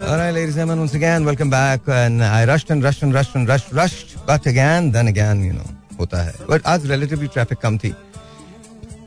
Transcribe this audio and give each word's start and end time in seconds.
All 0.00 0.16
right, 0.16 0.32
ladies 0.32 0.56
and 0.56 0.68
gentlemen, 0.68 0.80
once 0.80 0.94
again, 0.94 1.24
welcome 1.24 1.48
back. 1.48 1.82
And 1.86 2.22
I 2.22 2.44
rushed 2.46 2.68
and 2.68 2.82
rushed 2.82 3.02
and 3.04 3.14
rushed 3.14 3.36
and 3.36 3.48
rushed, 3.48 3.72
rushed, 3.72 4.16
but 4.26 4.44
again, 4.44 4.90
then 4.90 5.06
again, 5.06 5.44
you 5.44 5.52
know, 5.52 5.66
होता 5.98 6.22
है. 6.24 6.46
But 6.48 6.62
आज 6.66 6.88
relatively 6.88 7.28
traffic 7.28 7.60
कम 7.62 7.78
थी. 7.78 7.94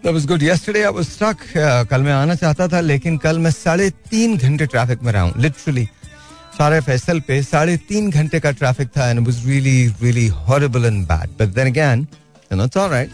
That 0.03 0.13
was 0.13 0.25
good. 0.25 0.41
Yesterday 0.41 0.85
I 0.85 0.89
was 0.89 1.09
stuck. 1.09 1.43
Uh, 1.55 1.83
कल 1.85 2.01
मैं 2.03 2.13
आना 2.13 2.35
चाहता 2.35 2.67
था, 2.67 2.79
लेकिन 2.79 3.17
कल 3.17 3.39
मैं 3.39 3.51
साढ़े 3.51 3.89
तीन 4.09 4.37
घंटे 4.37 4.65
ट्रैफिक 4.65 5.03
में 5.03 5.11
रहा 5.11 5.21
हूँ. 5.21 5.33
Literally. 5.33 5.87
सारे 6.57 6.79
फैसल 6.81 7.19
पे 7.27 7.41
साढ़े 7.43 7.77
तीन 7.89 8.09
घंटे 8.09 8.39
का 8.39 8.51
ट्रैफिक 8.51 8.87
था 8.97 9.11
and 9.11 9.19
it 9.19 9.25
was 9.25 9.45
really, 9.45 9.93
really 10.01 10.27
horrible 10.29 10.85
and 10.85 11.05
bad. 11.05 11.29
But 11.37 11.53
then 11.53 11.67
again, 11.67 12.07
you 12.49 12.57
know, 12.57 12.63
it's 12.63 12.77
all 12.77 12.89
right. 12.89 13.09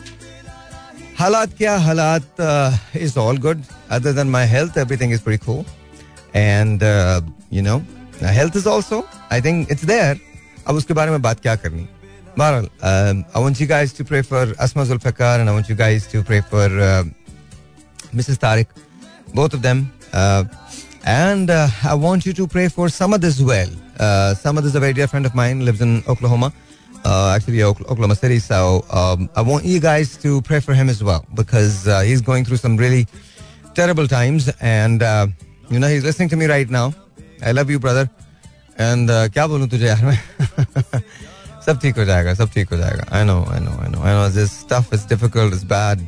हालात 1.20 1.58
क्या 1.58 1.78
हालात 1.78 2.40
uh, 2.40 2.78
is 2.94 3.18
all 3.18 3.36
good. 3.36 3.64
Other 3.90 4.14
than 4.14 4.30
my 4.30 4.46
health, 4.46 4.78
everything 4.78 5.10
is 5.10 5.22
pretty 5.22 5.44
cool. 6.33 6.33
And 6.35 6.83
uh, 6.83 7.21
you 7.51 7.63
know, 7.63 7.83
health 8.21 8.57
is 8.57 8.67
also, 8.67 9.09
I 9.31 9.41
think 9.41 9.71
it's 9.71 9.83
there. 9.83 10.21
अब 10.67 10.77
उसके 10.77 10.95
बारे 10.95 11.11
में 11.11 11.23
बात 11.23 11.41
क्या 11.41 11.55
करनी 11.57 11.87
बहरहाल 12.39 12.69
um, 12.83 13.25
I 13.35 13.41
want 13.41 13.61
you 13.61 13.67
guys 13.67 13.93
to 13.95 14.05
pray 14.05 14.23
for 14.23 14.43
Asma 14.61 14.85
Zulfikar 14.85 15.41
and 15.41 15.49
I 15.49 15.53
want 15.53 15.69
you 15.69 15.75
guys 15.75 16.07
to 16.09 16.23
pray 16.23 16.41
for 16.41 16.67
uh, 16.67 17.05
Mrs. 18.15 18.39
Tariq, 18.39 18.67
both 19.35 19.55
of 19.55 19.63
them. 19.63 19.91
Uh, 20.13 20.45
and 21.05 21.51
uh, 21.51 21.69
I 21.85 21.95
want 21.95 22.27
you 22.27 22.33
to 22.35 22.47
pray 22.47 22.69
for 22.69 22.89
Samad 22.89 23.25
as 23.25 23.43
well. 23.43 23.69
Uh, 23.99 24.35
Samad 24.43 24.65
is 24.65 24.75
a 24.75 24.81
very 24.81 24.93
dear 24.93 25.07
friend 25.07 25.27
of 25.27 25.35
mine, 25.35 25.65
lives 25.65 25.81
in 25.81 26.03
Oklahoma, 26.07 26.53
uh, 27.05 27.33
actually 27.35 27.63
Oklahoma 27.63 28.15
City. 28.15 28.39
So 28.39 28.85
um, 28.91 29.31
I 29.35 29.43
want 29.43 29.65
you 29.65 29.81
guys 29.81 30.17
to 30.19 30.43
pray 30.43 30.61
for 30.61 30.75
him 30.75 30.89
as 30.89 31.03
well 31.03 31.25
because 31.35 31.89
uh, 31.89 32.01
he's 32.01 32.21
going 32.21 32.45
through 32.45 32.59
some 32.59 32.77
really 32.77 33.07
terrible 33.75 34.07
times. 34.07 34.53
And, 34.61 35.03
uh, 35.64 35.74
you 35.74 35.80
know, 35.80 35.88
he's 35.88 36.04
listening 36.04 36.30
to 36.30 36.36
me 36.36 36.46
right 36.46 36.70
now. 36.70 36.92
I 37.44 37.52
love 37.52 37.72
you 37.72 37.80
brother 37.80 38.08
and 38.80 39.10
क्या 39.34 39.46
बोलूँ 39.48 39.68
तुझे 39.70 39.86
यार 39.88 40.06
मैं? 40.06 40.20
सब 41.66 41.80
ठीक 41.82 41.98
हो 41.98 42.06
जाएगा 42.06 42.34
सब 42.34 42.50
ठीक 42.52 42.70
हो 42.72 42.78
जाएगा. 42.78 43.06
I 43.12 43.24
know 43.24 43.44
I 43.52 43.60
know 43.60 43.72
I 43.82 43.90
know 43.90 44.02
I 44.02 44.14
know 44.14 44.28
this 44.36 44.52
stuff 44.60 44.94
is 44.96 45.08
difficult 45.10 45.54
is 45.54 45.66
bad 45.66 46.08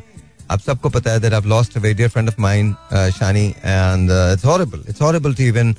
आप 0.52 0.60
सबको 0.60 0.90
पता 0.90 1.12
है 1.12 1.20
that 1.20 1.34
I 1.34 1.42
lost 1.50 1.78
a 1.78 1.80
very 1.80 1.96
dear 1.96 2.10
friend 2.10 2.30
of 2.30 2.42
mine 2.42 2.74
Shani 2.94 3.46
and 3.66 4.12
it's 4.12 4.46
horrible 4.46 4.84
it's 4.90 5.02
horrible 5.02 5.36
to 5.36 5.44
even 5.44 5.76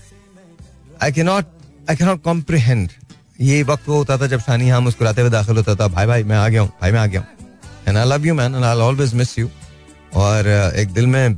I 1.02 1.12
can 1.12 1.26
not 1.26 1.46
I 1.90 1.96
can 1.96 2.08
not 2.08 2.22
comprehend 2.22 2.90
ये 3.40 3.62
वक्त 3.62 3.88
वो 3.88 3.96
होता 3.96 4.18
था 4.18 4.26
जब 4.26 4.40
शानी 4.40 4.66
यहाँ 4.68 4.80
मुस्कुराते 4.80 5.20
हुए 5.20 5.30
दाखिल 5.30 5.56
होता 5.56 5.74
था 5.74 5.88
भाई 5.88 6.06
भाई 6.06 6.22
मैं 6.24 6.36
आ 6.36 6.48
गया 6.48 6.60
हूँ 6.60 6.70
भाई 6.82 6.92
मैं 6.92 7.00
आ 7.00 7.06
गया 7.06 7.20
हूँ. 7.20 7.28
And 7.88 7.96
I 7.96 8.04
love 8.04 8.26
you 8.26 8.34
man 8.34 8.54
and 8.54 8.64
I 8.64 8.76
always 8.76 9.14
miss 9.14 9.38
you 9.38 9.48
और 10.14 10.44
uh, 10.44 10.78
एक 10.78 10.92
दिल 10.92 11.06
में 11.06 11.36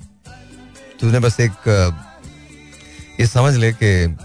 तूने 1.01 1.19
बस 1.19 1.41
एक 1.41 1.51
uh, 1.51 2.08
ये 3.21 3.27
समझ 3.27 3.55
ले 3.57 3.73
कि 3.83 4.17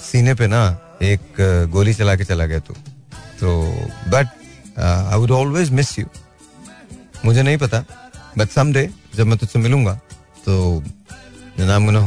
सीने 0.00 0.34
पे 0.34 0.46
ना 0.46 0.62
एक 1.02 1.36
गोली 1.72 1.94
चला 1.94 2.16
के 2.16 2.24
चला 2.24 2.46
गया 2.46 2.58
तू। 2.58 2.74
तो 3.40 3.48
but 4.10 4.26
I 4.78 5.18
would 5.18 5.30
always 5.30 5.70
miss 5.70 5.98
you 5.98 6.06
मुझे 7.24 7.42
नहीं 7.42 7.58
पता 7.58 7.84
बट 8.38 8.50
सम 8.50 8.72
जब 8.72 9.26
मैं 9.26 9.38
तुझसे 9.38 9.58
मिलूँगा 9.58 9.94
तो 10.44 10.82
नाम 11.58 11.86
gonna 11.86 12.02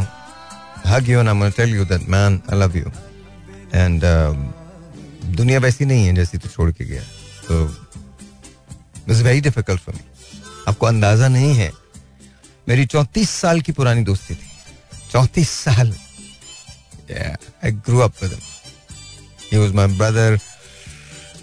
going 0.85 1.39
to 1.41 1.51
tell 1.51 1.69
you 1.69 1.83
that 1.85 2.03
man 2.07 2.41
I 2.47 2.55
love 2.55 2.75
you 2.75 2.91
and 3.73 4.03
uh, 4.03 4.33
दुनिया 5.37 5.59
वैसी 5.59 5.85
नहीं 5.85 6.05
है 6.05 6.13
जैसी 6.15 6.37
तू 6.37 6.49
छोड़ 6.49 6.71
के 6.71 6.85
गया। 6.85 7.01
तो 7.47 7.53
it's 9.09 9.21
very 9.21 9.41
difficult 9.41 9.81
for 9.81 9.95
me 9.95 10.01
आपको 10.67 10.85
अंदाज़ा 10.85 11.27
नहीं 11.27 11.53
है। 11.55 11.71
मेरी 12.69 12.85
चौंतीस 12.85 13.29
साल 13.29 13.61
की 13.61 13.71
पुरानी 13.71 14.03
दोस्ती 14.03 14.35
थी। 14.35 14.46
चौंतीस 15.11 15.49
साल। 15.49 15.93
Grew 17.85 18.01
up 18.03 18.21
with 18.21 18.31
him. 18.31 18.43
He 19.49 19.57
was 19.57 19.73
my 19.73 19.87
brother. 19.99 20.37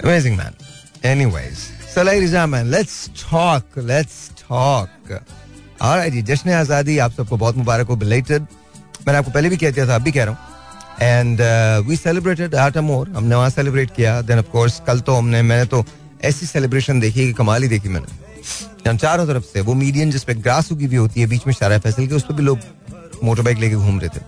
Amazing 0.03 0.37
man. 0.37 0.55
Anyways, 1.05 1.63
so 1.93 2.03
ladies 2.03 2.33
and 2.33 2.39
gentlemen, 2.39 2.71
let's 2.71 2.97
talk 3.21 3.65
let's 3.77 4.17
talk. 4.41 4.91
जी, 6.11 6.23
जश्न 6.23 6.51
आज़ादी 6.53 6.99
आप 6.99 7.13
सबको 7.13 7.37
बहुत 7.37 7.57
मुबारक 7.57 7.87
हो, 7.89 7.97
belated 7.97 8.43
मैंने 9.07 9.19
आपको 9.19 9.31
पहले 9.31 9.49
भी 9.49 9.57
कह 9.57 9.71
दिया 9.71 9.87
था, 9.89 9.95
अब 9.95 10.03
भी 10.03 10.13
कह 10.13 10.25
रहा 10.25 10.35
हूँ। 10.35 10.41
एंड 11.03 11.41
वी 11.89 11.97
सेलिब्रेटेड 11.97 12.55
आटा 12.55 12.81
मोर 12.81 13.09
हमने 13.17 13.35
वहाँ 13.35 13.51
सेलिब्रेट 13.51 13.91
किया। 13.97 14.21
देन 14.23 14.39
ऑफ़ 14.39 14.47
कोर्स 14.53 14.81
कल 14.87 15.01
तो 15.01 15.15
हमने, 15.15 15.43
मैंने 15.43 15.65
तो 15.67 15.85
ऐसी 16.25 16.47
सेलिब्रेशन 16.47 17.01
देखी 17.01 17.27
कि 17.27 17.33
कमाल 17.33 17.63
ही 17.63 17.69
देखी 17.69 17.89
मैंने। 17.89 18.97
चारों 18.97 19.27
तरफ़ 19.27 19.45
से, 19.45 19.61
वो 19.61 19.75
मीडियन 19.75 20.11
जिसपे 20.11 20.35
ग्रास 20.35 20.73
उगी 20.73 20.87
भी 20.87 20.97
होती 20.97 21.21
है, 21.21 21.27
बीच 21.27 21.47
में 21.47 21.55
शारा 21.55 21.79
फैसल 21.79 22.07
के, 22.07 22.15
उस 22.15 22.23
पर 22.23 22.35
भी 22.35 22.43
लोग 22.43 22.59
मोटरबाइक 23.25 23.59
लेके 23.59 23.77
घूम 23.77 24.01
रहे 24.01 24.09
थे 24.17 24.21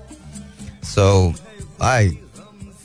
so 0.87 1.09
I 1.85 2.09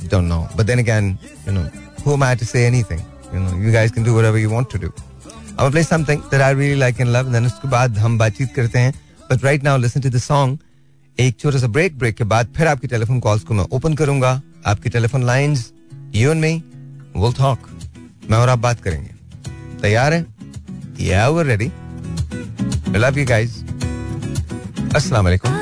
don't 0.03 0.23
know 0.23 0.39
but 0.57 0.65
then 0.65 0.83
can 0.85 1.17
you 1.47 1.53
know 1.53 1.67
who 2.05 2.15
mat 2.17 2.39
to 2.39 2.45
say 2.45 2.65
anything 2.67 2.99
you 3.33 3.39
know 3.39 3.57
you 3.63 3.71
guys 3.73 3.91
can 3.91 4.03
do 4.03 4.13
whatever 4.13 4.39
you 4.39 4.49
want 4.49 4.71
to 4.71 4.79
do 4.79 4.87
I 4.87 5.63
will 5.63 5.71
play 5.71 5.83
something 5.83 6.21
that 6.31 6.41
I 6.41 6.53
really 6.53 6.79
like 6.79 7.01
and 7.01 7.09
love 7.09 7.31
then 7.31 7.45
उसके 7.45 7.67
बाद 7.67 7.97
हम 7.97 8.17
बातचीत 8.17 8.53
करते 8.55 8.79
हैं 8.79 8.93
but 9.31 9.43
right 9.45 9.63
now 9.63 9.77
listen 9.77 10.01
to 10.01 10.09
the 10.09 10.21
song 10.21 10.57
एक 11.17 11.39
छोटा 11.39 11.59
सा 11.59 11.67
break 11.69 11.97
break 11.99 12.15
के 12.15 12.23
बाद 12.25 12.53
फिर 12.57 12.67
आपके 12.67 12.87
टेलीफोन 12.87 13.19
कॉल्स 13.19 13.43
को 13.43 13.53
मैं 13.53 13.65
ओपन 13.71 13.93
करूँगा 13.95 14.41
आपके 14.67 14.89
telephone 14.89 15.23
lines 15.25 15.71
you 16.15 16.31
and 16.31 16.41
me 16.41 16.53
will 17.17 17.33
talk 17.33 17.69
मैं 18.29 18.37
और 18.37 18.49
आप 18.49 18.59
बात 18.59 18.81
करेंगे 18.81 19.09
तैयार 19.81 20.13
हैं 20.13 20.25
या 21.01 21.27
were 21.29 21.45
ready 21.45 21.71
love 22.97 23.19
you 23.19 23.25
guys 23.25 23.63
अस्सलाम 24.95 25.23
वालेकुम 25.25 25.60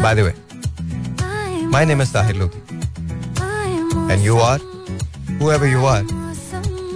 by 0.00 0.14
the 0.14 0.20
way 0.20 0.32
my 1.72 1.84
name 1.86 2.02
is 2.02 2.12
Tahir 2.12 2.36
Lodhi 2.36 2.58
and 4.12 4.24
you 4.24 4.38
are 4.40 4.60
whoever 5.38 5.66
you 5.68 5.80
are 5.84 6.02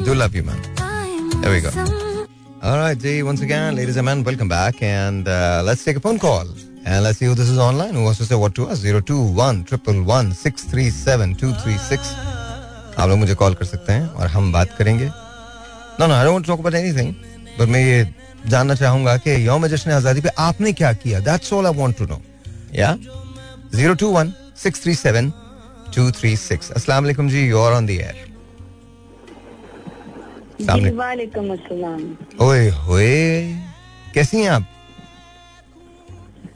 do 0.05 0.13
love 0.19 0.37
you 0.37 0.43
man 0.45 0.61
there 1.41 1.51
we 1.55 1.59
go 1.65 1.71
all 2.63 2.77
right 2.79 2.99
G, 2.99 3.23
once 3.23 3.43
again 3.47 3.77
ladies 3.79 3.99
and 4.03 4.07
men 4.07 4.23
welcome 4.25 4.51
back 4.53 4.81
and 4.83 5.29
uh, 5.29 5.63
let's 5.67 5.85
take 5.85 5.99
a 6.01 6.03
phone 6.07 6.19
call 6.19 6.47
and 6.85 7.05
let's 7.07 7.19
see 7.19 7.29
who 7.31 7.35
this 7.41 7.51
is 7.55 7.59
online 7.59 7.93
who 7.95 8.05
wants 8.05 8.23
to 8.23 8.29
say 8.31 8.39
what 8.45 8.55
to 8.55 8.67
us 8.67 8.85
021 8.85 9.65
111 9.65 10.33
637 10.39 11.37
236 11.43 12.15
आप 12.99 13.09
लोग 13.09 13.19
मुझे 13.19 13.35
call 13.43 13.55
कर 13.55 13.65
सकते 13.65 13.93
हैं 13.93 14.09
और 14.09 14.27
हम 14.29 14.51
बात 14.53 14.75
करेंगे 14.79 15.11
no 16.01 16.07
no 16.07 16.15
I 16.15 16.25
don't 16.25 16.47
talk 16.47 16.59
about 16.61 16.75
anything 16.75 17.13
पर 17.59 17.67
मैं 17.75 17.85
ये 17.85 18.03
जानना 18.49 18.75
चाहूँगा 18.75 19.17
कि 19.27 19.47
यौम 19.47 19.67
जश्न 19.77 19.91
आज़ादी 20.01 20.21
पे 20.21 20.29
आपने 20.49 20.73
क्या 20.81 20.93
किया 21.05 21.21
that's 21.31 21.53
all 21.53 21.67
I 21.67 21.81
want 21.83 21.99
to 21.99 22.07
know 22.07 22.21
या 22.75 22.97
021 23.75 24.33
637 24.63 25.31
236 25.99 26.73
अस्सलाम 26.73 27.05
वालेकुम 27.05 27.29
जी 27.29 27.47
you 27.49 27.59
are 27.59 27.73
on 27.73 27.87
the 27.87 27.91
air 27.91 28.29
ओए 32.41 32.69
होए 32.69 33.43
कैसी 34.15 34.37
हैं 34.41 34.51
आप 34.51 34.67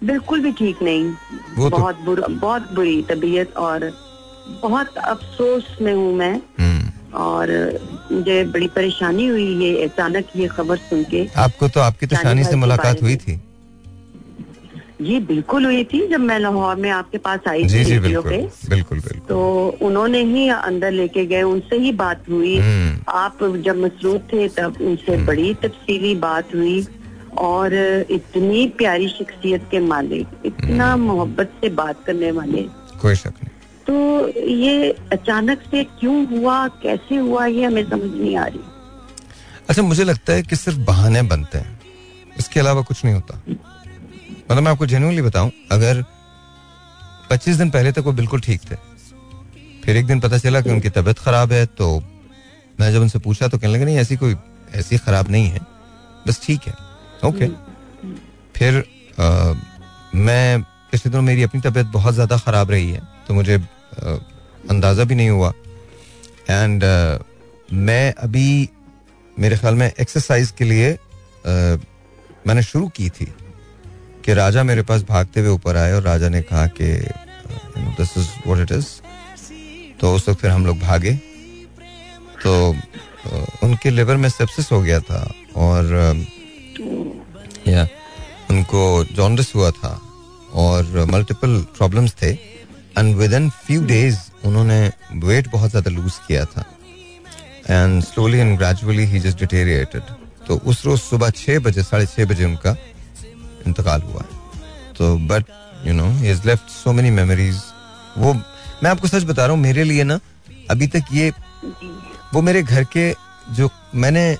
बिल्कुल 0.04 0.40
भी 0.40 0.52
ठीक 0.52 0.82
नहीं। 0.82 1.04
वो 1.04 1.70
बहुत 1.70 1.70
तो- 1.70 1.80
बहुत 1.80 1.96
बुरा 2.00 2.26
बहुत 2.28 2.72
बुरी 2.72 3.02
तबीयत 3.02 3.56
और 3.56 3.92
बहुत 4.62 4.96
अफसोस 4.96 5.76
में 5.82 5.94
हूँ 5.94 6.14
मैं। 6.14 6.42
हम्म, 6.60 6.90
और 7.14 7.50
मुझे 8.12 8.44
बड़ी 8.44 8.68
परेशानी 8.68 9.26
हुई 9.26 9.46
ये 9.64 9.84
अचानक 9.84 10.24
ये 10.36 10.46
खबर 10.46 10.76
सुन 10.76 11.04
के। 11.04 11.28
आपको 11.36 11.68
तो 11.68 11.80
आपकी 11.80 12.06
तो 12.06 12.16
शानी 12.16 12.44
से 12.44 12.56
मुलाकात 12.56 13.02
हुई। 13.02 13.16
थी। 13.16 13.40
ये 15.04 15.20
बिल्कुल 15.20 15.64
हुई 15.64 15.84
थी 15.84 16.06
जब 16.08 16.20
मैं 16.20 16.38
लाहौर 16.38 16.76
में 16.76 16.90
आपके 16.90 17.18
पास 17.18 17.40
आई 17.48 17.64
जी 17.64 17.78
थी 17.78 17.84
जी 17.84 17.98
बिल्कुल 17.98 18.30
पे। 18.30 18.68
बिल्कुल 18.68 19.00
बिल्कुल। 19.00 19.20
तो 19.28 19.68
उन्होंने 19.82 20.22
ही 20.22 20.48
अंदर 20.48 20.90
लेके 20.90 21.26
गए 21.26 21.42
उनसे 21.42 21.76
ही 21.76 21.92
बात 21.92 22.28
हुई। 22.30 22.56
हम्म, 22.58 23.04
आप 23.08 23.38
जब 23.64 23.76
मसरूफ 23.76 24.20
थे 24.32 24.48
तब 24.48 24.76
उनसे 24.80 25.16
बड़ी 25.16 25.54
तफसीली 25.54 26.14
बात 26.14 26.54
हुई 26.54 26.86
और 27.38 27.74
इतनी 28.10 28.66
प्यारी 28.68 29.08
शख्सियत 29.08 29.68
के 29.70 29.78
मालिक 29.78 30.26
इतना 30.44 30.96
मोहब्बत 30.96 31.52
से 31.60 31.68
बात 31.68 32.04
करने 32.06 32.30
वाले। 32.30 32.62
कोई 33.02 33.14
शक 33.14 33.26
नहीं। 33.26 33.50
तो 33.86 34.28
ये 34.48 34.90
अचानक 35.12 35.62
से 35.70 35.84
क्यों 35.84 36.26
हुआ 36.26 36.68
कैसे 36.68 37.16
हुआ 37.16 37.46
ये 37.46 37.64
हमें 37.64 37.90
समझ 37.90 38.10
नहीं 38.14 38.36
आ 38.36 38.44
रही। 38.44 38.60
अच्छा 39.68 39.82
मुझे 39.82 40.04
लगता 40.04 40.32
है 40.32 40.42
कि 40.42 40.56
सिर्फ़ 40.56 40.78
बहाने 40.78 41.22
बनते 41.22 41.58
हैं। 41.58 41.80
इसके 42.38 42.60
अलावा 42.60 42.82
कुछ 42.82 43.04
नहीं 43.04 43.14
होता। 43.14 43.40
मतलब 44.50 44.62
मैं 44.62 44.70
आपको 44.72 44.86
जेन्युइनली 44.86 45.22
बताऊँ 45.22 45.50
अगर 45.72 46.02
25 47.30 47.56
दिन 47.56 47.70
पहले 47.70 47.92
तक 47.92 48.02
वो 48.06 48.12
बिल्कुल 48.12 48.40
ठीक 48.40 48.60
थे 48.70 48.76
फिर 49.84 49.96
एक 49.96 50.06
दिन 50.06 50.20
पता 50.20 50.38
चला 50.38 50.60
कि 50.60 50.70
उनकी 50.70 50.88
तबीयत 50.90 51.18
खराब 51.18 51.52
है 51.52 51.64
तो 51.78 51.88
मैं 52.80 52.92
जब 52.92 53.00
उनसे 53.02 53.18
पूछा 53.18 53.48
तो 53.48 53.58
कहने 53.58 53.72
लगे 53.74 53.84
नहीं 53.84 53.96
ऐसी 53.98 54.16
कोई 54.16 54.36
ऐसी 54.74 54.98
खराब 54.98 55.30
नहीं 55.30 55.48
है 55.48 55.60
बस 56.26 56.40
ठीक 56.46 56.60
है। 56.66 56.74
ओके 57.28 57.48
फिर 58.58 58.78
अ, 59.18 59.54
मैं 60.14 60.62
पिछले 60.90 61.10
दिनों 61.10 61.22
मेरी 61.22 61.42
अपनी 61.42 61.60
तबीयत 61.60 61.86
बहुत 61.86 62.14
ज़्यादा 62.14 62.36
ख़राब 62.38 62.70
रही 62.70 62.90
है 62.90 63.00
तो 63.28 63.34
मुझे 63.34 63.56
अ, 63.58 64.18
अंदाज़ा 64.70 65.04
भी 65.04 65.14
नहीं 65.14 65.30
हुआ। 65.30 65.52
एंड 66.50 66.84
मैं 67.72 68.12
अभी 68.14 68.68
मेरे 69.38 69.56
ख्याल 69.56 69.74
में 69.74 69.86
एक्सरसाइज 70.00 70.50
के 70.58 70.64
लिए 70.64 70.92
अ, 70.92 71.78
मैंने 72.46 72.62
शुरू 72.62 72.88
की 72.88 73.08
थी। 73.10 73.32
कि 74.24 74.34
राजा 74.34 74.62
मेरे 74.64 74.82
पास 74.82 75.02
भागते 75.08 75.40
हुए 75.40 75.50
ऊपर 75.50 75.76
आए 75.76 75.92
और 75.92 76.02
राजा 76.02 76.28
ने 76.28 76.40
कहा 76.42 76.66
कि 76.78 76.86
this 77.98 78.16
is 78.18 78.28
what 78.46 78.60
it 78.60 78.72
is 78.72 78.86
तो 80.00 80.14
उस 80.14 80.28
वक्त 80.28 80.40
फिर 80.40 80.50
हम 80.50 80.66
लोग 80.66 80.78
भागे। 80.80 81.12
तो 82.42 82.52
उनके 83.62 83.90
लिवर 83.90 84.16
में 84.16 84.28
सेप्सिस 84.28 84.70
हो 84.72 84.80
गया 84.82 85.00
था 85.00 85.20
और 85.56 85.92
या, 87.68 87.86
उनको 88.50 88.82
जॉन्डिस 89.12 89.54
हुआ 89.54 89.70
था 89.72 90.00
और 90.54 91.06
मल्टीपल 91.10 91.58
प्रॉब्लम्स 91.76 92.14
थे। 92.22 92.30
And 92.98 93.14
with 93.16 93.32
in 93.32 93.48
few 93.58 93.84
days 93.86 94.18
उन्होंने 94.44 94.80
वेट 95.24 95.48
बहुत 95.52 95.70
ज़्यादा 95.70 95.90
लूज 95.90 96.18
किया 96.26 96.44
था। 96.46 96.64
And 97.70 98.02
slowly 98.04 98.38
and 98.38 98.56
gradually 98.58 99.04
he 99.04 99.20
just 99.20 99.38
deteriorated 99.38 100.02
तो 100.46 100.56
उस 100.56 100.84
रोज 100.86 100.98
सुबह 101.00 101.30
छः 101.32 101.58
बजे, 101.58 101.82
साढ़े 101.82 102.06
छः 102.06 102.26
बजे 102.26 102.44
उनका 102.44 102.76
इंतकाल 103.66 104.02
हुआ। 104.02 104.22
तो 104.98 105.16
but 105.28 105.44
you 105.86 105.94
know 105.94 106.06
is 106.24 106.46
left 106.46 106.70
so 106.72 106.92
many 106.92 107.10
memories 107.12 107.62
वो 108.18 108.32
मैं 108.34 108.90
आपको 108.90 109.08
सच 109.08 109.24
बता 109.24 109.46
रहा 109.46 109.54
हूँ 109.54 109.62
मेरे 109.62 109.84
लिए 109.84 110.04
ना 110.04 110.18
अभी 110.70 110.86
तक 110.86 111.12
ये 111.12 111.30
वो 112.34 112.42
मेरे 112.42 112.62
घर 112.62 112.84
के 112.92 113.12
जो 113.50 113.70
मैंने 113.94 114.30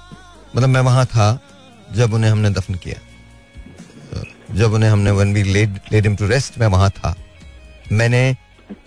मतलब 0.57 0.69
मैं 0.69 0.81
वहाँ 0.83 1.05
था 1.07 1.27
जब 1.93 2.15
उन्हें 2.15 2.31
हमने 2.31 2.51
दफन 2.51 2.75
किया। 2.77 3.01
जब 4.55 4.73
उन्हें 4.73 4.91
हमने 4.91 5.11
when 5.11 5.33
we 5.35 5.43
laid 5.43 5.79
laid 5.93 6.07
him 6.07 6.17
to 6.17 6.27
rest 6.29 6.59
मैं 6.59 6.67
वहाँ 6.69 6.91
था। 6.91 7.15
मैंने 7.93 8.23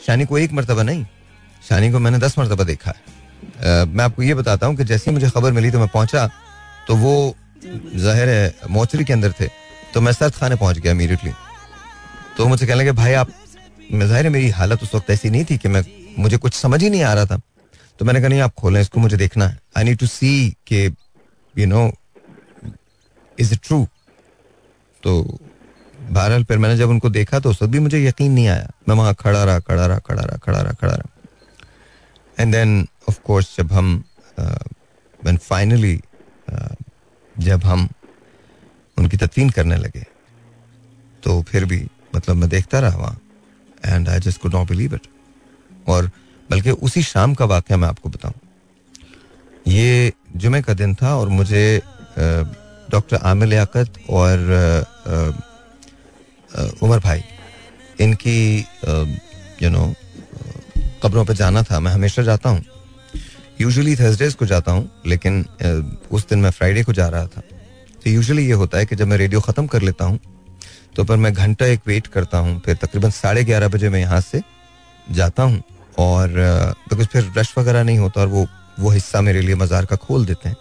शानी 0.06 0.26
को 0.26 0.38
एक 0.38 0.54
मरतबा 0.54 0.84
नहीं 0.84 1.06
शानी 1.70 1.92
को 1.92 2.00
मैंने 2.00 2.20
दस 2.20 2.38
मरतबा 2.40 2.64
देखा 2.64 2.92
है। 2.92 2.98
uh, 2.98 3.88
मैं 3.88 4.04
आपको 4.06 4.24
ये 4.24 4.34
बताता 4.34 4.68
हूँ 4.68 4.76
कि 4.76 4.84
जैसे 4.84 5.10
ही 5.10 5.14
मुझे 5.16 5.30
खबर 5.30 5.52
मिली 5.52 5.72
तो 5.72 5.80
मैं 5.80 5.88
पहुँचा 5.88 6.28
तो 6.88 6.96
वो 6.96 7.36
ज़ाहिर 7.96 8.30
है 8.30 8.54
मोचरी 8.70 9.04
के 9.06 9.14
अंदर 9.14 9.32
थे। 9.40 9.50
तो 9.94 10.02
मैं 10.02 10.12
सर्द 10.14 10.34
खाने 10.36 10.56
पहुँच 10.56 10.78
गया 10.78 10.92
इमीडिएटली 10.92 11.32
तो 12.38 12.48
मुझे 12.48 12.66
कहने 12.66 12.80
लगे 12.80 12.92
भाई 12.94 13.14
आप 13.16 13.30
ज़ाहिर 13.92 14.26
है 14.26 14.30
मेरी 14.32 14.50
हालत 14.52 14.84
उस 14.84 14.94
वक्त 14.96 15.10
ऐसी 15.12 15.30
नहीं 15.30 15.46
थी 15.50 15.58
कि 15.58 15.68
मैं 15.70 15.84
मुझे 16.20 16.38
कुछ 16.38 16.54
समझ 16.54 16.82
ही 16.84 16.90
नहीं 16.90 17.04
आ 17.04 17.14
रहा 17.14 17.26
था। 17.26 17.40
तो 18.00 18.06
मैंने 18.06 18.20
कहा 18.20 18.30
नहीं 18.30 18.42
आप 18.42 18.54
खोलें 18.54 18.80
इसको 18.82 19.00
मुझे 19.00 19.18
देखना 19.18 19.48
है। 19.48 19.58
आई 19.78 19.84
नीड 19.84 19.98
टू 20.00 20.08
सी 20.08 20.32
के 20.68 20.84
you 21.56 21.66
know 21.66 21.92
is 23.38 23.54
it 23.54 23.60
true 23.64 23.88
तो 25.04 25.40
बहरहाल 26.00 26.44
फिर 26.44 26.58
मैंने 26.58 26.78
जब 26.78 26.90
उनको 26.90 27.10
देखा 27.10 27.40
तो 27.40 27.50
उस 27.50 27.62
वक्त 27.62 27.72
भी 27.72 27.80
मुझे 27.80 28.04
यकीन 28.06 28.32
नहीं 28.32 28.48
आया। 28.48 28.72
मैं 28.90 28.96
वहाँ 28.96 29.14
खड़ा 29.20 29.44
रहा 29.44 29.60
खड़ा 29.60 29.86
रहा 29.86 30.00
खड़ा 30.00 30.22
रहा 30.22 30.38
खड़ा 30.38 30.62
रहा 30.62 30.74
खड़ा 30.74 30.94
रहा। 30.94 32.42
एंड 32.42 32.54
देन 32.54 32.88
ऑफ़ 33.10 33.20
कोर्स 33.26 33.56
जब 33.58 33.72
हम 33.74 34.04
व्हेन 34.40 35.38
uh, 35.38 35.44
फाइनली 35.44 35.98
uh, 35.98 36.76
जब 37.36 37.64
हम 37.64 37.88
उनकी 38.98 39.18
तदफीन 39.18 39.50
करने 39.50 39.78
लगे। 39.78 40.04
तो 41.24 41.42
फिर 41.42 41.66
भी 41.66 41.86
मतलब 42.16 42.36
मैं 42.36 42.50
देखता 42.50 42.80
रहा 42.80 42.98
वहाँ 42.98 43.20
and 43.86 44.10
I 44.10 44.20
just 44.20 44.42
could 44.42 44.54
not 44.54 44.68
believe 44.68 44.96
it 44.96 45.08
और 45.88 46.10
बल्कि 46.50 46.72
उसी 46.72 47.04
शाम 47.04 47.34
का 47.34 47.46
वाक्य 47.46 47.76
मैं 47.76 47.88
आपको 47.88 48.10
बताऊँ। 48.10 48.34
ये 49.68 50.12
जुमे 50.36 50.62
का 50.62 50.74
दिन 50.74 50.94
था 50.96 51.16
और 51.16 51.30
मुझे 51.30 51.82
डॉक्टर 52.92 53.18
आमिर 53.24 53.48
लियाकत 53.48 54.00
और 54.10 54.86
उमर 56.84 57.00
भाई, 57.00 57.24
इनकी 58.00 58.58
यू 59.64 59.70
नो 59.70 59.94
कब्रों 61.04 61.26
पर 61.26 61.34
जाना 61.34 61.64
था। 61.64 61.80
मैं 61.80 61.92
हमेशा 61.92 62.24
जाता 62.24 62.50
हूँ। 62.50 62.64
यूजुअली 63.62 63.96
थर्सडेज 63.96 64.34
को 64.36 64.46
जाता 64.46 64.72
हूँ, 64.72 64.90
लेकिन 65.06 65.46
उस 66.12 66.28
दिन 66.30 66.40
मैं 66.40 66.52
फ्राइडे 66.52 66.84
को 66.84 66.94
जा 66.94 67.08
रहा 67.08 67.26
था। 67.26 67.42
तो 68.04 68.10
यूजुअली 68.10 68.46
ये 68.46 68.54
होता 68.54 68.78
है 68.78 68.86
कि 68.86 68.96
जब 68.96 69.08
मैं 69.08 69.18
रेडियो 69.18 69.42
ख़त्म 69.42 69.66
कर 69.68 69.82
लेता 69.82 70.06
हूँ 70.06 70.20
तो 70.96 71.04
पर 71.04 71.18
मैं 71.18 71.34
घंटा 71.34 71.66
एक 71.66 71.82
वेट 71.88 72.08
करता 72.08 72.38
हूँ, 72.38 72.60
फिर 72.60 72.76
तकरीबन 72.76 73.10
साढ़े 73.12 73.44
ग्यारह 73.44 73.68
बजे 73.68 73.90
मैं 73.90 74.00
यहाँ 74.00 74.22
से 74.22 74.42
जाता 75.08 75.44
हूँ 75.44 75.62
और 76.00 76.30
बिकॉज़ 76.90 77.08
फिर 77.08 77.32
रश 77.38 77.54
वगैरह 77.58 77.84
नहीं 77.84 77.98
होता 77.98 78.22
और 78.22 78.28
वो 78.28 78.46
वो 78.80 78.90
हिस्सा 78.92 79.22
मेरे 79.22 79.42
लिए 79.42 79.56
मज़ार 79.56 79.86
का 79.86 79.96
खोल 79.98 80.26
देते 80.26 80.50
हैं। 80.50 80.58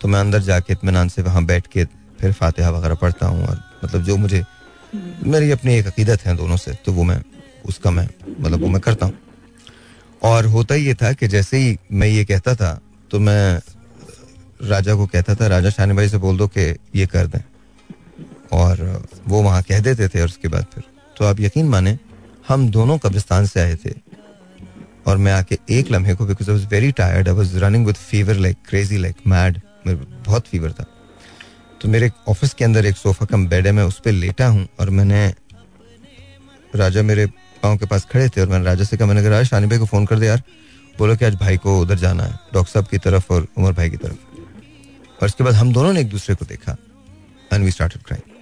तो 0.00 0.08
मैं 0.08 0.20
अंदर 0.20 0.40
जाके 0.42 0.72
इतमान 0.72 1.08
से 1.08 1.22
वहाँ 1.22 1.44
बैठ 1.44 1.66
के 1.66 1.84
फिर 2.20 2.32
फातिहा 2.32 2.70
वगैरह 2.70 2.94
पढ़ता 2.96 3.26
हूँ 3.26 3.46
और 3.46 3.62
मतलब 3.84 4.02
जो 4.02 4.16
मुझे, 4.16 4.42
मेरी 5.24 5.50
अपनी 5.50 5.74
एक 5.74 5.86
अकीदत 5.86 6.26
है 6.26 6.36
दोनों 6.36 6.56
से 6.56 6.72
तो 6.84 6.92
वो 6.92 7.04
मैं, 7.04 7.20
उसका 7.64 7.90
मैं 7.90 8.08
मतलब 8.30 8.60
वो 8.62 8.68
मैं 8.68 8.80
करता 8.80 9.06
हूँ। 9.06 9.18
और 10.22 10.46
होता 10.46 10.74
ये 10.74 10.94
था 10.94 11.12
कि 11.12 11.28
जैसे 11.28 11.58
ही 11.58 11.76
मैं 11.92 12.08
ये 12.08 12.24
कहता 12.24 12.54
था 12.54 12.78
तो 13.10 13.18
मैं 13.20 13.60
राजा 14.62 14.94
को 14.94 15.06
कहता 15.06 15.34
था, 15.34 15.46
राजा 15.46 15.70
शानी 15.70 15.94
भाई 15.94 16.08
से 16.08 16.18
बोल 16.18 16.36
दो 16.36 16.46
कि 16.48 16.74
ये 16.94 17.06
कर 17.06 17.26
दें। 17.26 17.40
और 18.52 19.04
वो 19.28 19.42
वहाँ 19.42 19.62
कह 19.62 19.80
देते 19.80 20.08
थे 20.08 20.20
और 20.20 20.26
उसके 20.26 20.48
बाद 20.48 20.66
फिर। 20.74 20.84
तो 21.16 21.24
आप 21.24 21.40
यकीन 21.40 21.68
माने, 21.68 21.98
हम 22.48 22.68
दोनों 22.70 22.98
कब्रिस्तान 22.98 23.46
से 23.46 23.60
आए 23.60 23.76
थे 23.76 23.94
और 25.06 25.16
मैं 25.16 25.32
आके 25.32 25.58
एक 25.70 25.90
लम्हे 25.90 26.14
को 26.14 26.26
because 26.26 26.50
I 26.50 26.56
was 26.56 26.66
very 26.66 26.92
tired 26.92 27.28
I 27.28 27.34
was 27.34 27.56
running 27.58 27.86
with 27.86 27.96
fever 27.96 28.36
like 28.36 28.56
crazy 28.68 28.98
like 28.98 29.16
mad 29.26 29.60
मेरे 29.86 29.98
बहुत 30.26 30.46
फीवर 30.46 30.72
था। 30.72 30.84
तो 31.80 31.88
मेरे 31.88 32.10
ऑफ़िस 32.28 32.54
के 32.54 32.64
अंदर 32.64 32.86
एक 32.86 32.96
सोफा 32.96 33.26
कम 33.26 33.46
बेड 33.48 33.66
है, 33.66 33.72
मैं 33.72 33.84
उस 33.84 34.00
पर 34.00 34.12
लेटा 34.12 34.46
हूँ 34.48 34.66
और 34.80 34.90
मैंने 34.90 35.26
राजा 36.74 37.02
मेरे 37.02 37.26
पाँव 37.62 37.76
के 37.78 37.86
पास 37.86 38.06
खड़े 38.12 38.28
थे 38.28 38.40
और 38.40 38.48
मैंने 38.48 38.64
राजा 38.64 38.84
से 38.84 38.96
कहा, 38.96 39.06
मैंने 39.08 39.20
कहा, 39.20 39.30
राजा 39.30 39.44
शानी 39.44 39.66
भाई 39.66 39.78
को 39.78 39.86
फ़ोन 39.86 40.06
कर 40.06 40.18
दे 40.18 40.26
यार। 40.26 40.42
बोलो 40.98 41.16
कि 41.16 41.24
आज 41.24 41.34
भाई 41.34 41.56
को 41.56 41.80
उधर 41.80 41.98
जाना 41.98 42.22
है, 42.22 42.38
डॉक्टर 42.54 42.72
साहब 42.72 42.86
की 42.86 42.98
तरफ़ 42.98 43.32
और 43.32 43.46
उमर 43.58 43.72
भाई 43.72 43.90
की 43.90 43.96
तरफ़। 43.96 44.25
और 45.22 45.26
उसके 45.26 45.44
बाद 45.44 45.54
हम 45.54 45.72
दोनों 45.72 45.92
ने 45.92 46.00
एक 46.00 46.08
दूसरे 46.08 46.34
को 46.34 46.44
देखा 46.44 46.76
and 47.52 47.64
we 47.64 47.70
started 47.70 48.02
crying 48.02 48.34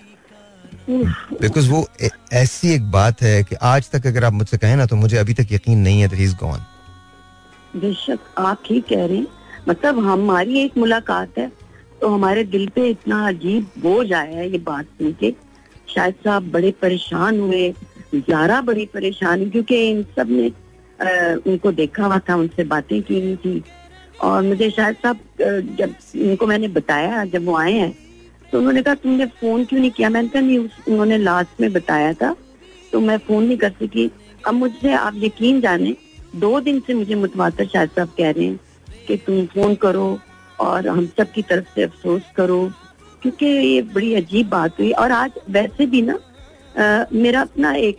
because 1.40 1.70
वो 1.70 1.86
ऐसी 2.32 2.72
एक 2.74 2.90
बात 2.90 3.22
है 3.22 3.42
कि 3.44 3.56
आज 3.62 3.90
तक 3.90 4.06
अगर 4.06 4.24
आप 4.24 4.32
मुझसे 4.32 4.58
कहें 4.58 4.76
ना 4.76 4.86
तो 4.86 4.96
मुझे 4.96 5.16
अभी 5.16 5.34
तक 5.34 5.52
यकीन 5.52 5.78
नहीं 5.78 6.00
है 6.00 6.08
दैट 6.08 6.36
गॉन 6.40 6.64
बेशक 7.76 8.18
आप 8.38 8.62
ठीक 8.66 8.84
कह 8.88 9.04
रहे 9.06 9.16
हैं। 9.16 9.26
मतलब 9.68 9.98
हमारी 10.04 10.58
एक 10.58 10.76
मुलाकात 10.78 11.38
है 11.38 11.50
तो 12.00 12.08
हमारे 12.08 12.44
दिल 12.44 12.68
पे 12.68 12.88
इतना 12.90 13.26
अजीब 13.28 13.70
बोझ 13.78 14.12
आया 14.12 14.36
है 14.36 14.50
ये 14.50 14.58
बात 14.58 14.84
सुन 14.98 15.12
के। 15.12 15.30
शायद 15.94 16.14
साहब 16.24 16.50
बड़े 16.50 16.70
परेशान 16.82 17.40
हुए 17.40 17.66
यारा 18.28 18.60
बड़ी 18.60 18.84
परेशान 18.94 19.48
क्योंकि 19.50 19.76
इन 19.90 20.02
सबने 20.16 20.48
आ, 20.48 21.34
उनको 21.46 21.72
देखा 21.72 22.04
हुआ 22.04 22.18
था 22.18 22.36
उनसे 22.36 22.64
बातें 22.64 23.00
की 23.02 23.36
थी। 23.36 23.62
और 24.20 24.42
मुझे 24.42 24.70
शायद 24.70 24.96
साहब 24.96 25.20
जब 25.78 25.94
उनको 26.22 26.46
मैंने 26.46 26.68
बताया 26.70 27.24
जब 27.24 27.44
वो 27.46 27.56
आए 27.56 27.72
हैं 27.72 27.92
तो 28.52 28.58
उन्होंने 28.58 28.82
कहा 28.82 28.94
तुमने 28.94 29.26
फ़ोन 29.40 29.64
क्यों 29.64 29.80
नहीं 29.80 29.90
किया? 29.90 30.08
मैंने 30.10 30.28
कहा 30.28 30.42
नहीं 30.42 30.58
उन्होंने 30.58 31.18
लास्ट 31.18 31.60
में 31.60 31.72
बताया 31.72 32.12
था 32.14 32.34
तो 32.92 33.00
मैं 33.00 33.16
फ़ोन 33.18 33.44
नहीं 33.44 33.56
कर 33.58 33.70
सकी। 33.80 34.10
अब 34.46 34.54
मुझसे 34.54 34.92
आप 34.94 35.14
यकीन 35.16 35.60
जाने 35.60 35.96
दो 36.36 36.60
दिन 36.60 36.80
से 36.86 36.94
मुझे 36.94 37.14
मुतवातर 37.14 37.66
शायद 37.66 37.90
साहब 37.96 38.08
कह 38.18 38.30
रहे 38.30 38.44
हैं 38.44 38.60
कि 39.08 39.16
तुम 39.16 39.44
फ़ोन 39.46 39.74
करो 39.82 40.06
और 40.58 40.88
हम 40.88 41.06
सब 41.18 41.32
की 41.32 41.42
तरफ़ 41.42 41.74
से 41.74 41.82
अफसोस 41.82 42.22
करो 42.36 42.60
क्योंकि 43.22 43.46
ये 43.46 43.82
बड़ी 43.82 44.14
अजीब 44.14 44.48
बात 44.48 44.80
हुई। 44.80 44.90
और 44.92 45.12
आज 45.12 45.38
वैसे 45.50 45.86
भी 45.86 46.02
ना 46.02 46.18
आ, 46.74 47.04
मेरा 47.12 47.40
अपना 47.40 47.72
एक 47.74 47.98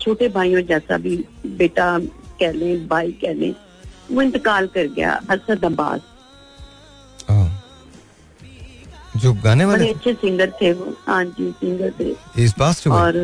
छोटे 0.00 0.28
भाइयों 0.28 0.62
जैसा 0.62 0.96
भी 0.98 1.16
बेटा 1.58 1.98
कह 2.40 2.52
लें 2.52 2.86
भाई 2.88 3.12
कह 3.20 3.32
लें 3.34 3.52
वो 4.10 4.22
इंतकाल 4.22 4.66
कर 4.74 4.86
गया 4.96 5.12
असद 5.30 5.64
अब्बास। 5.64 6.00
जो 9.16 9.32
गाने 9.34 9.64
वाले 9.64 9.88
अच्छे 9.88 10.12
सिंगर 10.14 10.50
थे 10.60 10.72
वो। 10.72 10.94
हाँ 11.06 11.24
जी 11.24 11.50
सिंगर 11.52 11.90
थे। 12.00 12.14
इस 12.44 12.54
बात 12.58 12.86
और 12.88 13.16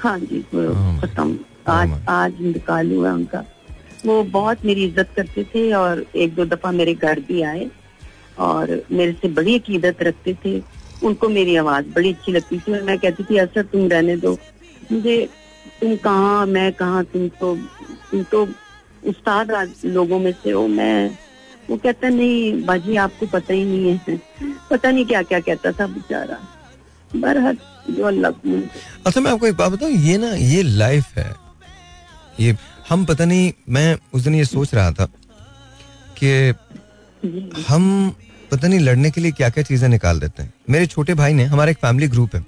हाँ 0.00 0.18
जी 0.20 0.40
खत्म। 0.42 1.38
आज 1.68 1.90
आज 2.08 2.40
इंतकाल 2.40 2.92
हुआ 2.92 3.12
उनका। 3.12 3.44
वो 4.06 4.22
बहुत 4.32 4.64
मेरी 4.64 4.84
इज़्ज़त 4.84 5.08
करते 5.16 5.44
थे 5.44 5.70
और 5.72 6.04
एक 6.16 6.34
दो 6.34 6.44
दफ़ा 6.46 6.70
मेरे 6.72 6.94
घर 6.94 7.20
भी 7.28 7.42
आए 7.42 7.68
और 8.40 8.80
मेरे 8.92 9.12
से 9.12 9.28
बड़ी 9.30 9.58
अकीदत 9.58 10.02
रखते 10.02 10.34
थे। 10.44 10.58
उनको 11.02 11.28
मेरी 11.28 11.56
आवाज़ 11.56 11.86
बड़ी 11.94 12.12
अच्छी 12.12 12.32
लगती 12.32 12.58
थी 12.58 12.72
और 12.72 12.82
मैं 12.82 12.98
कहती 12.98 13.24
थी 13.24 13.36
असर 13.38 13.62
तुम 13.72 13.88
रहने 13.88 14.16
दो। 14.16 14.36
मुझे 14.92 15.16
तुम 15.80 15.96
कहाँ 15.98 16.46
मैं 16.46 16.72
कहाँ 16.72 17.04
तुम 17.04 17.28
तो 17.40 17.54
तुम 18.10 18.22
तो 18.22 18.44
उस्ताद 19.02 19.74
लोगों 19.84 20.18
में 20.18 20.32
से 20.32 20.50
हो 20.50 20.66
मैं। 20.68 21.18
वो 21.70 21.76
कहता 21.76 22.08
नहीं 22.08 22.64
बाजी 22.66 22.96
आपको 22.96 23.26
पता 23.28 23.54
ही 23.54 23.64
नहीं 23.64 23.98
है। 23.98 24.20
पता 24.70 24.90
नहीं 24.90 25.04
क्या 25.06 25.22
क्या 25.22 25.40
कहता 25.40 25.72
था 25.72 25.86
बेचारा। 25.88 26.38
बरहद 27.12 27.58
जो 27.90 28.04
अल्लाह 28.06 28.30
अच्छा 29.06 29.20
मैं 29.20 29.30
आपको 29.30 29.46
एक 29.46 29.54
बात 29.56 29.72
बताऊँ 29.72 29.92
ये 29.92 30.16
ना 30.18 30.32
ये 30.34 30.62
लाइफ 30.62 31.16
है। 31.18 31.32
ये 32.40 32.56
हम 32.88 33.04
पता 33.04 33.24
नहीं 33.24 33.52
मैं 33.68 33.96
उस 34.14 34.22
दिन 34.22 34.34
ये 34.34 34.44
सोच 34.44 34.74
रहा 34.74 34.90
था 34.92 35.06
कि 36.18 36.54
हम 37.68 38.14
पता 38.50 38.68
नहीं 38.68 38.78
लड़ने 38.80 39.10
के 39.10 39.20
लिए 39.20 39.32
क्या 39.32 39.48
क्या 39.48 39.64
चीज़ें 39.64 39.88
निकाल 39.88 40.20
देते 40.20 40.42
हैं। 40.42 40.52
मेरे 40.70 40.86
छोटे 40.86 41.14
भाई 41.14 41.32
ने 41.32 41.44
हमारा 41.44 41.70
एक 41.70 41.78
फैमिली 41.78 42.08
ग्रुप 42.08 42.34
है। 42.34 42.44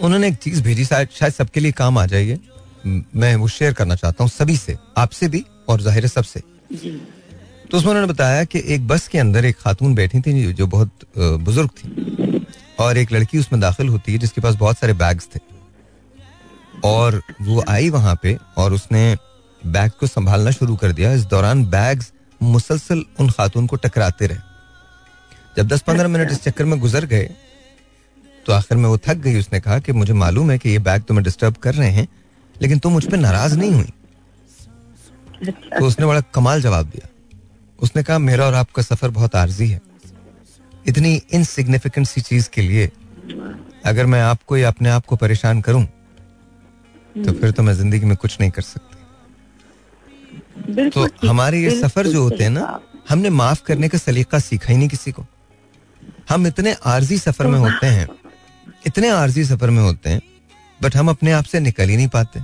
उन्होंने 0.00 0.28
एक 0.28 0.36
चीज़ 0.36 0.62
भेजी 0.62 0.84
शायद 0.84 1.08
शायद 1.12 1.32
सबके 1.32 1.60
लिए 1.60 1.72
काम 1.72 1.98
आ 1.98 2.06
जाइए 2.06 2.38
मैं 2.86 3.34
वो 3.36 3.48
शेयर 3.48 3.72
करना 3.72 3.94
चाहता 3.94 4.24
हूँ 4.24 4.30
सभी 4.30 4.56
से 4.56 4.76
आपसे 4.98 5.28
भी 5.28 5.44
और 5.68 5.80
ज़ाहिर 5.80 6.06
सबसे। 6.08 6.40
तो 6.40 7.76
उसमें 7.78 7.90
उन्होंने 7.90 8.12
बताया 8.12 8.44
कि 8.44 8.62
एक 8.66 8.86
बस 8.88 9.08
के 9.08 9.18
अंदर 9.18 9.44
एक 9.44 9.56
खातून 9.58 9.94
बैठी 9.94 10.20
थी 10.20 10.52
जो 10.52 10.66
बहुत 10.68 10.90
बुज़ुर्ग 11.16 11.70
थी 11.72 12.46
और 12.80 12.98
एक 12.98 13.12
लड़की 13.12 13.38
उसमें 13.38 13.60
दाखिल 13.60 13.88
होती 13.88 14.12
है 14.12 14.18
जिसके 14.18 14.40
पास 14.40 14.54
बहुत 14.56 14.78
सारे 14.78 14.92
बैग्स 14.94 15.28
थे। 15.34 15.40
और 16.84 17.20
वो 17.42 17.64
आई 17.68 17.90
वहाँ 17.90 18.18
पे 18.22 18.36
और 18.58 18.72
उसने 18.72 19.16
बैग 19.62 19.90
को 20.00 20.06
संभालना 20.06 20.50
शुरू 20.50 20.76
कर 20.76 20.92
दिया। 20.92 21.12
इस 21.12 21.24
दौरान 21.26 21.64
बैग्स 21.70 22.12
मुसलसल 22.40 23.04
उन 23.20 23.30
खातून 23.30 23.66
को 23.66 23.76
टकराते 23.76 24.26
रहे। 24.26 24.38
जब 25.56 25.68
10-15 25.68 26.08
मिनट 26.08 26.30
इस 26.30 26.42
चक्कर 26.42 26.64
में 26.64 26.78
गुजर 26.80 27.04
गए 27.06 27.28
तो 28.46 28.52
आखिर 28.52 28.76
में 28.78 28.88
वो 28.88 28.98
थक 28.98 29.16
गई। 29.16 29.38
उसने 29.38 29.60
कहा 29.60 29.78
कि 29.78 29.92
मुझे 29.92 30.12
मालूम 30.14 30.50
है 30.50 30.58
कि 30.58 30.70
ये 30.70 30.78
बैग 30.80 31.02
तुम्हें 31.02 31.24
डिस्टर्ब 31.24 31.56
कर 31.56 31.74
रहे 31.74 31.90
हैं 31.90 32.06
लेकिन 32.60 32.78
तुम 32.78 32.92
मुझ 32.92 33.04
पर 33.10 33.16
नाराज़ 33.18 33.56
नहीं 33.58 33.72
हुई। 33.72 33.92
तो 35.42 35.84
उसने 35.86 36.06
बड़ा 36.06 36.20
कमाल 36.34 36.62
जवाब 36.62 36.86
दिया। 36.86 37.08
उसने 37.78 38.02
कहा 38.02 38.18
मेरा 38.20 38.46
और 38.46 38.54
आपका 38.54 38.82
सफ़र 38.82 39.10
बहुत 39.10 39.34
आर्जी 39.36 39.68
है। 39.68 39.80
इतनी 40.86 41.20
इनसिग्निफिकेंट 41.34 42.06
सी 42.06 42.20
चीज़ 42.22 42.48
के 42.50 42.62
लिए 42.62 42.90
अगर 43.86 44.06
मैं 44.06 44.20
आपको 44.22 44.56
या 44.56 44.68
अपने 44.68 44.88
आप 44.90 45.06
को 45.06 45.16
परेशान 45.16 45.60
करूँ 45.60 45.84
तो 47.16 47.32
फिर 47.32 47.50
तो 47.50 47.62
मैं 47.62 47.74
ज़िंदगी 47.74 48.06
में 48.06 48.16
कुछ 48.16 48.40
नहीं 48.40 48.50
कर 48.50 48.62
सकती। 48.62 48.96
तो 50.90 51.06
हमारे 51.28 51.60
ये 51.60 51.70
सफ़र 51.72 52.06
जो 52.06 52.22
होते 52.22 52.44
हैं 52.44 52.50
ना 52.50 52.80
हमने 53.08 53.30
माफ़ 53.32 53.62
करने 53.64 53.88
का 53.88 53.98
सलीका 53.98 54.38
सीखा 54.40 54.72
ही 54.72 54.78
नहीं 54.78 54.88
किसी 54.88 55.12
को। 55.12 55.24
हम 56.30 56.46
इतने 56.46 56.74
आर्जी 56.86 57.18
सफ़र 57.18 57.46
में 57.46 57.58
होते 57.58 57.86
हैं 57.88 58.08
इतने 58.86 59.08
आर्जी 59.10 59.44
सफ़र 59.44 59.70
में 59.70 59.82
होते 59.82 60.10
हैं 60.10 60.20
बट 60.82 60.96
हम 60.96 61.08
अपने 61.08 61.32
आप 61.32 61.44
से 61.44 61.60
निकल 61.60 61.88
ही 61.88 61.96
नहीं 61.96 62.08
पाते। 62.08 62.40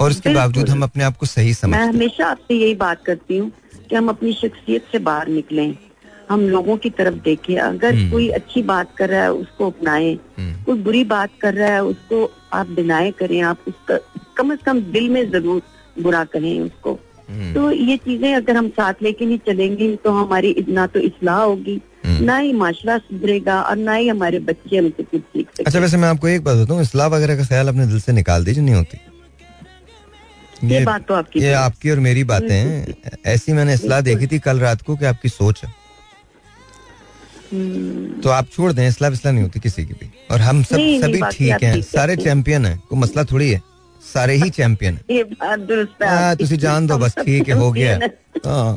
और 0.00 0.10
इसके 0.10 0.34
बावजूद 0.34 0.68
हम 0.68 0.82
अपने 0.82 1.04
आप 1.04 1.16
को 1.16 1.26
सही 1.26 1.54
समझते 1.54 1.78
मैं 1.78 1.86
हमेशा 1.86 2.26
आपसे 2.26 2.54
यही 2.54 2.74
बात 2.74 3.04
करती 3.04 3.38
हूँ 3.38 3.52
कि 3.90 3.96
हम 3.96 4.08
अपनी 4.08 4.32
शख्सियत 4.32 4.84
से 4.92 4.98
बाहर 4.98 5.28
निकलें। 5.28 5.76
हम 6.30 6.40
लोगों 6.40 6.76
की 6.76 6.90
तरफ़ 6.90 7.14
देखें। 7.14 7.56
अगर 7.58 7.94
हम्म। 7.94 8.10
कोई 8.10 8.28
अच्छी 8.28 8.62
बात 8.62 8.96
कर 8.96 9.08
रहा 9.08 9.22
है 9.22 9.32
उसको 9.32 9.66
अपनाएँ। 9.66 10.14
हम्म, 10.38 10.64
कोई 10.64 10.78
बुरी 10.78 11.04
बात 11.04 11.30
कर 11.40 11.54
रहा 11.54 11.68
है 11.68 11.84
उसको 11.84 12.32
आप 12.52 12.70
डिनाई 12.70 13.10
करें। 13.10 13.40
आप 13.42 13.58
उसका 13.68 13.98
कम 14.36 14.56
से 14.56 14.62
कम 14.62 14.80
दिल 14.80 15.08
में 15.08 15.30
ज़रूर 15.30 15.62
बुरा 16.02 16.24
करें 16.24 16.60
उसको। 16.60 16.98
तो 17.54 17.70
ये 17.70 17.96
चीज़ें 17.98 18.34
अगर 18.34 18.56
हम 18.56 18.68
साथ 18.70 19.02
लेके 19.02 19.26
नहीं 19.26 19.38
चलेंगे 19.46 19.94
तो 20.04 20.10
हमारी 20.12 20.54
ना 20.68 20.86
तो 20.86 21.00
इस्लाह 21.00 21.42
होगी 21.42 21.80
हम्म। 22.06 22.24
ना 22.24 22.36
ही 22.38 22.52
माशरा 22.52 22.96
सुधरेगा 22.98 23.60
और 23.62 23.76
ना 23.76 23.94
ही 23.94 24.08
हमारे 24.08 24.38
बच्चे 24.40 24.76
हमसे 24.76 25.02
कुछ 25.02 25.20
सीख 25.20 25.46
सकते 25.46 25.64
अच्छा 25.64 25.78
वैसे 25.78 25.96
मैं 25.96 26.08
आपको 26.08 26.28
एक 26.28 26.44
बात 26.44 26.56
बताऊँ 26.58 26.82
इस्लाह 26.82 27.06
वगैरह 27.08 27.36
का 27.36 27.44
ख्याल 27.44 27.68
अपने 27.68 27.86
दिल 27.86 28.00
से 28.00 28.12
निकाल 28.12 28.44
दीजिए 28.44 28.64
नहीं 28.64 28.74
होती। 28.74 28.98
ये 30.64 30.78
ये 30.78 30.84
बात 30.84 31.06
तो 31.08 31.14
आपकी 31.14 31.40
ये 31.40 31.52
आपकी 31.54 31.90
और 31.90 31.98
मेरी 32.00 32.24
बातें 32.24 32.54
हैं। 32.54 33.12
ऐसी 33.26 33.52
मैंने 33.52 33.74
इसलाह 33.74 34.00
देखी 34.00 34.26
थी 34.26 34.38
कल 34.38 34.58
रात 34.60 34.82
को 34.82 34.96
कि 34.96 35.04
आपकी 35.04 35.28
सोच 35.28 35.62
है। 35.64 35.72
हम्म, 37.52 38.20
तो 38.20 38.28
आप 38.30 38.48
छोड़ 38.52 38.72
दें 38.72 38.86
इस्लाह 38.88 39.10
विस्लाह 39.10 39.32
नहीं 39.34 39.42
होती 39.44 39.60
किसी 39.60 39.84
की 39.86 39.94
भी। 39.94 40.10
और 40.30 40.40
हम 40.40 40.62
सब 40.62 40.76
सभी 41.02 41.20
ठीक 41.32 41.52
आप 41.52 41.62
हैं 41.62 41.80
सारे। 41.84 42.16
चैंपियन 42.16 42.66
हैं 42.66 42.78
कोई 42.88 42.98
मसला 42.98 43.24
थोड़ी 43.24 43.50
है। 43.50 43.62
सारे 44.03 44.35
ही 44.43 44.49
चैंपियन 44.57 44.93
हैं 44.95 45.15
ये 45.15 45.23
बात 45.33 45.59
दुरुस्त 45.69 46.03
है 46.03 46.09
हाँ 46.09 46.29
आपकी। 46.29 46.43
तुसी 46.43 46.57
जान 46.57 46.87
दो 46.87 46.93
हम 46.93 47.01
बस 47.01 47.11
सब 47.11 47.23
ठीक 47.25 47.49
है 47.49 47.55
हो 47.59 47.71
गया 47.71 47.97
champion 47.97 48.03
हैं। 48.03 48.51
हाँ 48.51 48.73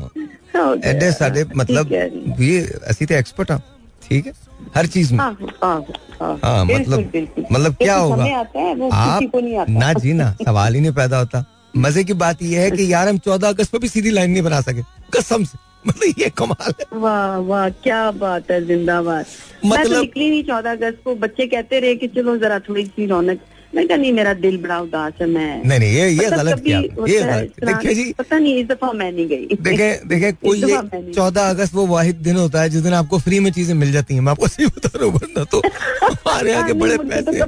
हो 0.56 0.75
गया। 0.76 0.90
एडे 0.90 1.11
साडे 1.12 1.44
मतलब 1.56 1.88
ठीक 1.88 1.92
है 1.92 2.08
जी। 2.11 2.47
ये 2.47 2.61
ਅਸੀਂ 2.90 3.06
ਤੇ 3.06 3.14
एक्सपर्ट 3.18 3.50
हाँ 3.50 3.61
ठीक 4.02 4.26
है 4.26 4.32
हर 4.76 4.87
चीज 4.94 5.12
में 5.12 5.18
हाँ, 5.18 5.32
हाँ, 5.64 5.76
हाँ, 6.20 6.32
हाँ 6.44 6.66
बिल्कुल, 6.66 6.94
मतलब 6.94 7.11
बिल्कुल। 7.12 7.44
मतलब 7.52 7.75
क्या 7.75 7.97
लेकिन 7.97 8.11
होगा 8.11 8.23
हमें 8.23 8.35
आता 8.35 8.61
है 8.61 8.75
वो 8.75 8.88
आप 8.92 9.18
किसी 9.18 9.30
को 9.30 9.40
नहीं 9.40 9.56
आता 9.58 9.73
ना 9.75 9.92
जी 10.04 10.12
ना 10.12 10.30
सवाल 10.42 10.75
ही 10.75 10.80
नहीं 10.80 10.92
पैदा 10.94 11.18
होता 11.18 11.44
मजे 11.76 12.04
की 12.04 12.12
बात 12.23 12.42
यह 12.42 12.61
है 12.61 12.70
कि 12.70 12.92
यार 12.92 13.08
हम 13.08 13.18
चौदह 13.26 13.49
अगस्त 13.49 13.73
पर 13.73 13.78
भी 13.78 13.88
सीधी 13.88 14.11
लाइन 14.11 14.30
नहीं 14.30 14.42
बना 14.42 14.61
सके 14.62 14.82
कसम 15.16 15.44
से 15.44 15.58
मतलब 15.85 16.20
ये 16.20 16.28
कमाल 16.38 16.73
है 16.80 16.87
वाह 17.00 17.37
वाह 17.50 17.68
क्या 17.85 18.00
बात 18.23 18.50
है 18.50 18.61
जिंदाबाद 18.66 19.25
मैं 19.25 19.61
तो 19.62 19.68
मतलब- 19.75 20.00
निकली 20.00 20.30
नहीं 20.30 20.42
चौदह 20.44 20.73
अगस्त 20.73 21.00
को 21.04 21.14
बच्चे 21.26 21.47
कहते 21.54 21.80
रहे 21.80 21.94
कि 21.97 22.08
चलो 22.16 22.37
जरा 22.38 22.58
थोड़ी 22.68 22.85
सी 22.88 23.06
रौनक 23.06 23.40
मैं 23.75 23.88
कहा 23.88 23.98
नहीं 23.98 24.12
मेरा 24.13 24.34
दिल 24.36 24.58
बड़ा 24.62 24.80
उदास 24.80 25.13
है 25.22 25.27
मैं 25.27 25.63
नहीं 25.63 25.80
नहीं 25.80 25.89
ये 25.89 26.10
ये 26.10 26.27
मतलब 26.27 26.39
गलत 26.39 26.63
किया। 26.63 26.80
ये 26.80 27.20
गलत 27.22 27.65
देखिए 27.65 27.94
जी। 27.96 28.12
पता 28.13 28.38
नहीं 28.38 28.56
इस 28.56 28.68
दफ़ा 28.68 28.92
मैं 28.94 29.12
नहीं 29.12 29.27
गई। 29.27 29.58
देखे 29.62 29.89
देखे 30.08 30.32
कोई 30.44 30.62
ये 30.62 31.12
चौदह 31.13 31.50
अगस्त 31.50 31.74
वो 31.75 31.86
वाहिद 31.88 32.15
दिन 32.24 32.38
होता 32.38 32.62
है 32.62 32.70
जिस 32.70 32.82
दिन 32.82 32.94
आपको 32.94 33.20
फ्री 33.20 33.39
में 33.39 33.51
चीज़ें 33.51 33.74
मिल 33.75 33.92
जाती 33.92 34.13
हैं। 34.13 34.22
मैं 34.22 34.32
आपको 34.32 34.48
सही 34.48 34.65
बता 34.68 34.89
रहा 34.96 35.06
हूँ 35.06 35.46
तो 35.46 35.62
हमारे 36.03 36.51
यहाँ 36.51 36.63
के 36.63 36.72
हाँ, 36.72 36.80
बड़े 36.80 36.98
तो 36.98 37.03
पैसे 37.03 37.39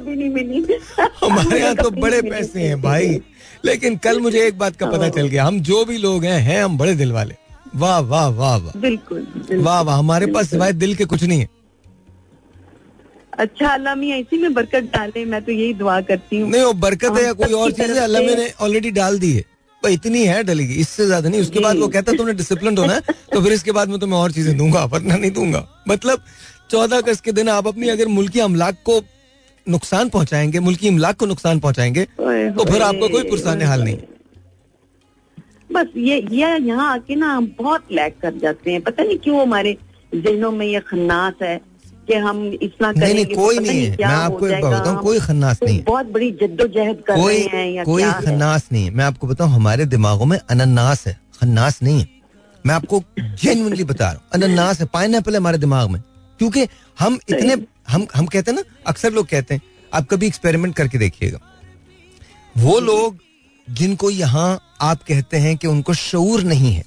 हमारे 1.22 1.60
यहाँ 1.60 1.74
तो 1.76 1.90
बड़े 1.92 2.22
पैसे 2.22 2.60
हैं 2.60 2.80
भाई। 2.82 3.20
लेकिन 3.64 3.96
कल 3.98 4.20
मुझे 4.20 4.46
एक 4.46 4.58
बात 4.58 4.76
का 4.76 4.86
पता 4.86 5.02
हाँ। 5.02 5.10
चल 5.10 5.28
गया 5.28 5.44
हम 5.44 5.60
जो 5.62 5.84
भी 5.84 5.98
लोग 5.98 6.24
हैं 6.24 6.40
हैं 6.40 6.62
हम 6.62 6.78
बड़े 6.78 6.94
दिल 6.94 7.12
वाले। 7.12 7.34
वाह 7.76 7.98
वाह 8.00 8.28
वाह 8.28 8.56
वाह। 8.56 8.80
बिल्कुल, 8.80 9.26
वाह 9.52 9.80
वाह 9.80 9.98
हमारे 9.98 10.26
पास 10.26 10.50
सिवाय 10.50 10.72
दिल 10.74 10.94
के 10.94 11.04
कुछ 11.04 11.22
नहीं 11.24 11.40
है। 11.40 11.48
अच्छा 13.38 13.68
अल्लाह 13.68 13.94
मियाँ 13.94 14.18
इसी 14.18 14.36
में 14.42 14.52
बरकत 14.54 14.84
डाले 14.92 15.24
मैं 15.32 15.42
तो 15.44 15.52
यही 15.52 15.72
दुआ 15.74 16.00
करती 16.10 16.38
हूँ। 16.40 16.50
नहीं 16.50 16.62
वो 16.62 16.72
बरकत 16.84 17.16
है 17.16 17.24
या 17.24 17.32
कोई 17.40 17.52
और 17.52 17.72
चीज़ 17.72 17.92
है 17.92 17.98
अल्लाह 18.04 18.22
से- 18.22 18.28
मैंने 18.30 18.52
ऑलरेडी 18.60 18.90
डाल 18.98 19.18
दी 19.18 19.32
है। 19.32 19.44
इतनी 19.82 20.24
है 20.26 20.42
डलेगी 20.44 20.74
इससे 20.80 21.04
ज़्यादा 21.06 21.28
नहीं 21.28 21.40
उसके 21.40 21.60
बाद 21.60 21.76
वो 21.78 21.88
कहता 21.88 22.10
है 22.12 22.16
तुमने 22.18 22.32
डिसिप्लिन 22.34 22.78
होना 22.78 22.92
है 22.94 23.00
तो 23.32 23.40
फिर 23.42 23.52
इसके 23.52 23.72
बाद 23.72 23.88
मैं 23.88 23.98
तुम्हें 24.00 24.18
और 24.18 24.32
चीज़ें 24.32 24.56
दूँगा 24.56 24.84
वरना 24.94 25.16
नहीं 25.16 25.30
दूँगा। 25.30 25.60
मतलब 25.88 26.22
चौदह 26.70 26.96
अगस्त 26.96 27.24
के 27.24 27.32
दिन 27.32 27.48
आप 27.48 27.66
अपनी 27.66 27.88
अगर 27.88 28.08
मुल्की 28.14 28.40
अमलाक 28.40 28.76
को 28.84 29.00
नुकसान 29.66 30.08
पहुंचाएँगे 30.08 30.60
मुल्की 30.60 30.88
इमलाक 30.88 31.16
को 31.16 31.26
नुकसान 31.26 31.60
पहुंचाएँगे 31.60 32.04
तो 32.04 32.64
फिर 32.64 32.82
आपका 32.82 33.08
कोई 33.08 33.22
पुरसान 33.30 33.62
हाल 33.62 33.82
नहीं। 33.84 33.96
बस 35.72 35.86
ये 35.96 36.18
ये 36.32 36.56
यहाँ 36.58 36.92
आके 36.94 37.14
ना 37.14 37.32
हम 37.34 37.46
बहुत 37.58 37.92
लैक 37.92 38.18
कर 38.22 38.34
जाते 38.42 38.72
हैं। 38.72 38.80
पता 38.82 39.02
नहीं 39.04 39.18
क्यों 39.18 39.40
हमारे 39.42 39.76
जहनों 40.14 40.50
में 40.52 40.66
ये 40.66 40.80
खन्नास 40.90 41.42
है 41.42 41.56
कि 42.08 42.14
हम 42.16 42.44
इतना 42.52 42.90
नहीं 42.90 43.00
करेंगे 43.00 43.14
नहीं 43.14 43.24
तो 43.26 43.42
कोई 43.42 43.58
नहीं 43.58 43.84
है। 43.84 43.96
मैं 43.98 44.06
आपको 44.06 44.48
एक 44.48 44.62
बात 44.62 44.80
बताऊँ 44.80 45.02
कोई 45.02 45.20
खन्नास 45.20 45.60
नहीं 45.64 45.76
है। 45.78 45.84
बहुत 45.84 46.06
बड़ी 46.06 46.30
जद्दोजहद 46.32 47.02
कर 47.06 47.16
कोई 47.16 47.38
रहे 47.38 47.60
हैं 47.60 47.72
या 47.72 47.84
कोई 47.84 48.02
खन्नास 48.02 48.68
नहीं 48.72 48.84
है। 48.84 48.90
मैं 48.90 49.04
आपको 49.04 49.26
बताऊँ 49.26 49.50
हमारे 49.50 49.84
दिमागों 49.86 50.26
में 50.26 50.38
अनन्नास 50.40 51.06
है। 51.06 51.18
खन्नास 51.40 51.82
नहीं 51.82 52.00
है। 52.00 52.08
मैं 52.64 52.74
आपको 52.74 53.02
जेन्युइनली 53.18 53.84
बता 53.84 54.04
रहा 54.04 54.14
हूँ 54.14 54.22
अनन्नास 54.34 54.80
है। 54.80 54.86
पाइन 54.86 55.14
है 55.14 55.22
हमारे 55.36 55.58
दिमाग 55.58 55.90
में। 55.90 56.00
क्योंकि 56.40 56.66
हम 56.98 57.18
इतने 57.28 57.56
हम 57.88 58.06
हम 58.14 58.26
कहते 58.26 58.50
हैं 58.50 58.58
ना 58.58 58.62
अक्सर 58.86 59.12
लोग 59.12 59.26
कहते 59.26 59.54
हैं 59.54 59.62
आप 59.92 60.06
कभी 60.10 60.26
एक्सपेरिमेंट 60.26 60.74
करके 60.74 60.98
देखिएगा। 60.98 61.38
वो 62.56 62.78
लोग 62.80 63.18
जिनको 63.68 64.10
यहाँ 64.10 64.60
आप 64.80 65.02
कहते 65.02 65.36
हैं 65.36 65.56
कि 65.56 65.66
उनको 65.66 65.94
शऊर 65.94 66.42
नहीं 66.44 66.72
है 66.72 66.84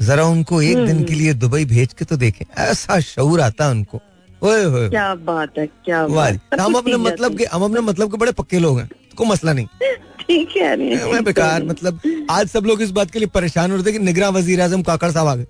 जरा 0.00 0.24
उनको 0.24 0.60
एक 0.62 0.84
दिन 0.86 1.02
के 1.04 1.14
लिए 1.14 1.32
दुबई 1.34 1.64
भेज 1.64 1.92
के 1.92 2.04
तो 2.04 2.16
देखें। 2.16 2.44
ऐसा 2.58 2.98
शऊर 3.00 3.40
आता 3.40 3.64
है 3.64 3.70
उनको। 3.70 4.00
ओए 4.42 4.64
होए 4.64 4.88
क्या 4.88 5.14
बात 5.28 5.58
है 5.58 5.66
क्या 5.66 6.06
बात 6.08 6.34
तो 6.52 6.62
हम 6.62 6.74
अपने 6.74 6.96
मतलब 6.96 7.38
के 7.38 7.44
हम 7.52 7.62
अपने 7.64 7.80
मतलब 7.82 8.10
के 8.10 8.16
बड़े 8.16 8.32
पक्के 8.32 8.58
लोग 8.58 8.78
हैं 8.80 8.88
कोई 9.16 9.28
मसला 9.28 9.52
नहीं। 9.52 9.66
ठीक 10.20 10.56
है 10.56 10.76
मैं 11.12 11.22
बेकार 11.24 11.64
मतलब 11.64 12.00
आज 12.30 12.48
सब 12.48 12.66
लोग 12.66 12.82
इस 12.82 12.90
बात 12.98 13.10
के 13.10 13.18
लिए 13.18 13.28
परेशान 13.34 13.70
हो 13.70 13.76
रहे 13.76 13.86
थे 13.86 13.92
कि 13.92 13.98
निगरान 14.00 14.34
वज़ीर 14.34 14.60
आज़म 14.60 14.82
काकड़ 14.82 15.10
साहब 15.10 15.26
आ 15.28 15.34
गए। 15.34 15.46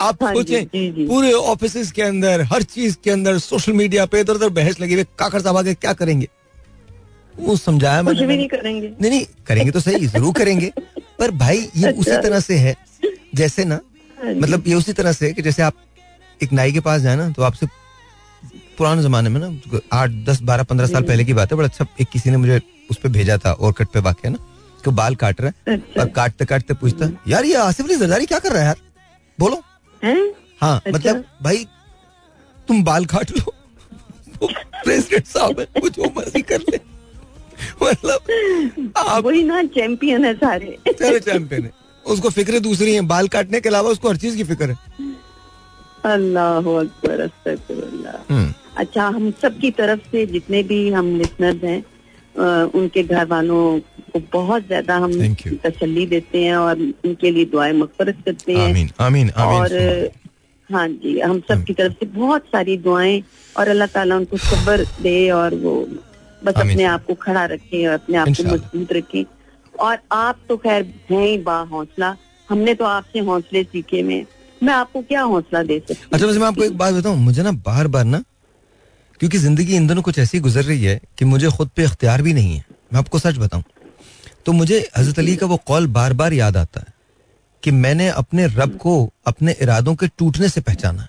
आप 0.00 0.22
हाँ 0.22 0.32
सोचें। 0.34 1.06
पूरे 1.08 1.32
ऑफ़िस 1.32 1.90
के 1.92 2.02
अंदर 2.02 2.42
हर 2.52 2.62
चीज़ 2.74 2.96
के 3.04 3.10
अंदर 3.10 3.38
सोशल 3.38 3.72
मीडिया 3.72 4.06
पे 4.06 4.20
इधर 4.20 4.34
उधर 4.34 4.48
बहस 4.58 4.80
लगी 4.80 4.94
हुई 4.94 5.04
काकड़ 5.18 5.40
साहब 5.40 5.56
आगे 5.56 5.74
क्या 5.74 5.92
करेंगे? 5.94 6.28
वो 7.34 7.56
समझाया 7.56 8.02
मैंने 8.02 8.26
भी 8.26 8.36
नहीं 8.36 8.48
करेंगे। 8.48 8.88
नहीं 8.90 9.10
नहीं 9.10 9.24
करेंगे 9.46 9.70
तो 9.70 9.80
सही 9.80 10.06
ज़रूर 10.06 10.32
करेंगे 10.34 10.72
पर 11.18 11.30
भाई 11.36 11.58
ये 11.76 11.90
उसी 11.90 12.10
अच्छा। 12.10 12.22
तरह 12.22 12.40
से 12.40 12.56
है 12.58 12.76
जैसे 13.34 13.64
ना 13.64 13.80
हाँ 14.18 14.34
मतलब 14.34 14.68
ये 14.68 14.74
उसी 14.74 14.92
तरह 14.92 15.12
से 15.12 15.26
है 15.26 15.32
कि 15.32 15.42
जैसे 15.42 15.62
आप 15.62 15.74
एक 16.42 16.52
नाई 16.52 16.72
के 16.72 16.80
पास 16.80 17.00
जाए 17.02 17.16
ना 17.16 17.28
तो 17.30 17.42
आपसे 17.42 17.66
पुराने 18.78 19.02
जमाने 19.02 19.28
में 19.28 19.40
ना 19.40 19.78
आठ 19.92 20.10
दस 20.26 20.40
बारह 20.42 20.62
पंद्रह 20.62 20.86
साल 20.86 21.02
पहले 21.02 21.24
की 21.24 21.34
बात 21.34 21.52
है 21.52 21.56
बड़ा 21.56 21.68
अच्छा 21.68 21.86
एक 22.00 22.08
किसी 22.08 22.30
ने 22.30 22.36
मुझे 22.36 22.60
उस 22.90 22.96
पर 22.96 23.08
भेजा 23.08 23.38
था 23.38 23.52
और 23.52 23.72
कट 23.78 23.88
पे 23.94 24.00
वाक्य 24.00 24.28
ना 24.28 24.38
कि 24.84 24.90
बाल 24.90 25.14
काट 25.22 25.40
रहा 25.40 25.70
है 25.70 25.76
अच्छा। 25.76 26.00
और 26.00 26.08
काटते 26.08 26.44
काटते 26.44 26.74
पूछता 26.74 27.08
यार 27.28 27.44
ये 27.44 27.54
आसिफ 27.62 27.86
अली 27.86 27.96
जरदारी 27.96 28.26
क्या 28.26 28.38
कर 28.38 28.52
रहा 28.52 28.60
है 28.60 28.66
यार? 28.66 28.76
बोलो। 29.38 29.62
हैं? 30.02 30.28
अच्छा। 30.62 30.90
मतलब 30.90 31.24
भाई 31.42 31.66
तुम 32.68 32.84
बाल 32.84 33.06
काट 33.06 33.30
लो 33.38 33.52
प्रेसिडेंट 34.84 35.26
साहब 35.26 35.60
है 35.60 35.66
वो 35.82 35.88
जो 35.88 36.12
मर्ज़ी 36.16 36.42
कर 36.42 36.60
ले। 36.70 36.80
मतलब 37.82 38.94
आप 38.96 39.24
वही 39.24 39.42
ना 39.42 39.62
चैंपियन 39.76 40.24
है 40.24 40.34
सारे। 40.34 40.76
सारे 40.88 41.20
चैंपियन 41.20 41.64
है। 41.64 41.70
उसको 42.06 42.30
फ़िक्र 42.30 42.58
दूसरी 42.60 42.94
है 42.94 43.00
बाल 43.06 43.28
काटने 43.28 43.60
के 43.60 43.68
अलावा 43.68 43.90
उसको 43.90 44.08
हर 44.08 44.16
चीज़ 44.16 44.36
की 44.36 44.44
फ़िक्र 44.44 44.70
है। 44.70 44.76
अल्लाह 46.04 46.66
अकबर 46.80 47.20
हम्म, 48.30 48.52
अच्छा 48.76 49.06
हम 49.06 49.30
सब 49.42 49.58
की 49.60 49.70
तरफ़ 49.78 50.00
से 50.10 50.24
जितने 50.26 50.62
भी 50.62 50.88
हम 50.92 51.06
लिसनर्स 51.18 51.64
हैं 51.64 51.82
उनके 52.78 53.02
घर 53.02 53.24
वालों 53.26 53.62
को 54.12 54.20
बहुत 54.32 54.66
ज़्यादा 54.66 54.96
हम. 54.96 55.12
तसल्ली 55.64 56.06
देते 56.06 56.44
हैं 56.44 56.56
और 56.56 56.80
उनके 57.04 57.30
लिए 57.30 57.44
दुआएँ 57.44 57.72
मगफरत 57.72 58.16
करते 58.26 58.56
हैं। 58.56 58.68
आमीन 58.68 58.90
आमीन 59.00 59.30
और 59.30 60.10
हाँ 60.70 60.86
जी 60.88 61.18
हम 61.20 61.40
सब 61.48 61.64
की 61.64 61.74
तरफ़ 61.74 61.92
से 62.00 62.06
बहुत 62.14 62.44
सारी 62.52 62.76
दुआएँ 62.86 63.22
और 63.56 63.68
अल्लाह 63.68 63.86
ताला 63.94 64.16
उनको 64.16 64.36
सब्र 64.36 64.84
दे 65.02 65.18
और 65.30 65.54
वो 65.64 65.74
बस 66.44 66.54
अपने 66.54 66.84
आप 66.84 67.04
को 67.06 67.14
खड़ा 67.22 67.44
रखें 67.52 67.86
और 67.86 67.94
अपने 67.94 68.16
आप 68.16 68.28
को 68.28 68.42
मज़बूत 68.52 68.92
रखें। 68.92 69.24
और 69.74 69.98
आप 70.12 70.38
तो 70.48 70.56
खैर 70.56 70.82
हैं 71.10 71.26
ही 71.26 71.36
बा 71.42 71.58
हौसला। 71.70 72.16
हमने 72.48 72.74
तो 72.74 72.84
आपसे 72.84 73.18
हौसले 73.28 73.62
सीखे 73.64 74.02
में 74.02 74.24
मैं 74.62 74.74
आपको 74.74 75.02
क्या 75.02 75.22
हौसला 75.22 75.62
दे 75.62 75.78
सकती 75.78 76.08
अच्छा 76.12 76.26
वैसे 76.26 76.38
मैं 76.38 76.46
आपको 76.46 76.64
एक 76.64 76.76
बात 76.78 76.94
बताऊँ 76.94 77.16
मुझे 77.18 77.42
ना 77.42 77.52
बार 77.66 77.86
बार 77.88 78.04
ना 78.04 78.22
क्योंकि 79.20 79.38
ज़िंदगी 79.38 79.76
इन 79.76 79.86
दोनों 79.86 80.02
कुछ 80.02 80.18
ऐसी 80.18 80.40
गुजर 80.40 80.64
रही 80.64 80.84
है 80.84 81.00
कि 81.18 81.24
मुझे 81.24 81.50
खुद 81.50 81.68
पे 81.76 81.84
इख्तियार 81.84 82.22
भी 82.22 82.32
नहीं 82.32 82.56
है। 82.56 82.64
मैं 82.92 82.98
आपको 82.98 83.18
सच 83.18 83.36
बताऊँ 83.38 83.62
तो 84.46 84.52
मुझे 84.52 84.78
हज़रत 84.96 85.18
अली 85.18 85.36
का 85.36 85.46
वो 85.46 85.56
कौल 85.66 85.86
बार 85.96 86.12
बार 86.12 86.32
याद 86.32 86.56
आता 86.56 86.80
है 86.80 86.92
कि 87.62 87.70
मैंने 87.70 88.08
अपने 88.10 88.46
रब 88.46 88.76
को 88.78 88.94
अपने 89.26 89.54
इरादों 89.62 89.94
के 89.94 90.06
टूटने 90.08 90.48
से 90.48 90.60
पहचाना 90.60 91.02
है। 91.02 91.08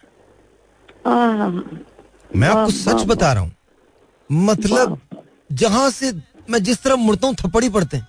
मैं 2.32 2.48
आपको 2.50 2.72
सच 2.72 3.04
बता 3.08 3.32
रहा 3.34 3.44
हूँ 3.44 3.52
मतलब 4.30 5.00
जहाँ 5.60 5.90
से 5.92 6.12
मैं 6.50 6.64
जिस 6.64 6.82
तरह 6.84 6.96
मुड़ता 6.96 7.28
हूँ 7.28 7.36
थप्पड़ी 7.36 7.70
पड़ते 7.70 7.98
हैं। 7.98 8.08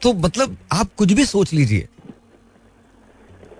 तो 0.00 0.12
मतलब 0.16 0.56
आप 0.72 0.88
कुछ 0.96 1.12
भी 1.12 1.24
सोच 1.26 1.52
लीजिए 1.52 1.88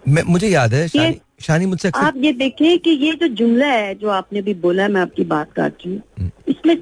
मैं 0.08 0.22
मुझे 0.24 0.48
याद 0.48 0.74
है 0.74 0.86
शानी, 0.88 1.20
शानी 1.40 1.66
मुझसे 1.66 1.90
आप 1.96 2.14
ये 2.16 2.32
देखें 2.34 2.78
कि 2.78 2.90
ये 2.90 3.12
जो 3.12 3.28
जुमला 3.34 3.66
है 3.66 3.94
जो 3.94 4.08
आपने 4.10 4.42
भी 4.42 4.54
बोला 4.62 4.82
है 4.82 4.88
मैं 4.88 5.00
आपकी 5.00 5.24
बात 5.24 5.52
काट 5.52 5.86
रही 5.86 5.94
हूँ 5.94 6.02
हम्म। 6.18 6.30
इसमें 6.48 6.76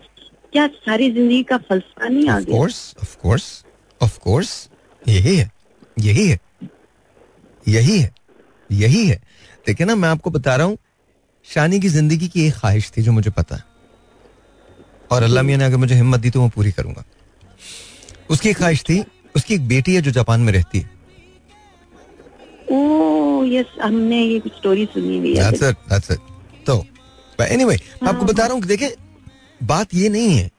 क्या 0.53 0.67
सारी 0.67 1.11
ज़िंदगी 1.13 1.43
का 1.43 1.57
फलसफा 1.59 2.09
नहीं 2.09 2.29
आ 2.29 2.39
गया? 2.41 2.57
ऑफ़ 2.57 3.17
कोर्स 3.23 3.65
ऑफ़ 4.01 4.19
कोर्स 4.19 4.69
यही 5.03 5.37
है 5.37 5.51
यही 5.99 6.29
है 6.29 6.39
यही 7.65 7.99
है 7.99 8.13
यही 8.71 9.07
है। 9.07 9.21
देखिए 9.67 9.87
ना 9.87 9.95
मैं 9.97 10.09
आपको 10.09 10.31
बता 10.31 10.57
रहा 10.57 10.67
हूँ 10.67 10.79
शानी 11.49 11.81
की 11.81 11.89
ज़िंदगी 11.89 12.29
की 12.29 12.47
एक 12.47 12.55
ख्वाहिश 12.55 12.91
थी 12.97 13.03
जो 13.03 13.13
मुझे 13.13 13.31
पता 13.31 13.57
है। 13.57 13.63
और 15.11 15.23
अल्लाह 15.23 15.43
मियाँ 15.43 15.59
ने 15.59 15.65
अगर 15.65 15.77
मुझे 15.77 15.95
हिम्मत 15.95 16.21
दी 16.21 16.31
तो 16.31 16.41
मैं 16.41 16.51
पूरी 16.51 16.73
करूँगा। 16.73 17.05
उसकी 18.31 18.49
एक 18.49 18.57
ख्वाहिश 18.57 18.83
थी 18.89 19.03
उसकी 19.37 19.55
एक 19.55 19.69
बेटी 19.69 19.95
है 19.95 20.01
जो 20.03 20.11
जापान 20.11 20.41
में 20.41 20.53
रहती 20.53 20.79
है। 20.79 20.98
यस 23.53 23.67
हमने 23.83 24.23
ये 24.23 24.43
स्टोरी 24.47 24.85
सुनी 24.87 25.19
हुई 25.19 25.35
है 25.37 25.51
that's 25.51 25.63
it, 25.71 25.77
that's 25.91 26.11
it. 26.11 26.21
तो 26.67 26.85
एनीवे 27.41 27.77
anyway, 27.77 28.03
हाँ, 28.03 28.13
आपको 28.13 28.25
बता 28.25 28.45
रहा 28.45 28.53
हूँ 28.53 28.63
देखिए 28.63 28.97
बात 29.63 29.95
ये 29.95 30.09
नहीं 30.09 30.37
है। 30.37 30.51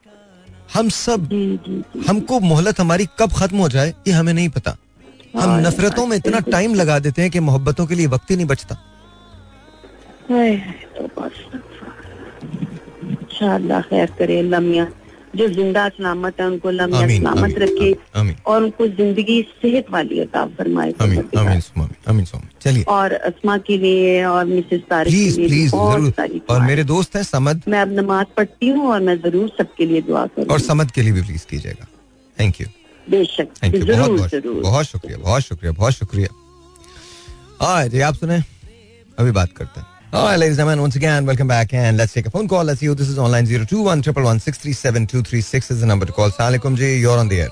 हम 0.74 0.88
सब 0.88 1.28
जी, 1.28 1.56
जी, 1.56 1.78
जी. 1.80 2.04
हमको 2.08 2.40
मोहलत 2.40 2.80
हमारी 2.80 3.06
कब 3.18 3.32
खत्म 3.32 3.58
हो 3.58 3.68
जाए 3.68 3.94
ये 4.08 4.12
हमें 4.12 4.32
नहीं 4.34 4.48
पता। 4.48 4.76
हम 5.36 5.58
नफरतों 5.66 6.06
में 6.06 6.16
इतना 6.16 6.38
टाइम 6.50 6.74
लगा 6.74 6.98
देते 6.98 7.22
हैं 7.22 7.30
कि 7.30 7.40
मोहब्बतों 7.40 7.86
के 7.86 7.94
लिए 7.94 8.06
वक्त 8.06 8.30
ही 8.30 8.36
नहीं 8.36 8.46
बचता। 8.46 8.74
तो 10.96 11.08
खैर 13.82 14.10
करे 14.18 14.42
लम्या 14.42 14.84
जो 15.36 15.46
ज़िंदा 15.48 15.88
सलामत 15.88 16.40
है 16.40 16.46
उनको 16.46 16.70
लम्या 16.70 17.06
सलामत 17.08 17.54
रखे 17.58 17.92
और 18.46 18.62
उनको 18.62 18.86
ज़िंदगी 18.88 19.40
सेहत 19.62 19.90
वाली 19.90 20.18
अता 20.20 20.44
फरमाए 20.58 20.92
चलिए। 22.64 22.82
और 22.88 23.12
असमा 23.12 23.56
के 23.66 23.76
लिए 23.78 24.24
और 24.24 24.44
मिसेस 24.46 24.80
तारिक 24.90 25.12
प्लीज़ 25.12 25.36
प्लीज़ 25.36 25.70
ज़रूर। 25.70 26.40
और 26.50 26.60
मेरे 26.62 26.84
दोस्त 26.84 27.16
हैं 27.16 27.22
समद। 27.24 27.62
मैं 27.68 27.80
अब 27.80 27.92
नमाज़ 27.98 28.26
पढ़ती 28.36 28.68
हूँ 28.68 28.90
और 28.92 29.00
मैं 29.00 29.16
ज़रूर 29.20 29.48
सबके 29.58 29.86
लिए 29.86 30.00
दुआ 30.02 30.26
करूँ। 30.26 30.46
और 30.46 30.60
समद 30.60 30.90
के 30.90 31.02
लिए 31.02 31.12
भी 31.12 31.22
प्लीज़ 31.22 31.46
कीजिएगा। 31.50 31.86
थैंक 32.38 32.60
यू 32.60 32.66
बेशक 33.06 33.48
थैंक 33.62 33.74
यू 33.74 33.84
बहुत 33.86 34.10
बहुत 34.10 34.62
बहुत 34.62 34.86
शुक्रिया 34.86 35.18
बहुत 35.18 35.42
शुक्रिया 35.42 35.72
बहुत 35.72 35.92
शुक्रिया। 35.92 36.28
हाँ 37.62 37.86
जी 37.88 38.00
आप 38.00 38.14
सुने। 38.14 38.42
अभी 39.18 39.30
बात 39.30 39.52
करते 39.52 39.80
हैं। 39.80 39.86
All 40.12 40.24
right, 40.24 40.36
ladies 40.36 40.58
and 40.58 40.66
gentlemen, 40.66 40.80
once 40.80 40.96
again, 40.96 41.24
welcome 41.24 41.46
back 41.46 41.72
and 41.72 41.96
let's 41.96 42.12
take 42.12 42.26
a 42.26 42.30
phone 42.30 42.48
call. 42.48 42.64
Let's 42.64 42.80
see 42.80 42.86
who 42.86 42.96
this 42.96 43.08
is 43.08 43.16
online. 43.16 43.46
021 43.46 44.02
111 44.02 45.06
is 45.14 45.80
the 45.80 45.86
number 45.86 46.04
to 46.04 46.12
call. 46.12 46.30
Assalamualaikum 46.30 46.76
ji, 46.76 46.96
you're 46.96 47.16
on 47.16 47.28
the 47.28 47.42
air. 47.42 47.50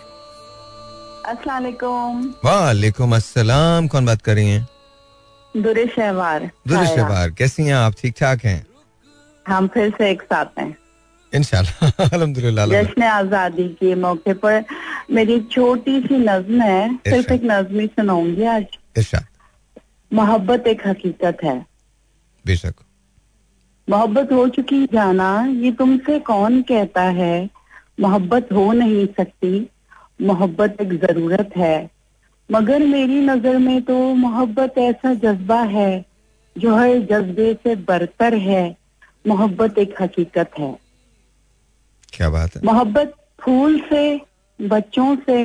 Assalamualaikum. 1.24 2.34
वालेकुम 2.44 3.14
अस्सलाम 3.16 3.86
कौन 3.94 4.06
बात 4.06 4.22
कर 4.22 4.34
रही 4.34 4.50
हैं 4.50 4.66
दुरे 5.54 5.86
शहवार 5.94 6.50
दुरे 6.68 6.86
शहवार 6.86 7.30
कैसी 7.38 7.64
हैं 7.66 7.74
आप 7.74 7.94
ठीक 8.00 8.14
ठाक 8.18 8.44
हैं 8.44 8.66
हम 9.46 9.68
फिर 9.74 9.90
से 9.98 10.10
एक 10.10 10.22
साथ 10.32 10.58
हैं 10.58 10.76
इंशाल्लाह 11.32 12.04
अल्हम्दुलिल्लाह 12.14 12.66
जश्न 12.74 13.02
आज़ादी 13.02 13.68
के 13.80 13.94
मौके 14.06 14.34
पर 14.44 14.64
मेरी 15.18 15.40
छोटी 15.54 16.00
सी 16.08 16.18
नज्म 16.28 16.60
है 16.62 16.82
सिर्फ़ 17.08 17.32
एक 17.32 17.42
नज्म 17.54 17.80
ही 17.80 17.86
सुनाऊँगी 17.86 18.44
आज 18.58 19.14
मोहब्बत 20.10 20.66
एक 20.66 20.86
हकीकत 20.86 21.44
है 21.44 21.58
बेशक। 22.48 22.74
मोहब्बत 23.88 24.32
हो 24.32 24.48
चुकी 24.48 24.84
जाना 24.86 25.28
ये 25.60 25.72
तुमसे 25.72 26.18
कौन 26.18 26.60
कहता 26.62 27.02
है? 27.02 27.50
मोहब्बत 28.00 28.48
हो 28.52 28.72
नहीं 28.72 29.06
सकती। 29.16 29.68
मोहब्बत 30.22 30.80
एक 30.80 30.92
ज़रूरत 31.00 31.56
है। 31.56 31.90
मगर 32.50 32.86
मेरी 32.86 33.20
नज़र 33.20 33.58
में 33.58 33.82
तो 33.82 33.98
मोहब्बत 34.14 34.78
ऐसा 34.78 35.12
जज्बा 35.14 35.60
है 35.62 36.04
जो 36.56 36.74
हर 36.76 36.98
जज्बे 37.10 37.52
से 37.54 37.74
बरतर 37.88 38.34
है। 38.34 38.64
मोहब्बत 39.26 39.78
एक 39.78 39.94
हकीकत 40.02 40.58
है। 40.58 40.72
क्या 42.12 42.30
बात 42.30 42.56
है? 42.56 42.62
मोहब्बत 42.64 43.14
फूल 43.40 43.78
से 43.90 44.02
बच्चों 44.58 45.16
से 45.26 45.38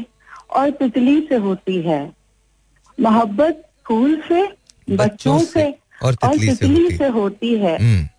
और 0.52 0.70
तितली 0.70 1.20
से 1.30 1.36
होती 1.36 1.82
है। 1.82 2.02
मोहब्बत 2.98 3.64
फूल 3.86 4.22
से 4.28 4.48
बच्चों 4.90 5.40
से 5.40 5.66
और 6.04 6.14
तितली, 6.14 6.50
और 6.50 6.56
तितली 6.56 6.90
से, 6.90 6.98
से 6.98 7.08
होती 7.08 7.56
है। 7.56 7.78
हम्म। 7.78 8.10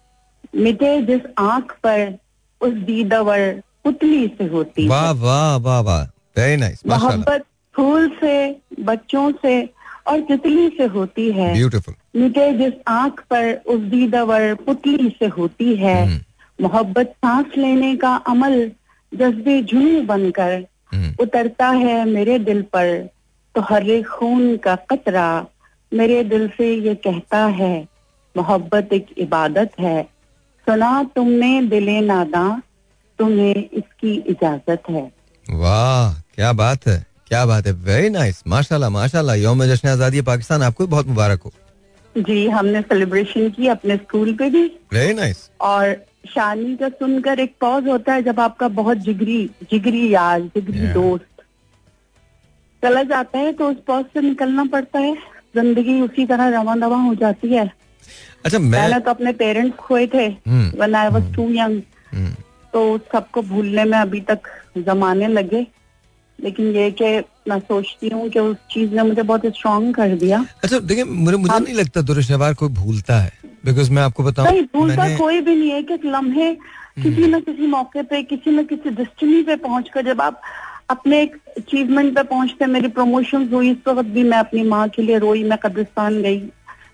मिटे 0.62 1.02
जिस 1.02 1.20
आँख 1.38 1.72
पर 1.72 2.18
उस 2.60 2.72
दीदावर 2.72 3.62
पुतली 3.84 4.28
से 4.28 4.44
होती 4.44 4.88
वाह 4.88 5.10
वाह 5.10 5.56
वाह 5.56 5.80
वाह। 5.80 6.04
वेरी 6.04 6.56
नाइस 6.56 6.82
मोहब्बत 6.86 7.44
फूल 7.76 8.08
से 8.08 8.56
बच्चों 8.80 9.32
से 9.42 9.70
और 10.06 10.20
तितली 10.20 10.68
से 10.68 10.84
होती 10.84 11.32
है। 11.32 11.52
ब्यूटीफुल 11.52 12.20
मिटे 12.20 12.52
जिस 12.52 12.72
आँख 12.88 13.24
पर 13.30 13.54
उस 13.66 13.80
दीदावर 13.80 14.54
पुतली 14.54 15.16
से 15.18 15.26
होती 15.26 15.76
है। 15.76 16.06
हम्म। 16.06 16.20
मोहब्बत 16.60 17.06
सांस 17.06 17.46
लेने 17.58 17.96
का 17.96 18.16
अमल 18.16 18.70
जज्बे 19.14 19.62
जुनू 19.62 20.02
बनकर 20.02 20.66
हम्म। 20.94 21.14
उतरता 21.20 21.68
है 21.68 22.04
मेरे 22.04 22.38
दिल 22.38 22.62
पर। 22.62 23.08
तो 23.54 23.60
हरे 23.60 24.02
खून 24.02 24.56
का 24.56 24.76
कतरा 24.76 25.46
मेरे 25.94 26.22
दिल 26.24 26.48
से 26.56 26.74
ये 26.76 26.94
कहता 27.04 27.44
है 27.58 27.76
मोहब्बत 28.34 28.92
एक 28.92 29.06
इबादत 29.18 29.72
है। 29.80 30.02
सुना 30.66 30.92
तुमने 31.16 31.50
दिले 31.68 32.00
नादा 32.02 32.46
तुम्हें 33.18 33.54
इसकी 33.54 34.14
इजाज़त 34.30 34.90
है। 34.90 35.10
वाह 35.46 36.14
क्या 36.34 36.52
बात 36.54 36.86
है 36.86 37.04
क्या 37.28 37.44
बात 37.46 37.66
है 37.66 37.72
वेरी 37.84 38.08
नाइस 38.10 38.42
माशाल्लाह 38.46 38.90
माशाल्लाह 38.90 39.36
यौम 39.36 39.64
जश्न 39.66 39.88
आज़ादी 39.88 40.20
पाकिस्तान 40.22 40.62
आपको 40.62 40.86
बहुत 40.86 41.06
मुबारक 41.08 41.42
हो। 41.42 41.52
जी 42.14 42.46
हमने 42.48 42.80
सेलिब्रेशन 42.82 43.48
की 43.50 43.68
अपने 43.68 43.96
स्कूल 43.96 44.32
पे 44.34 44.48
भी। 44.50 44.64
वेरी 44.92 45.14
नाइस 45.14 45.48
और 45.62 45.94
शानी 46.28 46.74
का 46.76 46.88
सुनकर 46.90 47.40
एक 47.40 47.54
पॉज 47.60 47.88
होता 47.88 48.12
है 48.14 48.22
जब 48.22 48.40
आपका 48.40 48.68
बहुत 48.76 48.98
जिगरी 49.00 49.38
जिगरी 49.70 50.12
यार 50.14 50.40
जिगरी 50.40 50.78
yeah. 50.78 50.94
दोस्त। 50.94 51.42
चला 52.82 53.02
जाता 53.04 53.38
है 53.38 53.52
तो 53.52 53.70
उस 53.70 53.76
पॉज 53.86 54.04
से 54.14 54.20
निकलना 54.20 54.64
पड़ता 54.72 54.98
है। 54.98 55.16
ज़िंदगी 55.54 56.00
उसी 56.00 56.26
तरह 56.26 56.48
रवा 56.50 56.74
दवा 56.76 56.96
हो 56.96 57.14
जाती 57.14 57.48
है। 57.48 57.70
अच्छा 58.44 58.58
मैं 58.58 58.72
पहले 58.72 58.98
तो 59.00 59.10
अपने 59.10 59.32
पेरेंट्स 59.34 59.76
खोए 59.76 60.06
थे 60.14 60.28
when 60.78 60.94
I 60.94 61.08
was 61.10 61.34
too 61.34 61.48
young 61.52 61.80
तो 62.72 62.98
सबको 63.12 63.42
भूलने 63.44 63.84
में 63.84 63.98
अभी 63.98 64.20
तक 64.30 64.48
जमाने 64.78 65.28
लगे। 65.28 65.66
लेकिन 66.38 66.66
ये 66.74 66.90
कि 66.90 67.18
मैं 67.48 67.58
सोचती 67.60 68.08
हूँ 68.08 68.28
कि 68.28 68.38
उस 68.38 68.56
चीज़ 68.70 68.94
ने 68.94 69.02
मुझे 69.02 69.22
बहुत 69.22 69.46
स्ट्रॉन्ग 69.46 69.94
कर 69.94 70.14
दिया। 70.18 70.44
अच्छा 70.64 70.78
देखिए 70.80 71.04
मुझे 71.04 71.36
मुझे 71.36 71.58
नहीं 71.58 71.74
लगता 71.74 72.00
दुरुशवार 72.02 72.54
कोई 72.54 72.68
भूलता 72.74 73.18
है। 73.18 73.32
बिकॉज़ 73.64 73.90
मैं 73.92 74.02
आपको 74.02 74.22
बताऊँ 74.22 74.48
नहीं 74.48 74.62
भूलता 74.74 75.02
मैंने... 75.02 75.16
कोई 75.16 75.40
भी 75.40 75.54
नहीं 75.56 75.70
है 75.70 75.82
कि 75.82 75.98
लम्हे 76.04 76.52
किसी 76.54 77.22
हम्म। 77.22 77.34
न 77.36 77.40
किसी 77.40 77.66
मौके 77.66 78.02
पे 78.02 78.22
किसी 78.24 78.50
न 78.50 78.64
किसी 78.64 78.90
डिस्टिनी 78.92 79.42
पे 79.42 79.56
पहुंचकर 79.56 80.04
जब 80.04 80.20
आप 80.20 80.40
अपने 80.88 81.22
एक 81.22 81.36
अचीवमेंट 81.58 82.14
पे 82.14 82.22
पहुँचते 82.22 82.66
मेरी 82.66 82.88
प्रमोशन 82.88 83.48
हुई 83.48 83.70
इस 83.70 83.76
वक्त 83.88 84.08
भी 84.08 84.22
मैं 84.22 84.38
अपनी 84.38 84.62
माँ 84.62 84.88
के 84.88 85.02
लिए 85.02 85.18
रोई 85.18 85.44
मैं 85.44 85.58
कब्रिस्तान 85.58 86.22
गई 86.22 86.42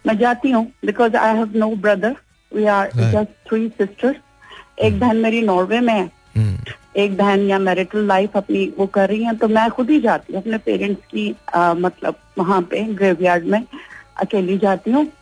मैं 0.07 0.19
जाती 0.19 0.51
हूँ 0.51 0.73
because 0.87 1.17
I 1.17 1.37
have 1.37 1.53
no 1.57 1.77
brother 1.77 2.17
we 2.55 2.65
are 2.65 2.91
just 2.97 3.49
three 3.49 3.69
sisters 3.69 4.17
एक. 4.79 5.01
बहन 5.01 5.17
मेरी 5.17 5.43
नॉर्वे 5.43 5.81
में 5.81 5.95
है 5.95 6.11
hmm. 6.37 6.73
एक 6.97 7.17
बहन 7.17 7.41
या 7.41 7.59
मैरिटल 7.59 8.07
लाइफ 8.07 8.37
अपनी 8.37 8.75
वो 8.79 8.87
कर 8.87 9.09
रही 9.09 9.25
है 9.25 9.37
तो 9.37 9.49
मैं 9.49 9.71
खुद 9.71 9.91
ही 9.91 10.01
जाती 10.01 10.33
हूँ 10.33 10.43
अपने 10.43 10.59
पेरेंट्स 10.59 11.03
की 11.05 11.35
आ, 11.55 11.75
मतलब 11.75 12.15
वहाँ 12.39 12.63
पे 12.63 12.85
ग्रेवयार्ड 12.85 13.45
में 13.45 13.65
अकेली 14.17 14.59
जाती 14.59 14.91
हूँ 14.91 15.13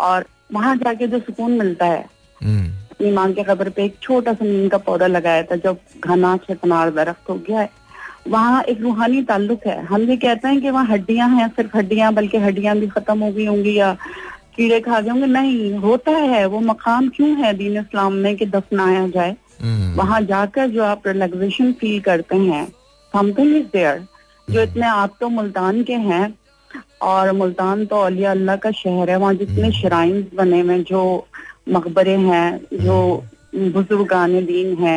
और 0.00 0.24
वहाँ 0.52 0.76
जाके 0.76 1.06
जो 1.06 1.18
सुकून 1.18 1.52
मिलता 1.52 1.86
है 1.86 2.04
hmm. 2.04 2.92
अपनी 2.92 3.10
माँ 3.10 3.32
के 3.32 3.42
खबर 3.42 3.68
पे 3.68 3.84
एक 3.84 3.96
छोटा 4.02 4.32
सा 4.32 4.44
नीम 4.44 4.68
का 4.68 4.78
पौधा 4.78 5.06
लगाया 5.06 5.42
था 5.42 5.56
जब 5.56 5.78
घना 6.04 6.36
छतनार 6.36 6.90
दरख्त 6.90 7.30
हो 7.30 7.34
गया 7.34 7.60
है 7.60 7.87
वहाँ 8.28 8.62
एक 8.62 8.80
रूहानी 8.80 9.22
ताल्लुक 9.24 9.66
है। 9.66 9.80
हम 9.86 10.02
ये 10.10 10.16
कहते 10.16 10.48
हैं 10.48 10.60
कि 10.60 10.70
वहाँ 10.70 10.86
हड्डियाँ 10.86 11.28
हैं 11.30 11.48
सिर्फ़ 11.48 11.76
हड्डियाँ 11.76 12.12
बल्कि 12.14 12.38
हड्डियाँ 12.38 12.76
भी 12.78 12.86
खत्म 12.88 13.18
हो 13.22 13.30
गई 13.32 13.46
होंगी 13.46 13.74
या 13.74 13.92
कीड़े 14.56 14.80
खा 14.80 15.00
गए 15.00 15.10
होंगे। 15.10 15.26
नहीं 15.26 15.72
होता 15.78 16.10
है। 16.12 16.44
वो 16.46 16.60
मकाम 16.62 17.08
क्यों 17.16 17.28
है 17.36 17.52
दीन 17.58 17.76
इस्लाम 17.78 18.12
में 18.14 18.36
कि 18.36 18.46
दफनाया 18.46 19.06
जाए? 19.08 19.36
हम्म। 19.62 19.94
वहाँ 19.94 20.20
जाकर 20.22 20.68
जो 20.70 20.82
आप 20.84 21.06
रिलैक्सेशन 21.06 21.72
फील 21.80 22.00
करते 22.00 22.36
हैं 22.36 22.66
समथिंग 23.14 23.56
इज़ 23.56 23.66
देयर 23.72 24.04
जो 24.48 24.62
इतने 24.62 24.86
आप 24.86 25.16
तो 25.20 25.28
मुल्तान 25.28 25.82
के 25.84 25.94
हैं 26.04 26.34
और 27.02 27.32
मुल्तान 27.32 27.84
तो 27.86 28.00
अलिया 28.02 28.30
अल्लाह 28.30 28.56
का 28.56 28.70
शहर 28.72 29.10
है। 29.10 29.16
वहाँ 29.16 29.34
जितने 29.34 29.70
श्राइन 29.72 30.14
हम्म। 30.14 30.36
बने 30.36 30.60
हुए 30.60 30.78
जो 30.84 31.02
मकबरे 31.68 32.16
हैं 32.18 32.60
जो 32.74 32.96
बुजुर्गान 33.54 34.44
दीन 34.46 34.76
है 34.76 34.96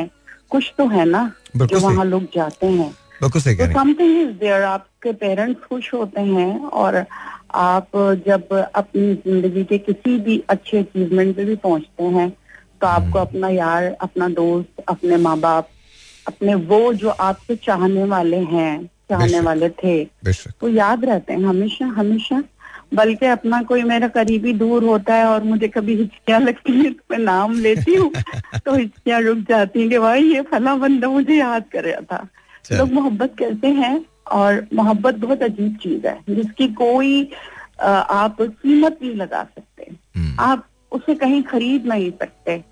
कुछ 0.49 0.73
तो 0.77 0.87
है 0.87 1.05
ना 1.05 1.31
जो 1.57 1.79
वहाँ 1.79 2.05
लोग 2.05 2.23
जाते 2.35 2.67
हैं। 2.67 2.93
बिल्कुल 3.21 3.41
सही 3.41 3.55
तो 3.55 3.65
समथिंग 3.73 4.21
इज़ 4.21 4.37
देयर 4.37 4.63
आपके 4.63 5.11
पेरेंट्स 5.13 5.61
खुश 5.61 5.93
होते 5.93 6.21
हैं 6.21 6.65
और 6.65 7.05
आप 7.55 7.97
जब 8.27 8.53
अपनी 8.75 9.13
ज़िंदगी 9.15 9.63
के 9.63 9.77
किसी 9.77 10.17
भी 10.19 10.43
अच्छे 10.49 10.77
अचीवमेंट 10.77 11.35
पे 11.35 11.45
भी 11.45 11.55
पहुँचते 11.55 12.03
हैं 12.03 12.29
तो 12.81 12.87
आपको 12.87 13.19
हम्म। 13.19 13.19
अपना 13.19 13.49
यार 13.49 13.85
अपना 14.01 14.29
दोस्त 14.29 14.83
अपने 14.89 15.17
माँ 15.17 15.37
बाप 15.39 15.69
अपने 16.27 16.55
वो 16.55 16.93
जो 16.93 17.09
आपसे 17.09 17.55
चाहने 17.55 18.03
वाले 18.03 18.37
हैं 18.37 18.85
चाहने 19.09 19.39
वाले 19.39 19.69
थे 19.69 20.03
वो 20.61 20.69
याद 20.69 21.05
रहते 21.05 21.33
हैं 21.33 21.43
हमेशा 21.43 21.85
हमेशा 21.85 22.43
बल्कि 22.93 23.25
अपना 23.25 23.61
कोई 23.63 23.83
मेरा 23.83 24.07
करीबी 24.07 24.53
दूर 24.53 24.83
होता 24.83 25.15
है 25.15 25.25
और 25.25 25.43
मुझे 25.43 25.67
कभी 25.67 25.95
हिचकियाँ 25.95 26.39
लगती 26.39 26.73
है 26.73 26.91
तो 26.91 27.03
मैं 27.11 27.17
नाम 27.19 27.53
लेती 27.59 27.95
हूँ 27.95 28.11
तो 28.65 28.75
हिचकियाँ 28.75 29.21
रुक 29.21 29.37
जाती 29.49 29.79
हैं 29.79 29.89
कि 29.89 29.97
भाई 29.99 30.23
ये 30.23 30.41
फला 30.41 30.75
बंदा 30.75 31.09
मुझे 31.09 31.35
याद 31.35 31.65
कर 31.73 31.83
रहा 31.83 32.01
था। 32.01 32.27
लोग 32.71 32.91
मोहब्बत 32.91 33.35
करते 33.39 33.67
हैं 33.67 34.05
और 34.31 34.67
मोहब्बत 34.73 35.15
बहुत 35.15 35.43
अजीब 35.43 35.77
चीज़ 35.77 36.07
है 36.07 36.19
जिसकी 36.29 36.67
कोई 36.67 37.31
आप 37.81 38.41
कीमत 38.41 38.99
नहीं 39.01 39.15
लगा 39.15 39.43
सकते। 39.43 39.91
हम्म, 40.15 40.35
आप 40.39 40.65
उसे 40.91 41.15
कहीं 41.15 41.43
खरीद 41.43 41.85
नहीं 41.85 42.11
सकते। 42.11 42.63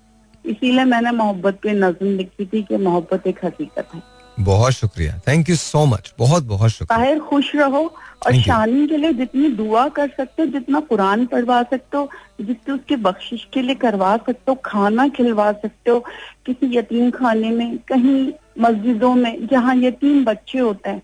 इसीलिए 0.46 0.84
मैंने 0.84 1.10
मोहब्बत 1.10 1.58
पे 1.62 1.72
नज्म 1.72 2.06
लिखी 2.06 2.46
थी 2.46 2.62
कि 2.62 2.76
मोहब्बत 2.76 3.26
एक 3.26 3.44
हकीकत 3.44 3.88
है। 3.94 4.02
बहुत 4.40 4.72
शुक्रिया। 4.72 5.18
थैंक 5.28 5.50
यू 5.50 5.56
सो 5.56 5.84
मच 5.86 6.12
बहुत 6.18 6.44
बहुत 6.44 6.70
शुक्रिया। 6.70 6.98
ताहिर 6.98 7.18
खुश 7.20 7.54
रहो 7.54 7.82
और. 8.26 8.34
शानी 8.36 8.86
के 8.86 8.96
लिए 8.96 9.12
जितनी 9.12 9.48
दुआ 9.50 9.86
कर 9.88 10.08
सकते 10.08 10.42
हो 10.42 10.48
जितना 10.48 10.80
कुरान 10.80 11.26
पढ़वा 11.26 11.62
सकते 11.62 11.96
हो 11.96 12.08
जितने 12.40 12.74
उसके 12.74 12.96
बख्शिश 12.98 13.46
के 13.54 13.62
लिए 13.62 13.74
करवा 13.74 14.16
सकते 14.16 14.50
हो 14.50 14.54
खाना 14.64 15.08
खिलवा 15.08 15.50
सकते 15.52 15.90
हो 15.90 15.98
किसी 16.46 16.76
यतीम 16.76 17.10
खाने 17.10 17.50
में 17.50 17.78
कहीं 17.88 18.32
मस्जिदों 18.58 19.14
में 19.14 19.46
जहाँ 19.46 19.76
यतीम 19.76 20.24
बच्चे 20.24 20.58
होते 20.58 20.90
हैं 20.90 21.02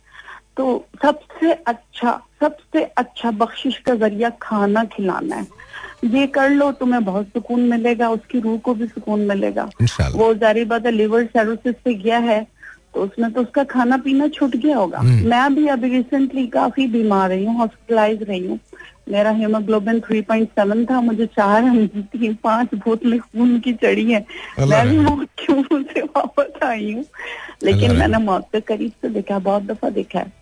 तो 0.57 0.85
सबसे 1.03 1.53
अच्छा 1.53 2.21
सबसे 2.41 2.83
अच्छा 2.97 3.31
बख्शिश 3.31 3.77
का 3.79 3.95
ज़रिया 3.95 4.31
खाना 4.43 4.85
खिलाना 4.85 5.37
है। 5.37 5.47
ये 6.05 6.27
कर 6.27 6.51
लो 6.51 6.71
तुम्हें 6.73 7.05
बहुत 7.05 7.27
सुकून 7.27 7.61
मिलेगा 7.61 8.09
उसकी 8.09 8.41
रूह 8.41 8.59
को 8.59 8.75
भी 8.75 8.87
सुकून 8.87 9.21
मिलेगा। 9.21 9.65
वो 10.15 10.33
जारी 10.35 10.65
बात 10.65 10.87
लिवर 10.87 11.25
सेरोसिस 11.27 11.75
से 11.75 11.95
गया 11.95 12.19
है 12.19 12.47
तो 12.97 13.03
उसमें 13.03 13.33
तो 13.33 13.43
उसका 13.43 13.65
खाना 13.65 13.97
पीना 13.97 14.29
छूट 14.29 14.57
गया 14.57 14.77
होगा। 14.77 14.99
हम्म। 14.99 15.29
मैं 15.29 15.55
भी 15.55 15.67
अभी 15.67 15.89
रिसेंटली 15.89 16.47
काफ़ी 16.47 16.87
बीमार 16.87 17.29
रही 17.29 17.45
हूँ 17.45 17.57
हॉस्पिटलाइज 17.59 18.23
रही 18.23 18.47
हूँ। 18.47 18.59
मेरा 19.11 19.31
हीमोग्लोबिन 19.31 20.01
3.7 20.01 20.91
था 20.91 21.01
मुझे 21.01 21.27
चार 21.27 21.63
तीन 21.97 22.35
पाँच 22.35 22.75
बोतलें 22.75 23.21
खून 23.21 23.61
की 23.61 23.73
चढ़ी 23.73 24.13
है। 24.13 24.27
मैं 24.61 24.89
भी। 24.89 24.99
मौत 24.99 25.29
के 25.41 25.53
मुँह 25.53 25.83
से 25.83 26.01
वापस 26.01 26.63
आई 26.63 26.93
हूँ? 26.93 27.05
लेकिन 27.63 27.97
मैंने 27.97 28.19
मौत 28.19 28.49
के 28.53 28.61
करीब 28.61 28.91
से 28.91 29.09
देखा 29.09 29.39
बहुत 29.39 29.63
दफ़ा 29.63 29.91
देखा 29.91 30.19
है। 30.19 30.33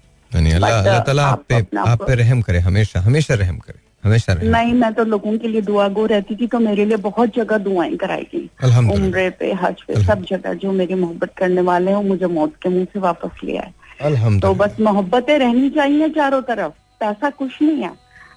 अल्लाह 0.54 0.78
अल्लाह 0.78 0.98
ताला 0.98 1.26
आप 1.26 1.38
आप 1.38 1.44
पे 1.48 1.76
आप 1.76 2.02
पे 2.02 2.14
रहम 2.14 2.40
करे 2.40 2.58
हमेशा 2.58 3.00
हमेशा 3.00 3.34
रहम 3.34 3.58
करे। 3.58 3.93
हमेशा 4.04 4.34
नहीं 4.34 4.72
मैं 4.74 4.92
तो 4.94 5.04
लोगों 5.04 5.36
के 5.38 5.48
लिए 5.48 5.60
दुआ 5.62 5.88
गो 5.96 6.04
रहती 6.06 6.36
थी 6.36 6.46
तो 6.46 6.58
मेरे 6.60 6.84
लिए 6.84 6.96
बहुत 7.04 7.34
जगह 7.36 7.58
दुआएँ 7.58 7.96
कराई 7.96 8.26
गई। 8.34 8.94
उम्रे 8.94 9.28
पे 9.38 9.52
हज 9.62 9.82
पे 9.88 10.02
सब 10.04 10.24
जगह 10.30 10.54
जो 10.62 10.72
मेरी 10.72 10.94
मोहब्बत 10.94 11.34
करने 11.38 11.60
वाले 11.68 11.90
हैं 11.90 12.02
मुझे 12.04 12.26
मौत 12.34 12.54
के 12.62 12.68
मुँह 12.68 12.84
से 12.92 13.00
वापस 13.00 13.44
लिया 13.44 13.62
है 13.62 14.40
तो 14.40 14.54
बस 14.54 14.76
मोहब्बतें 14.80 15.38
रहनी 15.38 15.70
चाहिए 15.70 16.08
चारों 16.12 16.40
तरफ़ 16.44 16.72
पैसा 17.00 17.30
कुछ 17.32 17.60
नहीं 17.62 17.82
है। 17.82 17.92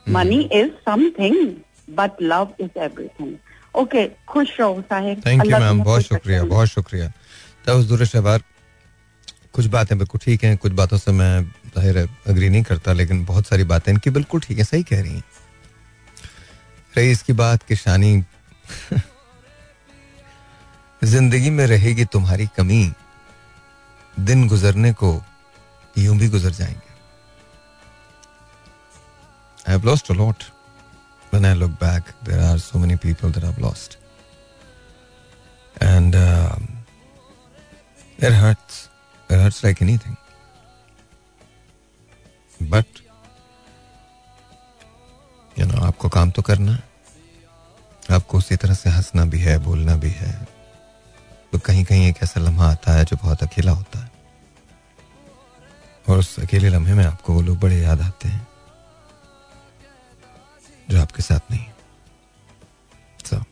Money 0.10 0.40
is 0.54 0.70
something 0.86 1.48
but 1.96 2.22
love 2.22 2.54
is 2.60 2.80
everything 2.80 3.34
okay 3.76 4.06
खुश 4.28 4.60
रहो 4.60 4.82
साहिब। 4.82 5.22
थैंक 5.26 5.46
यू 5.46 5.58
मैम 5.60 5.84
बहुत 5.84 6.02
शुक्रिया 6.04 6.44
बहुत 6.46 6.68
शुक्रिया। 6.68 7.08
तो 7.68 8.06
शहबार 8.06 8.42
कुछ 9.54 9.66
बातें 9.68 9.98
बिल्कुल 9.98 10.20
ठीक 10.24 10.44
हैं 10.44 10.56
कुछ 10.58 10.72
बातों 10.74 10.98
से 10.98 11.12
मैं 11.12 11.44
ज़ाहिर 11.76 11.98
अग्री 12.28 12.50
नहीं 12.50 12.64
करता 12.64 12.94
लेकिन 12.94 13.24
बहुत 13.26 13.48
सारी 13.48 13.64
बातें 13.72 13.92
इनकी 13.92 14.10
बिल्कुल 14.12 14.42
ठीक 14.42 14.58
है 14.58 14.64
सही 14.64 14.84
कह 14.84 15.02
रही 15.02 15.14
हैं। 15.14 15.24
कही 16.98 17.12
इसकी 17.12 17.34
बात 17.40 17.64
कि 17.64 17.76
शानी। 17.76 18.24
ज़िंदगी 21.02 21.50
में 21.50 21.66
रहेगी 21.68 22.06
तुम्हारी 22.14 22.48
कमी। 22.58 22.94
दिन 24.18 24.48
गुजरने 24.48 24.92
को 24.94 25.10
यूँ 25.98 26.18
भी 26.18 26.28
गुजर 26.30 26.52
जाएँगे। 26.52 26.96
I 29.60 29.74
have 29.74 29.86
lost 29.86 30.12
a lot 30.12 30.44
when 31.34 31.46
I 31.46 31.54
look 31.54 31.72
back 31.84 32.04
there 32.26 32.40
are 32.44 32.58
so 32.60 32.80
many 32.80 32.96
people 33.06 33.32
there 33.32 33.46
have 33.46 33.60
lost 33.62 33.98
and 35.78 36.16
there 38.22 38.34
hurts 38.34 38.84
there 39.30 39.40
hurts 39.40 39.64
like 39.66 39.82
anything 39.98 40.16
but 42.72 43.00
you 45.56 45.66
know 45.66 45.86
आपको 45.86 46.10
काम 46.10 46.32
तो 46.32 46.42
करना 46.42 46.72
है। 46.72 46.87
आपको 48.16 48.38
उसी 48.38 48.56
तरह 48.56 48.74
से 48.74 48.90
हंसना 48.90 49.26
भी 49.26 49.40
है, 49.40 49.58
बोलना 49.58 49.96
भी 49.96 50.10
है। 50.10 50.48
तो 51.52 51.60
कहीं 51.60 51.86
कहीं 51.86 52.08
एक 52.08 52.24
ऐसा 52.24 52.40
लम्हा 52.40 52.72
आता 52.72 52.92
है 52.92 53.06
जो 53.06 53.18
बहुत 53.18 53.44
अकेला 53.44 53.72
होता 53.72 54.00
है। 54.00 54.12
और 56.10 56.18
उस 56.18 56.40
अकेले 56.40 56.70
लम्हे 56.70 56.94
में 56.94 57.06
आपको 57.06 57.34
वो 57.34 57.42
लोग 57.42 57.60
बड़े 57.60 57.82
याद 57.82 58.02
आते 58.02 58.30
हैं। 58.30 58.48
जो 60.90 61.02
आपके 61.02 61.22
साथ 61.22 61.52
नहीं 61.52 61.66
so 63.26 63.44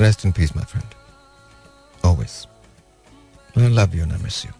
rest 0.00 0.26
in 0.26 0.32
peace 0.32 0.56
my 0.56 0.64
friend 0.64 0.94
always 2.04 2.46
I 3.58 3.58
love 3.58 3.94
you 3.94 4.02
and 4.04 4.12
I 4.12 4.16
miss 4.18 4.38
you. 4.44 4.54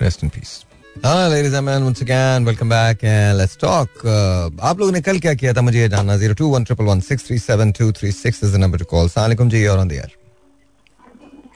Rest 0.00 0.67
हाँ 1.04 1.28
ladies 1.30 1.52
and 1.54 1.66
gentlemen, 1.66 1.84
once 1.84 2.00
again, 2.00 2.44
welcome 2.44 2.68
back 2.68 3.02
and 3.04 3.38
let's 3.38 3.54
talk. 3.56 3.88
Uh, 4.04 4.50
आप 4.68 4.78
लोगों 4.78 4.92
ने 4.92 5.00
कल 5.00 5.18
क्या 5.20 5.34
किया 5.34 5.52
था? 5.54 5.62
मुझे 5.62 5.78
ये 5.80 5.88
जानना 5.88 6.16
zero 6.16 6.34
two 6.34 6.48
one 6.50 6.64
triple 6.64 6.84
one 6.84 7.00
six 7.08 7.26
three 7.26 7.38
seven 7.38 7.72
two 7.78 7.90
three 7.98 8.10
six 8.12 8.42
is 8.44 8.56
the 8.56 8.60
number 8.60 8.78
to 8.78 8.84
call 8.92 9.08
सलामकुम 9.08 9.48
जी 9.50 9.66
और 9.66 9.78
on 9.78 9.88
the 9.88 9.92
air 9.92 10.16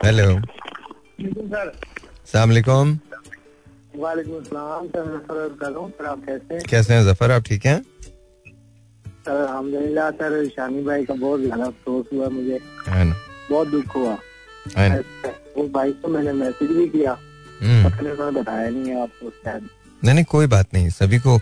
hello 0.05 0.26
sir 1.55 1.72
सलामकुम 2.33 2.98
वालेकुम 4.02 4.42
सलाम 4.44 4.87
सर 4.87 6.07
आप 6.07 6.22
कैसे 6.28 6.55
हैं? 6.55 6.62
कैसे 6.70 6.94
हैं 6.94 7.02
ज़फ़र? 7.05 7.31
आप 7.31 7.42
ठीक 7.46 7.66
हैं? 7.66 7.81
सर 9.26 9.33
अलहमदिल्ला 9.33 10.11
सर 10.22 10.48
शानी 10.57 10.83
भाई 10.85 11.05
का 11.05 11.14
बहुत 11.14 11.40
ज़्यादा 11.40 11.64
अफसोस 11.64 12.07
हुआ 12.12 12.28
मुझे। 12.38 12.59
बहुत 13.50 13.68
दुख 13.68 13.96
हुआ। 13.96 14.14
उस 14.14 15.70
भाई 15.74 15.92
को 15.92 16.09
मैंने 16.09 16.33
मैसेज 16.33 16.70
भी 16.76 16.88
किया। 16.88 17.18
उन्होंने 17.62 18.40
बताया 18.40 18.70
नहीं 18.70 18.87
है 18.87 19.03
आपको 19.03 19.33
नहीं 20.05 20.14
नहीं 20.14 20.25
कोई 20.25 20.46
बात 20.46 20.66
नहीं। 20.75 20.90
सभी 20.90 21.18
को 21.18 21.40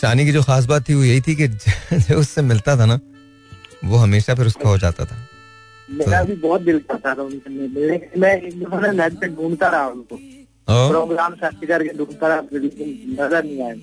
शानी 0.00 0.24
की 0.24 0.32
जो 0.32 0.42
खास 0.42 0.64
बात 0.64 0.88
थी 0.88 0.94
वो 0.94 1.04
यही 1.04 1.20
थी 1.20 1.34
कि 1.34 1.48
जो 1.92 2.18
उससे 2.18 2.42
मिलता 2.42 2.76
था 2.76 2.86
ना 2.86 3.00
वो 3.84 3.96
हमेशा 3.96 4.34
फिर 4.34 4.46
उसका 4.46 4.68
हो 4.68 4.78
जाता 4.78 5.04
था। 5.04 5.28
मेरा 5.90 6.22
भी 6.22 6.34
बहुत 6.34 6.60
दिल 6.60 6.78
करता 6.78 7.14
था 7.14 7.22
उनसे 7.22 7.50
मिलने। 7.50 8.20
मैं 8.20 8.42
एक 8.42 8.54
नेट 8.94 9.12
पे 9.12 9.28
ढूंढता 9.28 9.68
रहा 9.68 9.88
उनको। 9.88 10.18
प्रोग्राम 10.70 11.34
सर्च 11.34 11.56
करके 11.68 11.98
ढूंढता 11.98 12.28
रहा 12.28 12.40
लेकिन 12.52 13.16
नज़र 13.20 13.44
नहीं 13.44 13.62
आया। 13.62 13.74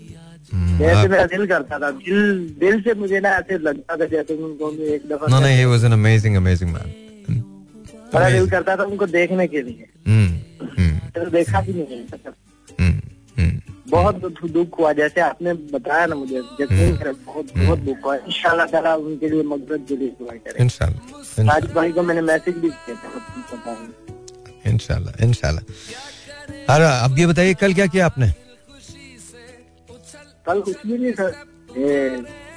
हम्म, 0.53 0.79
जैसे 0.79 1.07
मेरा 1.07 1.25
दिल 1.25 1.47
करता 1.47 1.79
था। 1.79 1.91
दिल 1.91 2.55
दिल 2.59 2.81
से 2.81 2.93
मुझे 2.93 3.19
ना 3.19 3.29
ऐसे 3.29 3.57
लगता 3.57 3.95
था 3.95 4.05
जैसे 4.05 4.33
उनको 4.33 4.71
एक 4.71 5.01
दफ़ा 5.09 5.27
no, 5.27 5.45
he 5.45 5.65
was 5.65 5.83
an 5.83 5.93
amazing, 5.93 6.45
amazing 6.45 6.77
man. 6.77 7.05
बड़ा 8.13 8.29
दिल 8.29 8.49
करता 8.49 8.75
था 8.75 8.83
उनको 8.83 9.05
देखने 9.05 9.47
के 9.47 9.61
लिए। 9.61 9.87
तो 11.15 11.29
देखा 11.31 11.61
भी 11.61 11.73
नहीं 11.73 11.97
है। 11.97 12.05
Sir 12.07 12.33
hmm, 12.79 12.95
hmm. 13.37 13.55
बहुत 13.89 14.15
दुख 14.51 14.79
हुआ 14.79 14.91
जैसे 14.93 15.21
आपने 15.21 15.53
बताया 15.71 16.05
ना 16.05 16.15
मुझे 16.15 16.37
यकीन 16.61 16.95
करें 16.97 17.13
बहुत 17.25 17.45
बहुत 17.57 17.79
दुख 17.79 18.05
हुआ। 18.05 18.15
इंशाल्लाह 18.17 18.65
ताला 18.67 18.95
उनके 18.97 19.29
लिए 19.29 19.43
मकसद 19.51 19.85
के 19.89 19.95
लिए 19.97 20.09
दुआ 20.19 20.33
करें। 20.37 20.63
इंशाल्लाह 20.63 21.43
राज 21.49 21.65
भाई 21.73 21.91
को 21.91 22.03
मैंने 22.03 22.21
मैसेज 22.29 22.55
भी 22.57 22.69
किया 22.69 22.95
था 22.95 23.77
इंशाल्लाह 24.65 25.23
इंशाल्लाह। 25.25 25.63
अरे 26.73 26.85
अब 27.05 27.19
ये 27.19 27.25
बताइए 27.27 27.53
कल 27.61 27.73
क्या 27.73 27.85
किया 27.87 28.05
आपने? 28.05 28.27
कल 30.47 30.61
कुछ 30.61 30.77
भी 30.87 30.97
नहीं 30.97 31.13
सर 31.13 31.31
ये 31.77 31.93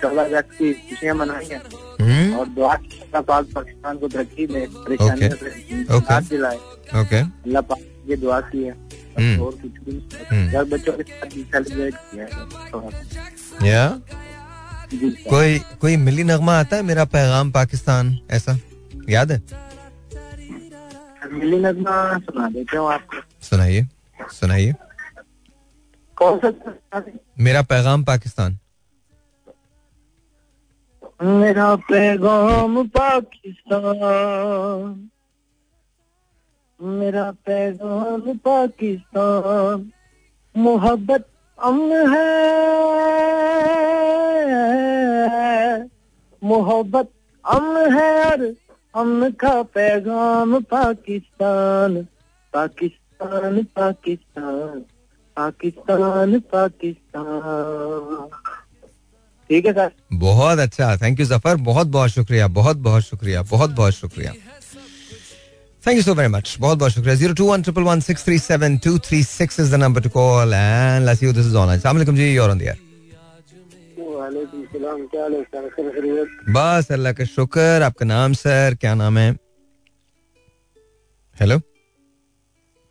चौदह 0.03 0.25
अगस्त 0.25 0.51
की 0.59 0.73
खुशियाँ 0.73 1.15
मनाई 1.15 1.47
हैं। 1.47 1.63
और 2.39 2.49
दुआ 2.57 2.75
की 2.77 2.99
अल्लाह 3.01 3.23
पाक 3.23 3.45
पाकिस्तान 3.55 3.99
को 3.99 4.09
तरक्की 4.09 4.47
में. 4.47 4.65
साथ 6.01 6.23
दिलाए। 6.31 6.57
ओके। 7.01 7.21
अल्लाह 7.21 7.63
पाक 7.63 7.81
ये 8.09 8.17
दुआ 8.17 8.41
की 8.41 8.63
है। 8.65 8.73
हम्म। 9.19 9.43
और 9.45 9.53
कुछ 9.53 9.71
भी 9.71 9.93
नहीं। 9.93 10.41
हम्म। 10.41 10.53
घर 10.53 10.65
बच्चों 10.65 10.93
के 10.93 11.03
साथ 11.03 11.27
सेलिब्रेट 11.31 11.95
किया 11.95 12.25
है 12.25 13.71
या? 13.71 14.01
कोई 15.31 15.59
कोई 15.59 15.97
मिली 15.97 16.25
नगमा 16.25 16.61
आता 16.61 16.77
है 16.77 16.83
मेरा 16.83 17.05
पैगाम 17.05 17.51
पाकिस्तान 17.53 18.19
ऐसा? 18.31 18.59
याद 19.09 19.33
है? 19.33 19.43
मिली 21.33 21.59
नगमा 21.59 22.19
सुना 22.19 22.49
देते 22.49 22.77
हूँ 22.77 22.93
आपको 22.93 23.17
सुनाइए 23.43 23.87
सुनाइए। 24.31 24.75
कौन 26.17 26.41
सा 26.45 27.03
मेरा 27.41 27.63
पैगाम 27.63 28.05
पाकिस्तान। 28.05 28.59
मेरा 31.23 31.77
पैगाम 31.77 32.87
पाकिस्तान। 32.89 33.81
मेरा 36.81 37.31
पैगाम 37.47 38.37
पाकिस्तान, 38.39 39.91
मोहब्बत 40.55 41.25
अमन 41.59 41.93
है। 42.13 42.29
मोहब्बत 46.43 47.09
अमन 47.45 47.93
है 47.93 48.11
और 48.25 48.55
अमन 48.95 49.31
का 49.31 49.63
पैगाम 49.63 50.61
पाकिस्तान। 50.63 52.07
पाकिस्तान 52.53 53.63
पाकिस्तान 53.77 54.85
पाकिस्तान 55.37 56.41
पाकिस्तान। 56.53 58.29
ठीक 59.51 59.67
है 59.67 59.73
सर। 59.73 59.91
बहुत 60.13 60.59
अच्छा। 60.59 60.97
थैंक 60.97 61.21
यू 61.21 61.27
ज़फ़र 61.27 61.57
बहुत 61.57 61.87
बहुत 61.87 62.11
शुक्रिया 62.11 62.49
बहुत 62.49 62.77
बहुत 62.77 63.03
शुक्रिया 63.03 63.43
बहुत 63.43 63.71
बहुत 63.71 63.93
शुक्रिया। 63.93 64.33
Thank 65.89 65.97
you 65.97 66.03
so 66.03 66.15
very 66.15 66.29
much 66.29 66.57
बहुत 66.61 66.79
बहुत 66.79 66.93
शुक्रिया. 66.93 67.15
Zero 67.15 67.35
two 67.35 67.45
one 67.47 67.63
triple 67.63 67.83
one 67.83 68.01
six 68.01 68.25
three 68.25 68.39
seven 68.39 68.77
two 68.85 68.99
three 69.05 69.23
six 69.25 69.61
is 69.61 69.71
the 69.73 69.75
number 69.75 70.01
to 70.03 70.09
call 70.09 70.53
and 70.55 71.05
let's 71.07 71.23
you 71.23 71.33
this 71.33 71.47
is 71.47 71.57
on 71.57 71.69
अस्सलाम 71.75 72.15
जी 72.17 72.37
और 72.39 72.51
ऑन 72.51 72.59
द 72.59 72.63
एयर 72.63 72.79
वालेकुम 73.99 74.65
सलाम 74.73 76.53
बस 76.55 76.93
अल्लाह 76.93 77.13
का 77.13 77.25
शुक्र 77.27 77.83
आपका 77.83 78.07
नाम 78.07 78.33
सर 78.41 78.77
क्या 78.81 78.95
नाम 78.95 79.19
है 79.19 79.31
हेलो 81.37 81.59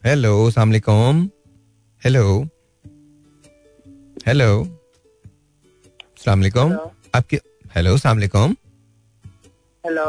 हेलो 0.03 0.31
अस्सलाम 0.47 0.69
वालेकुम 0.69 1.19
हेलो 2.01 2.23
हेलो 4.27 4.49
अस्सलाम 6.15 6.39
वालेकुम 6.39 6.73
आपकी 7.15 7.39
हेलो 7.75 7.93
अस्सलाम 7.93 8.17
वालेकुम 8.17 8.55
हेलो 9.83 10.07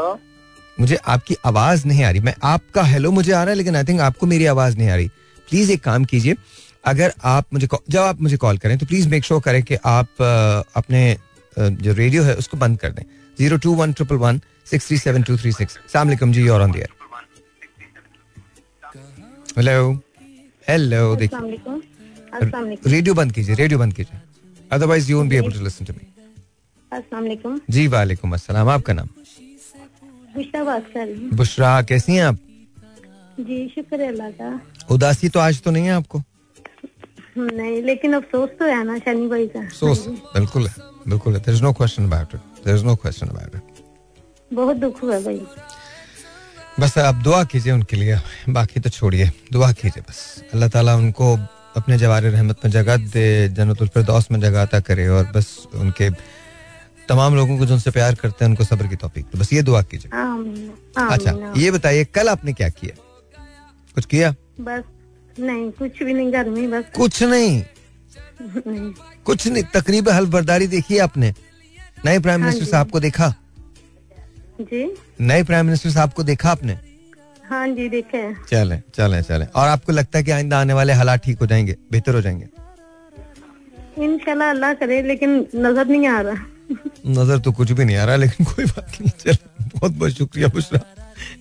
मुझे 0.79 0.95
आपकी 1.07 1.35
आवाज़ 1.45 1.87
नहीं 1.87 2.03
आ 2.03 2.09
रही। 2.09 2.19
मैं 2.21 2.33
आपका 2.45 2.83
हेलो 2.83 3.11
मुझे 3.11 3.31
आ 3.31 3.43
रहा 3.43 3.49
है 3.49 3.55
लेकिन 3.57 3.75
आई 3.75 3.83
थिंक 3.83 4.01
आपको 4.01 4.27
मेरी 4.27 4.45
आवाज़ 4.47 4.77
नहीं 4.77 4.89
आ 4.89 4.95
रही। 4.95 5.07
प्लीज़ 5.47 5.71
एक 5.71 5.83
काम 5.83 6.05
कीजिए 6.05 6.35
अगर 6.85 7.13
आप 7.25 7.45
मुझे 7.53 7.67
जब 7.67 7.99
आप 7.99 8.21
मुझे 8.21 8.37
कॉल 8.37 8.57
करें 8.57 8.77
तो 8.77 8.85
प्लीज़ 8.85 9.07
मेक 9.09 9.23
श्योर 9.23 9.41
करें 9.41 9.61
कि 9.63 9.75
आप 9.87 10.21
अपने 10.77 11.01
जो 11.55 11.93
रेडियो 11.93 12.23
है 12.23 12.35
उसको 12.35 12.57
बंद 12.57 12.79
कर 12.79 12.91
दें। 12.91 13.03
Zero 13.37 13.57
two 13.57 13.73
one 13.75 13.93
triple 13.93 14.15
one 14.17 14.41
six 14.71 14.87
three 14.87 14.97
seven 14.97 15.23
two 15.23 15.37
three 15.37 15.51
six. 15.51 15.79
सलामकुम 15.93 16.33
जी 16.33 16.47
और 16.47 16.61
ऑन 16.61 16.71
दियर 16.71 16.89
हेलो 19.57 19.91
हेलो 20.67 21.15
देखिए। 21.15 21.81
रेडियो 22.87 23.13
बंद 23.13 23.31
कीजिए 23.31 23.55
रेडियो 23.55 23.79
बंद 23.79 23.93
कीजिए। 23.93 24.19
Otherwise 24.71 25.11
you 25.11 25.17
won't 25.17 25.29
be 25.29 25.35
able 25.35 25.51
to 25.51 25.63
listen 25.63 25.85
to 25.85 25.93
me 25.93 26.07
वालेकुम 26.91 27.59
जी 27.69 27.87
वालेकुम 27.87 28.33
अस्सलाम। 28.33 28.69
आपका 28.69 28.93
नाम? 28.93 29.07
बुशरा 30.35 30.63
बात 30.63 30.85
कर 30.93 31.05
रही 31.05 31.15
हूँ। 31.15 31.29
बुशरा 31.37 31.81
कैसी 31.89 32.15
हैं 32.15 32.23
आप? 32.23 32.37
जी 33.39 33.67
शुक्र 33.75 34.01
है 34.01 34.07
अल्लाह 34.07 34.29
का। 34.31 34.49
उदासी 34.91 35.29
तो 35.29 35.39
आज 35.39 35.61
तो 35.61 35.71
नहीं 35.71 35.85
है 35.85 35.91
आपको? 35.93 36.21
नहीं 37.37 37.81
लेकिन 37.83 38.13
अफसोस 38.13 38.49
तो 38.59 38.65
है 38.65 38.83
ना 38.85 38.97
शनि 38.99 39.27
भाई 39.27 39.47
का। 39.47 39.59
अफसोस? 39.59 40.05
बिल्कुल 40.07 40.67
है 40.67 40.73
बिल्कुल 41.07 41.33
है। 41.33 41.39
There 41.39 41.55
is 41.55 41.63
no 41.63 41.73
question 41.73 42.05
about 42.05 42.35
it 42.35 42.65
there 42.65 42.77
is 42.77 42.85
no 42.85 42.95
question 42.95 43.27
about 43.27 43.55
it 43.55 44.55
बहुत 44.55 44.77
दुख 44.77 45.01
हुआ 45.03 45.19
भाई। 45.19 45.41
बस 46.79 46.97
आप 46.97 47.15
दुआ 47.23 47.43
कीजिए 47.51 47.71
उनके 47.73 47.95
लिए 47.97 48.17
बाकी 48.49 48.79
तो 48.79 48.89
छोड़िए। 48.89 49.31
दुआ 49.53 49.71
कीजिए 49.71 50.03
बस। 50.09 50.19
अल्लाह 50.53 50.69
ताला 50.69 50.95
उनको 50.95 51.35
अपने 51.77 51.97
जवार 51.97 52.23
रहमत 52.23 52.65
में 52.65 52.71
जगह 52.71 52.97
दे 53.13 53.25
जन्नतुल 53.49 53.87
फिरदौस 53.87 54.31
में 54.31 54.39
जगह 54.39 54.61
अता 54.61 54.79
करे 54.79 55.07
और 55.07 55.31
बस 55.35 55.47
उनके 55.75 56.09
तमाम 57.09 57.35
लोगों 57.35 57.57
को 57.57 57.65
जो 57.65 57.73
उनसे 57.73 57.91
प्यार 57.91 58.15
करते 58.15 58.45
हैं 58.45 58.49
उनको 58.49 58.63
सब्र 58.63 58.87
की 58.87 58.95
तौफीक 58.97 59.25
तो 59.31 59.39
बस 59.39 59.53
ये 59.53 59.61
दुआ 59.63 59.81
कीजिए। 59.83 60.11
अच्छा 61.05 61.53
ये 61.57 61.71
बताइए 61.71 62.05
कल 62.05 62.29
आपने 62.29 62.53
क्या 62.53 62.69
किया? 62.71 62.95
कुछ 63.95 64.05
किया? 64.05 64.33
बस 64.61 64.83
नहीं 65.39 65.69
कुछ 65.73 66.03
भी 66.03 66.13
नहीं 66.13 66.31
घर 66.31 66.49
में 66.49 66.71
बस। 66.71 66.83
कुछ 66.95 67.23
नहीं। 67.23 67.61
नहीं। 68.41 68.91
कुछ 69.25 69.47
नहीं 69.47 69.63
तकरीब 69.73 70.09
हल 70.09 70.25
बर्दारी 70.27 70.67
देखी 70.67 70.93
है 70.93 70.99
आपने? 71.01 71.33
नए 72.05 72.19
प्राइम 72.19 72.41
हाँ 72.41 72.49
मिनिस्टर। 72.49 72.71
साहब 72.71 72.89
को 72.89 72.99
देखा? 72.99 73.33
जी। 74.61 74.83
नए 75.21 75.43
प्राइम 75.43 75.65
मिनिस्टर 75.65 75.89
साहब 75.89 76.13
को 76.13 76.23
देखा 76.23 76.51
आपने? 76.51 76.77
हाँ 77.49 77.67
जी 77.69 77.87
देखे 77.89 78.21
चले 78.45 78.77
चले 78.95 79.21
चले। 79.23 79.45
और 79.45 79.67
आपको 79.67 79.91
लगता 79.91 80.17
है 80.17 80.23
कि 80.23 80.31
आइंदा 80.31 80.59
आने 80.59 80.73
वाले 80.73 80.93
हालात 80.93 81.23
ठीक 81.23 81.39
हो 81.39 81.45
जाएँगे 81.47 81.75
बेहतर 81.91 82.15
हो 82.15 82.21
जाएँगे? 82.21 82.47
इंशाल्लाह 84.03 84.49
अल्लाह 84.49 84.73
करे 84.73 85.01
लेकिन 85.03 85.31
नज़र 85.55 85.87
नहीं 85.87 86.07
आ 86.07 86.19
रहा। 86.21 86.45
नज़र 87.17 87.39
तो 87.39 87.51
कुछ 87.51 87.71
भी 87.71 87.85
नहीं 87.85 87.97
आ 87.97 88.05
रहा 88.05 88.15
लेकिन 88.15 88.45
कोई 88.45 88.65
बात 88.65 89.01
नहीं 89.01 89.11
चल 89.19 89.37
बहुत 89.75 89.91
बहुत 89.91 90.11
शुक्रिया 90.17 90.47
बुशरा 90.53 90.79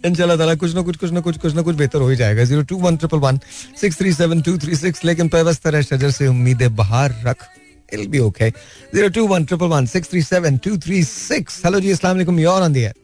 इंशाल्लाह 0.07 0.37
ताला 0.37 0.55
कुछ 0.63 0.75
ना 0.75 0.83
कुछ 0.83 0.97
कुछ 0.97 1.11
ना 1.13 1.21
कुछ 1.21 1.39
कुछ 1.39 1.55
ना 1.55 1.63
कुछ 1.63 1.77
बेहतर 1.77 2.01
हो 2.01 2.09
ही 2.09 2.17
जाएगा 2.17 2.45
zero 2.45 2.63
two 2.73 2.77
one 2.81 2.97
triple 2.97 3.19
one 3.27 3.41
six 3.81 3.99
three 3.99 4.13
seven 4.13 4.43
two 4.43 4.57
three 4.59 4.77
six 4.77 5.05
लेकिन 5.05 5.29
पैवस्त 5.29 5.63
तरह 5.63 5.83
शजर 5.91 6.11
से 6.11 6.27
उम्मीदें 6.29 6.75
बाहर 6.77 7.15
रख 7.25 7.47
It'll 7.89 8.09
be 8.09 8.21
okay. 8.21 8.53
Zero 8.93 9.09
two 9.09 9.25
one 9.25 9.47
triple 9.47 9.69
one 9.69 9.87
six 9.87 10.09
three 10.09 10.21
seven 10.23 10.59
two 10.59 10.77
three 10.77 11.03
six. 11.03 11.63
Hello 11.63 11.81
जी 11.81 11.91
अस्सलाम 11.91 12.17
वालेकुम 12.17 12.41
you're 12.41 12.63
on 12.63 12.75
the 12.75 12.83
air. 12.85 12.95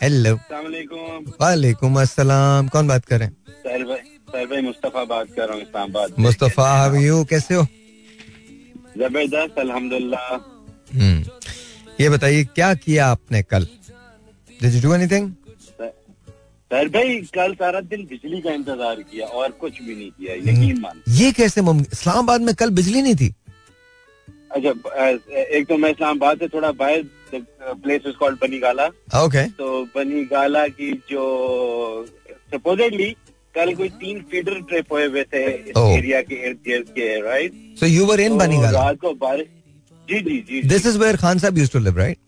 Hello. 0.00 0.38
वालेकुम 1.40 2.00
अस्सलाम 2.00 2.68
कौन 2.68 2.88
बात 2.88 3.04
कर 3.04 3.18
रहे 3.18 3.28
हैं 3.28 4.62
मुस्तफ़ा 4.62 5.04
बात 5.04 5.28
कर 5.36 5.46
रहा 5.46 5.54
हूँ 5.54 5.62
इस्लामाबाद 5.62 6.14
मुस्तफ़ा 6.18 6.68
हाउ 6.68 6.94
यू 6.96 7.24
कैसे 7.30 7.54
हो 7.54 7.66
ज़बरदस्त 8.98 9.58
अल्हम्दुलिल्लाह 9.58 10.36
ये 10.94 12.08
बताइए 12.10 12.44
क्या 12.54 12.72
किया 12.74 13.06
आपने 13.10 13.42
कल? 13.42 13.66
Did 14.60 14.74
you 14.76 14.80
do 14.86 14.94
anything? 14.98 15.28
साहिल 16.70 16.88
भाई 16.94 17.14
कल 17.34 17.54
सारा 17.60 17.80
दिन 17.92 18.04
बिजली 18.10 18.40
का 18.40 18.52
इंतज़ार 18.54 19.00
किया 19.10 19.26
और 19.26 19.50
कुछ 19.60 19.80
भी 19.82 19.94
नहीं 19.94 20.10
किया 20.10 20.34
यकीन 20.50 20.80
मान 20.80 21.02
ये 21.20 21.30
कैसे 21.38 21.60
मुमकिन 21.68 21.86
इस्लामाबाद 21.92 22.40
में 22.48 22.54
कल 22.54 22.70
बिजली 22.80 23.02
नहीं 23.02 23.14
थी? 23.22 23.34
अच्छा 24.56 25.08
एक 25.56 25.66
तो 25.68 25.76
मैं 25.78 25.90
इस्लामाबाद 25.90 26.38
से 26.38 26.48
थोड़ा 26.54 26.70
बाहर 26.82 27.02
प्लेस 27.82 28.02
इज़ 28.06 28.16
कॉल्ड 28.20 28.38
बनी 28.42 28.58
गाला 28.58 28.86
ओके 29.24 29.46
तो 29.58 29.82
बनी 29.96 30.24
गाला 30.30 30.66
की 30.78 30.92
जो 31.10 31.24
सपोजिटली 32.54 33.10
कल 33.54 33.74
कोई 33.74 33.88
तीन 34.00 34.20
फीडर 34.30 34.60
ट्रिप 34.68 34.92
हुए 34.92 35.06
हुए 35.06 35.22
थे 35.34 35.44
इस 35.54 35.76
Oh. 35.76 35.88
एरिया 35.98 36.20
के 36.22 36.34
इर्द 36.48 36.58
गिर्द 36.66 36.88
के 36.98 37.08
right 37.22 37.52
so 37.80 37.86
you 37.86 38.06
were 38.06 38.20
in 38.20 38.36
Banigala? 38.38 38.80
रात 38.82 38.98
को 39.00 39.12
बारिश 39.26 39.46
जी 40.10 40.20
जी 40.28 40.40
जी 40.50 40.62
दिस 40.68 40.86
इज़ 40.86 40.98
वेयर 40.98 41.16
खान 41.24 41.38
साहब 41.38 41.58
used 41.58 41.72
to 41.72 41.78
live 41.78 41.98
right 41.98 42.18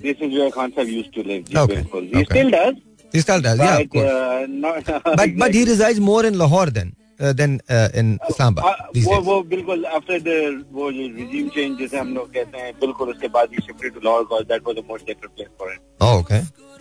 this 0.00 0.22
is 0.22 0.34
where 0.38 0.50
Khan 0.54 0.70
साहब 0.70 0.88
यूज्ड 0.88 1.14
टू 1.14 1.22
लिव 1.28 1.44
जी 1.50 1.66
बिल्कुल 1.74 2.10
ही. 2.16 2.24
Still 2.24 2.50
does 2.56 2.80
He 3.14 3.20
still 3.22 3.42
does, 3.44 3.58
yeah, 3.60 3.72
of 3.78 3.80
But, 3.80 3.88
course. 3.94 4.10
uh, 4.10 4.44
not, 4.60 4.86
But 5.20 5.32
but 5.40 5.56
he 5.56 5.62
resides 5.70 5.98
more 6.04 6.20
in 6.28 6.36
Lahore 6.42 6.68
than 6.76 6.92
uh, 7.20 7.32
than 7.40 7.56
uh, 7.78 7.88
in 8.02 8.12
Islamabad 8.28 8.68
Uh, 8.68 8.86
these 8.94 9.08
वो 9.08 9.16
days. 9.16 9.26
वो 9.26 9.34
बिल्कुल 9.50 9.84
after 9.98 10.20
the 10.28 10.36
वो 10.76 10.86
जो 10.92 11.08
regime 11.16 11.48
change 11.56 11.78
जैसे 11.78 11.98
हम 11.98 12.14
लोग 12.14 12.32
कहते 12.36 12.58
हैं 12.58 12.72
बिल्कुल 12.84 13.10
उसके 13.14 13.28
बाद 13.34 13.52
ही 13.56 13.64
shifted 13.66 13.92
to 13.94 14.00
Lahore 14.04 14.22
because 14.22 14.44
that 14.52 14.62
was 14.66 14.76
the 14.76 14.84
most 14.90 15.06
secret 15.06 15.30
place 15.36 15.48
for 15.58 15.76
Oh, 16.06 16.14
okay, 16.22 16.40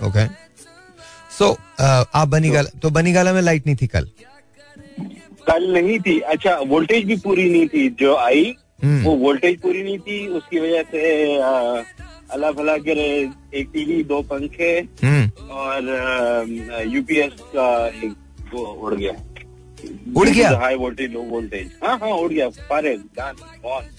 okay. 0.09 0.25
So 1.39 1.51
uh, 1.79 2.05
आप 2.21 2.27
बनीगाला 2.37 2.79
तो 2.85 2.89
बनीगाला 2.99 3.33
में 3.33 3.41
लाइट 3.41 3.65
नहीं 3.67 3.75
थी 3.81 3.87
कल 3.97 4.09
कल 5.51 5.71
नहीं 5.73 5.99
थी 6.07 6.19
अच्छा 6.35 6.55
वोल्टेज 6.73 7.05
भी 7.11 7.15
पूरी 7.27 7.49
नहीं 7.49 7.67
थी 7.75 7.87
जो 8.05 8.15
आई। 8.29 8.53
वो 8.83 9.15
वोल्टेज 9.23 9.59
पूरी 9.61 9.83
नहीं 9.83 9.99
थी 9.99 10.27
उसकी 10.37 10.59
वजह 10.59 10.83
से 10.91 11.01
अल्लाह 12.33 12.51
भला 12.51 12.77
करे 12.87 13.07
एक 13.59 13.69
टीवी 13.73 14.03
दो 14.11 14.21
पंखे 14.29 14.71
हम्म 15.03 15.49
और 15.63 16.85
यूपीएस 16.93 17.33
का 17.55 17.67
एक 17.87 18.15
वो 18.53 18.65
उड़ 18.65 18.93
गया 18.95 19.13
उड़ 20.17 20.27
गया? 20.29 20.49
हाई 20.59 20.75
वोल्टेज 20.75 21.11
लो 21.13 21.21
वोल्टेज 21.29 21.69
हाँ 21.83 21.97
हाँ 21.99 22.09
उड़ 22.09 22.31
गया 22.31 22.47
पारे. 22.69 22.97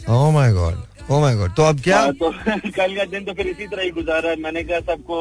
Oh 0.09 0.31
my 0.33 0.49
god. 0.53 0.77
Oh 1.11 1.21
my 1.23 1.33
god. 1.37 1.55
तो 1.57 1.63
अब 1.63 1.81
क्या 1.85 1.99
हाँ, 1.99 2.13
तो 2.13 2.31
कल 2.77 2.95
का 2.97 3.05
दिन 3.05 3.25
तो 3.25 3.33
फिर 3.33 3.47
इसी 3.47 3.67
तरह 3.67 3.83
ही 3.83 3.91
गुजारा 3.91 4.35
मैंने 4.45 4.63
कहा 4.65 4.81
सबको 4.93 5.17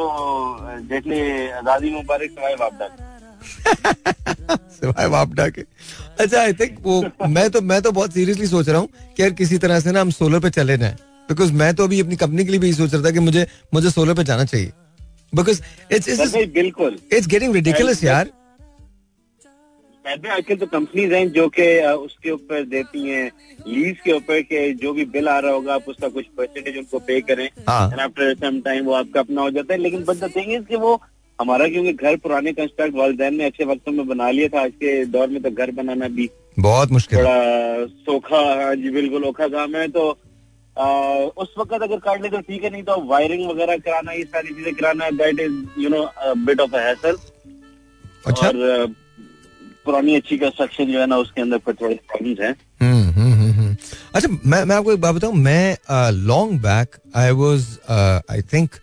जैसे 0.89 1.17
आज़ादी 1.52 1.89
मुबारक 1.91 2.30
सवाई 2.32 2.56
वापस 2.60 2.91
सिवाय 3.41 5.08
वापडा 5.08 5.47
के। 5.49 5.62
अच्छा 6.19 6.41
आई 6.41 6.54
थिंक 6.54 6.77
वो 6.82 7.04
मैं 7.27 7.49
तो 7.49 7.62
मैं 7.63 7.82
तो 7.82 7.91
बहुत 7.91 8.13
सीरियसली 8.13 8.47
सोच 8.47 8.69
रहा 8.69 8.80
हूँ 8.80 8.89
कि 9.17 9.23
यार 9.23 9.32
किसी 9.34 9.58
तरह 9.58 9.80
से 9.80 9.91
ना 9.91 10.01
हम 10.01 10.10
सोलर 10.12 10.39
पे 10.39 10.49
चले 10.51 10.77
जाएँ। 10.77 10.95
बिकॉज़ 11.30 11.54
मैं 11.54 11.73
तो 11.75 11.84
अभी 11.84 11.99
अपनी 12.01 12.15
कंपनी 12.17 12.45
के 12.45 12.51
लिए 12.51 12.60
भी 12.60 12.73
सोच 12.73 12.93
रहा 12.93 13.04
था 13.06 13.12
कि 13.12 13.19
मुझे 13.21 13.45
मुझे 13.73 13.89
सोलर 13.89 14.13
पे 14.13 14.23
जाना 14.23 14.45
चाहिए। 14.45 14.71
बिकॉज़ 15.34 15.62
इट्स 15.91 16.10
इट्स 16.10 16.36
बिल्कुल। 16.54 16.99
इट्स 17.13 17.27
गेटिंग 17.27 17.54
रिडिकुलस 17.56 18.04
यार। 18.04 18.30
आजकल 20.06 20.56
तो 20.56 20.65
कंपनीज़ 20.65 21.13
हैं 21.13 21.32
जो 21.32 21.47
कि 21.49 21.65
उसके 21.82 22.32
ऊपर 22.32 22.63
देती 22.65 23.08
हैं 23.10 23.32
लीज 23.67 23.97
के 24.06 24.12
ऊपर 24.12 24.41
के 24.41 24.71
जो 24.73 24.93
भी 24.93 25.06
बिल 25.06 25.27
आ 25.30 25.38
रहा 25.39 25.51
होगा 25.51 25.73
आप 25.73 25.89
उसका 25.89 26.08
कुछ 26.08 26.25
परसेंटेज 26.38 26.77
उनको 26.77 26.99
पे 26.99 27.19
करें। 27.21 27.45
एंड 27.45 27.99
आफ्टर 27.99 28.34
सम 28.36 28.60
टाइम 28.62 28.86
वो 28.86 28.93
आपका 28.93 29.19
अपना 29.19 29.41
हो 29.41 29.51
जाता 29.51 29.73
है। 29.73 29.80
लेकिन 29.80 30.04
बट 30.04 30.17
द 30.17 30.32
थिंग 30.36 30.51
इज़ 30.54 30.63
कि 30.63 30.75
वो 30.75 30.95
हमारा 31.41 31.67
क्योंकि 31.67 31.93
घर 31.93 32.15
पुराने 32.23 32.51
कंस्ट्रक्ट 32.54 32.95
वालदेन 32.95 33.36
ने 33.36 33.45
अच्छे 33.45 33.65
वक्तों 33.65 33.91
में 33.91 34.08
बना 34.08 34.30
लिया 34.32 34.47
था 34.47 34.63
आज 34.63 34.71
के 34.82 35.06
दौर 35.13 35.27
में 35.27 35.41
तो 35.43 35.51
घर 35.51 35.71
बनाना 35.80 36.08
भी। 36.17 36.30
बहुत 36.60 36.91
मुश्किल। 36.91 37.19
थोड़ा 37.19 37.86
सोखा 38.06 38.41
हाँ 38.63 38.75
जी 38.75 38.89
बिल्कुल 38.91 39.23
औखा 39.25 39.47
काम 39.49 39.75
है 39.75 39.88
तो 39.89 40.10
आ, 40.77 40.86
उस 41.43 41.54
वक्त 41.58 41.73
अगर 41.73 41.99
काट 41.99 42.21
ले 42.21 42.30
तो 42.30 42.39
ठीक 42.41 42.63
है 42.63 42.69
नहीं 42.69 42.84
तो 42.84 42.95
वायरिंग 43.08 43.49
वगैरह 43.49 43.77
कराना 43.86 44.12
ये 44.12 44.23
सारी 44.25 44.54
चीज़ें 44.56 44.73
कराना 44.75 45.10
that 45.21 45.39
is 45.39 45.82
you 45.82 45.89
know 45.89 46.04
bit 46.45 46.62
of 46.62 46.75
hassle 46.75 47.17
अच्छा। 48.27 48.47
और 48.47 48.93
पुरानी 49.86 50.15
अच्छी 50.15 50.38
कंस्ट्रक्शन 50.38 50.91
जो 50.91 50.99
है 50.99 51.06
ना 51.08 51.17
उसके 51.17 51.41
अंदर 51.41 51.58
फिर 51.65 51.75
थोड़े 51.82 51.95
प्रॉब्लम्स 52.08 52.39
हैं। 52.39 52.56
अच्छा 54.15 54.27
मैं 54.45 54.63
मैं 54.65 54.75
आपको 54.75 54.93
एक 54.93 55.01
बात 55.01 55.15
बताऊँ 55.15 55.36
मैं 55.36 56.12
long 56.25 56.60
back 56.62 56.95
I 57.15 57.32
was 57.41 57.65
I 57.89 58.41
think 58.54 58.75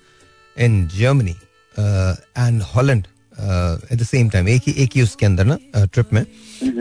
in 0.57 0.87
Germany 0.95 1.35
and 1.79 2.63
Holland 2.75 3.07
at 3.93 3.99
the 3.99 4.05
same 4.05 4.29
time 4.31 4.49
एक 4.49 4.63
ही 4.67 4.73
एक 4.83 4.97
ही 4.97 5.03
उसके 5.03 5.27
अंदर 5.27 5.45
ना 5.45 5.59
ट्रिप 5.75 6.13
में। 6.13 6.25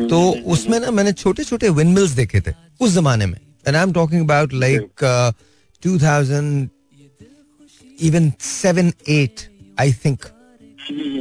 तो 0.10 0.20
उसमें 0.54 0.80
ना 0.80 0.92
मैंने 0.92 1.12
छोटे 1.14 1.44
छोटे 1.44 1.70
विंड 1.70 1.94
मिल्स 1.96 2.12
देखे 2.12 2.42
थे 2.42 2.54
उस 2.80 2.92
जमाने 2.92 3.26
में। 3.26 3.38
And 3.68 3.76
I 3.76 3.84
am 3.84 3.94
talking 3.94 4.24
about 4.24 4.54
like 4.54 5.04
two 5.84 5.98
thousand 6.00 6.70
even 8.00 8.32
seven 8.42 8.92
eight 9.10 9.42
I 9.80 9.94
think 10.06 10.26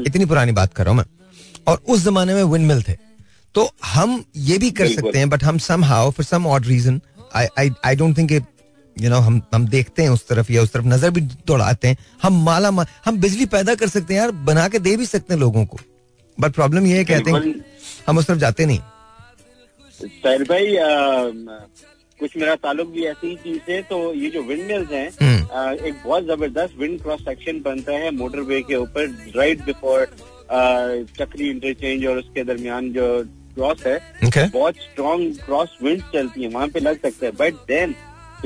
इतनी 0.07 0.25
पुरानी 0.25 0.53
बात 0.53 0.75
कर 0.75 0.85
रहा 0.85 0.95
हूँ 0.95 0.99
मैं। 0.99 1.07
और 1.69 1.83
उस 1.89 2.05
जमाने 2.05 2.35
में 2.35 2.43
विंड 2.45 2.67
मिल 2.67 2.83
थे। 2.83 2.97
तो 3.55 3.71
हम 3.85 4.23
ये 4.37 4.59
भी 4.59 4.71
कर 4.71 4.89
सकते 4.89 5.19
हैं 5.19 5.29
बट 5.31 5.45
हम 5.45 5.59
somehow 5.85 6.11
for 6.11 6.25
some 6.25 6.47
odd 6.47 6.67
reason 6.67 7.01
I 7.37 7.47
I 7.59 7.71
I 7.85 7.97
don't 7.97 8.17
think 8.19 8.33
you 8.97 9.11
know 9.11 9.17
हम 9.21 9.41
हम 9.55 9.67
देखते 9.69 10.03
हैं 10.03 10.11
उस 10.11 10.27
तरफ़ 10.29 10.53
या 10.53 10.63
उस 10.63 10.73
तरफ़ 10.73 10.87
नज़र 10.87 11.11
भी 11.11 11.21
दौड़ाते 11.21 11.89
हैं। 11.89 11.97
हम 12.23 12.43
माला 12.45 12.71
मा, 12.71 12.85
हम 13.05 13.21
बिजली 13.21 13.47
पैदा 13.47 13.75
कर 13.75 13.89
सकते 13.89 14.15
हैं 14.15 14.21
यार 14.21 14.31
बना 14.45 14.69
के 14.69 14.79
दे 14.81 14.97
भी 14.97 15.07
सकते 15.07 15.35
हैं 15.35 15.41
लोगों 15.41 15.65
को। 15.65 15.79
बट 16.39 16.53
प्रॉब्लम 16.55 16.87
ये 16.87 16.97
है 16.97 17.05
कहते 17.05 17.31
हैं 17.31 17.55
हम 18.07 18.19
उस 18.19 18.27
तरफ़ 18.27 18.39
जाते 18.39 18.67
नहीं। 18.67 18.79
साहिर 20.01 20.43
भाई 20.45 20.77
कुछ 22.21 22.37
मेरा 22.37 22.55
ताल्लुक 22.57 22.89
भी 22.89 23.05
ऐसी 23.07 23.29
ही 23.29 23.37
चीज़ 23.37 23.59
से 23.63 23.81
तो 23.83 23.99
ये 24.15 24.31
जो 24.31 24.43
विंड 24.43 24.67
मिल्स 24.67 24.91
हैं। 24.91 25.07
एक 25.07 25.95
बहुत 26.05 26.25
ज़बरदस्त 26.27 26.79
विंड 26.79 27.01
क्रॉस 27.03 27.21
सेक्शन 27.23 27.61
बनता 27.63 27.93
है 27.95 28.11
मोटरवे 28.17 28.61
के 28.63 28.77
ऊपर 28.77 29.33
राइट 29.37 29.65
बिफोर 29.65 30.07
चक्री 31.19 31.49
इंटरचेंज 31.51 32.07
और 32.07 32.19
उसके 32.19 32.45
दरमियान 32.45 32.93
जो 32.93 33.07
क्रॉस 33.55 33.87
है 33.87 33.99
Okay. 34.27 34.51
बहुत 34.53 34.75
स्ट्रॉन्ग 34.83 35.37
क्रॉस 35.45 35.77
विंड 35.83 36.03
चलती 36.13 36.43
है 36.43 36.49
वहाँ 36.49 36.69
पे 36.69 36.81
लग 36.81 37.01
सकता 37.03 37.27
है। 37.27 37.33
But 37.35 37.55
then 37.69 37.95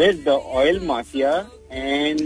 there 0.00 0.22
the 0.26 0.28
oil 0.28 0.80
mafia 0.86 1.32
and 1.72 2.20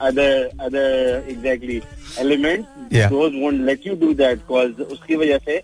other 0.00 0.50
other 0.60 1.26
exactly 1.30 1.80
element 2.18 2.66
Yeah. 2.92 3.08
Those 3.10 3.32
won't 3.42 3.54
let 3.60 3.86
you 3.86 3.94
do 3.94 4.12
that 4.14 4.38
cause 4.48 4.80
उसकी 4.80 5.16
वजह 5.16 5.38
से 5.38 5.56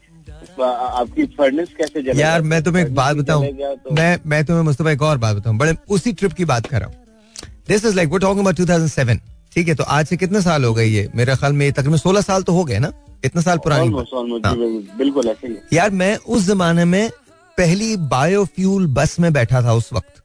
आपकी 0.62 1.24
फर्नेस 1.26 1.68
कैसे 1.78 2.02
जलेगा? 2.02 2.20
यार 2.20 2.42
मैं 2.42 2.62
तुम्हें 2.62 2.84
एक 2.84 2.94
बात 2.94 3.16
बताऊँ। 3.16 3.46
तो- 3.46 3.92
मैं 3.92 4.18
मैं 4.26 4.44
तुम्हें 4.44 4.64
मुस्तफ़ा 4.64 4.90
एक 4.90 5.02
और 5.02 5.18
बात 5.18 5.36
बताऊँ। 5.36 5.56
बड़े 5.56 5.74
उसी 5.88 6.12
ट्रिप 6.12 6.32
की 6.32 6.44
बात 6.44 6.66
कर 6.66 6.80
रहा 6.80 6.88
हूँ। 6.88 6.96
दिस 7.68 7.84
इज़ 7.84 7.96
लाइक 7.96 8.08
वो 8.08 8.18
टॉकिंग 8.18 8.40
अबाउट 8.40 8.56
2007 8.56 9.20
ठीक 9.54 9.68
है 9.68 9.74
तो 9.74 9.84
आज 9.84 10.06
से 10.06 10.16
कितने 10.16 10.40
साल 10.42 10.64
हो 10.64 10.74
गए 10.74 10.84
ये? 10.84 11.08
मेरे 11.16 11.36
ख्याल 11.36 11.52
में 11.52 11.72
तकरीबन 11.72 11.96
16 11.96 12.20
साल 12.20 12.42
तो 12.42 12.52
हो 12.52 12.64
गए 12.64 12.78
ना? 12.78 12.92
इतना 13.24 13.42
साल 13.42 13.58
पुरानी 13.58 13.88
हाँ। 13.88 14.04
बिल्कुल- 14.56 14.98
बिल्कुल 14.98 15.28
ऐसे 15.28 15.48
ही 15.48 15.54
यार 15.72 15.90
मैं 15.90 16.16
उस 16.16 16.46
जमाने 16.46 16.84
में 16.84 17.10
पहली 17.58 17.96
बायोफ्यूल 17.96 18.86
बस 18.86 19.20
में 19.20 19.32
बैठा 19.32 19.62
था 19.62 19.72
उस 19.72 19.92
वक्त। 19.92 20.23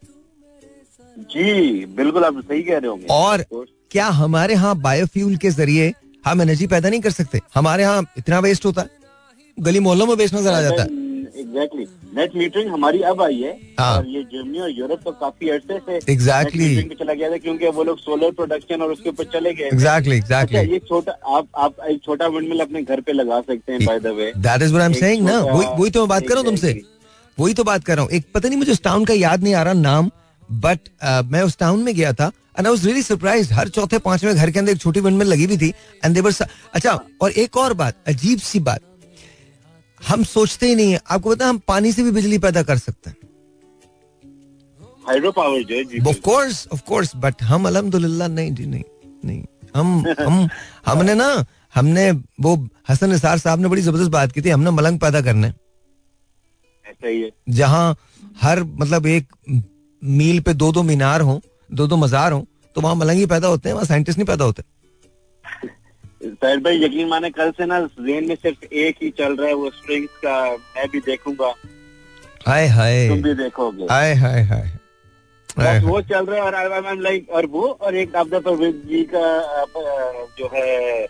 जी 1.31 1.85
बिल्कुल 1.95 2.23
आप 2.25 2.39
सही 2.41 2.61
कह 2.63 2.77
रहे 2.77 2.89
होंगे। 2.89 3.05
और 3.11 3.45
क्या 3.91 4.07
हमारे 4.15 4.53
यहाँ 4.53 4.75
बायोफ्यूल 4.81 5.35
के 5.37 5.49
ज़रिए 5.51 5.93
हम 6.23 6.41
एनर्जी 6.41 6.67
पैदा 6.67 6.89
नहीं 6.89 7.01
कर 7.01 7.11
सकते? 7.11 7.39
हमारे 7.55 7.83
यहाँ 7.83 8.05
इतना 8.17 8.39
वेस्ट 8.41 8.65
होता 8.65 8.81
है। 8.81 8.89
गली 9.57 9.79
मोहल्लों 9.79 10.05
में 10.07 10.15
वेस्ट 10.15 10.35
नज़र 10.35 10.53
आ 10.53 10.61
जाता 10.61 10.81
है। 10.81 10.97
एग्जैक्टली 11.39 11.85
नेट 12.15 12.35
मीटरिंग 12.35 12.69
हमारी 12.71 13.01
अब 13.03 13.21
आई 13.21 13.39
है। 13.41 13.51
हाँ। 13.79 13.95
और 13.97 14.07
ये 14.07 14.21
जर्मनी 14.23 14.59
और 14.59 14.69
यूरोप 14.71 14.99
तो 15.05 15.11
काफ़ी 15.13 15.49
अरसे 15.49 15.77
से 15.79 15.99
Exactly. 16.13 16.69
चला 16.99 17.13
गया 17.13 17.29
था 17.31 17.37
क्योंकि 17.37 17.67
वो 17.69 17.83
लोग 17.83 17.99
सोलर 17.99 18.31
प्रोडक्शन 18.31 18.81
और 18.81 18.91
उसके 18.91 19.09
ऊपर 19.09 19.23
चले 19.33 19.53
गए। 19.53 19.65
एग्जैक्टली 19.65 20.19
अच्छा 20.19 20.39
एग्जैक्टली 20.41 20.73
ये 20.73 20.79
छोटा 20.87 21.17
आप 21.37 21.47
आप 21.57 21.75
एक 21.89 22.01
छोटा 22.05 22.27
विंडमिल 22.27 22.59
अपने 22.59 22.81
घर 22.83 23.01
पे 23.01 23.13
लगा 23.13 23.39
सकते 23.41 23.71
हैं 23.71 23.85
by 23.85 23.99
the 23.99 24.13
way 24.17 24.31
that 24.37 24.61
is 24.61 24.73
what 24.73 24.81
I 24.81 24.87
am 24.87 24.99
saying 24.99 25.25
ना। 25.25 25.39
वही 25.39 25.67
वही 25.79 25.91
तो 25.91 25.99
मैं 25.99 26.09
बात 26.09 26.27
कर 26.27 26.33
रहा 26.33 26.39
हूँ 26.39 26.45
तुमसे। 26.45 26.81
वही 27.37 27.53
तो 27.53 27.63
बात 27.63 27.83
कर 27.83 27.95
रहा 27.95 28.03
हूँ। 28.03 28.11
एक 28.11 28.25
पता 28.33 28.47
नहीं 28.47 28.57
मुझे 28.57 28.71
उस 28.71 28.83
टाउन 28.83 29.05
का 29.05 29.13
याद 29.15 29.43
नहीं 29.43 29.53
आ 29.53 29.63
रहा 29.63 29.73
नाम। 29.75 30.09
बट 30.51 30.79
मैं 31.31 31.41
उस 31.41 31.57
टाउन 31.57 31.83
में 31.83 31.93
गया 31.95 32.13
था 32.13 32.25
and 32.57 32.67
I 32.67 32.71
was 32.71 32.85
really 32.85 33.03
surprised 33.03 33.53
हर 33.53 33.69
चौथे 33.69 33.97
पाँचवें 33.99 34.35
घर 34.35 34.51
के 34.51 34.59
अंदर 34.59 34.71
एक 34.71 34.79
छोटी 34.79 34.99
विंडमिल 34.99 35.27
लगी 35.27 35.45
हुई 35.45 35.57
थी 35.57 35.69
एंड 36.05 36.15
देवर 36.15 36.33
अच्छा 36.73 36.99
और 37.21 37.31
एक 37.33 37.57
और 37.57 37.73
बात 37.73 37.97
अजीब 38.07 38.39
सी 38.39 38.59
बात। 38.59 38.81
हम 40.01 40.23
सोचते 40.23 40.67
ही 40.67 40.75
नहीं 40.75 40.91
है। 40.91 40.99
आपको 41.09 41.29
पता 41.29 41.45
है 41.45 41.49
हम 41.49 41.57
पानी 41.67 41.91
से 41.91 42.03
भी 42.03 42.11
बिजली 42.11 42.37
पैदा 42.39 42.63
कर 42.63 42.77
सकते 42.77 43.09
हैं। 43.09 43.17
हाइड्रो 45.07 45.31
पावर 45.31 45.63
जो 45.63 45.75
है 45.75 46.09
of 46.09 46.19
course 46.21 46.67
of 46.73 46.81
course 46.87 47.11
but 47.15 47.43
हम 47.43 47.67
अल्हम्दुलिल्लाह 47.67 48.27
नहीं 48.27 48.53
जी 48.55 48.65
नहीं 48.65 48.83
नहीं। 49.25 49.43
हम 49.75 50.03
हम 50.19 50.47
हमने 50.85 51.13
ना 51.15 51.45
हमने 51.75 52.11
वो 52.41 52.55
हसन 52.89 53.09
निसार 53.09 53.37
साहब 53.37 53.59
ने 53.59 53.67
बड़ी 53.67 53.81
ज़बरदस्त 53.81 54.11
बात 54.11 54.31
की 54.31 54.41
थी 54.41 54.49
हमने 54.49 54.71
मलंग 54.71 54.99
पैदा 54.99 55.21
करने 55.21 55.47
हैं। 55.47 55.55
ऐसा 56.85 57.07
ही 57.07 57.21
है। 57.21 57.29
जहाँ 57.49 57.95
हर 58.41 58.63
मतलब 58.63 59.05
एक 59.07 59.33
मील 60.01 60.39
पे 60.39 60.53
दो 60.53 60.71
दो 60.71 60.83
मीनार 60.83 61.21
हो 61.21 61.41
दो 61.69 61.87
दो 61.87 61.97
मजार 61.97 62.31
हो 62.31 62.45
तो 62.75 62.81
वहाँ 62.81 62.95
मलंगी 62.95 63.25
पैदा 63.25 63.47
होते 63.47 63.69
हैं 63.69 63.73
वहाँ 63.73 63.85
साइंटिस्ट 63.85 64.19
नहीं 64.19 64.27
पैदा 64.27 64.45
होते? 64.45 64.63
साहिर 66.23 66.59
भाई 66.59 66.83
यकीन 66.83 67.07
माने 67.07 67.29
कल 67.29 67.51
से 67.51 67.65
ना 67.65 67.79
जेन 67.81 68.27
में 68.27 68.35
सिर्फ़ 68.35 68.65
एक 68.65 68.95
ही 69.03 69.09
चल 69.17 69.35
रहा 69.37 69.47
है 69.47 69.53
वो 69.53 69.69
स्ट्रिंग्स 69.69 70.17
का 70.25 70.41
मैं 70.51 70.87
भी 70.91 70.99
देखूँगा। 70.99 71.53
हाय 72.47 72.67
हाय। 72.67 73.07
तुम 73.09 73.21
भी 73.21 73.33
देखोगे। 73.33 73.83
हाय 73.91 74.13
हाय 74.15 74.41
हाय। 74.43 74.71
बस 75.57 75.83
वो 75.83 76.01
चल 76.01 76.25
रहा 76.25 76.35
है 76.35 76.41
और 76.41 76.55
आई 76.55 76.91
एम 76.91 77.01
लाइक 77.01 77.29
और 77.29 77.45
वो 77.45 77.67
और 77.81 77.95
एक 77.95 78.15
आपदा 78.15 78.39
परवेज 78.39 78.75
जी 78.87 79.03
का 79.13 79.65
जो 80.39 80.49
है 80.53 81.07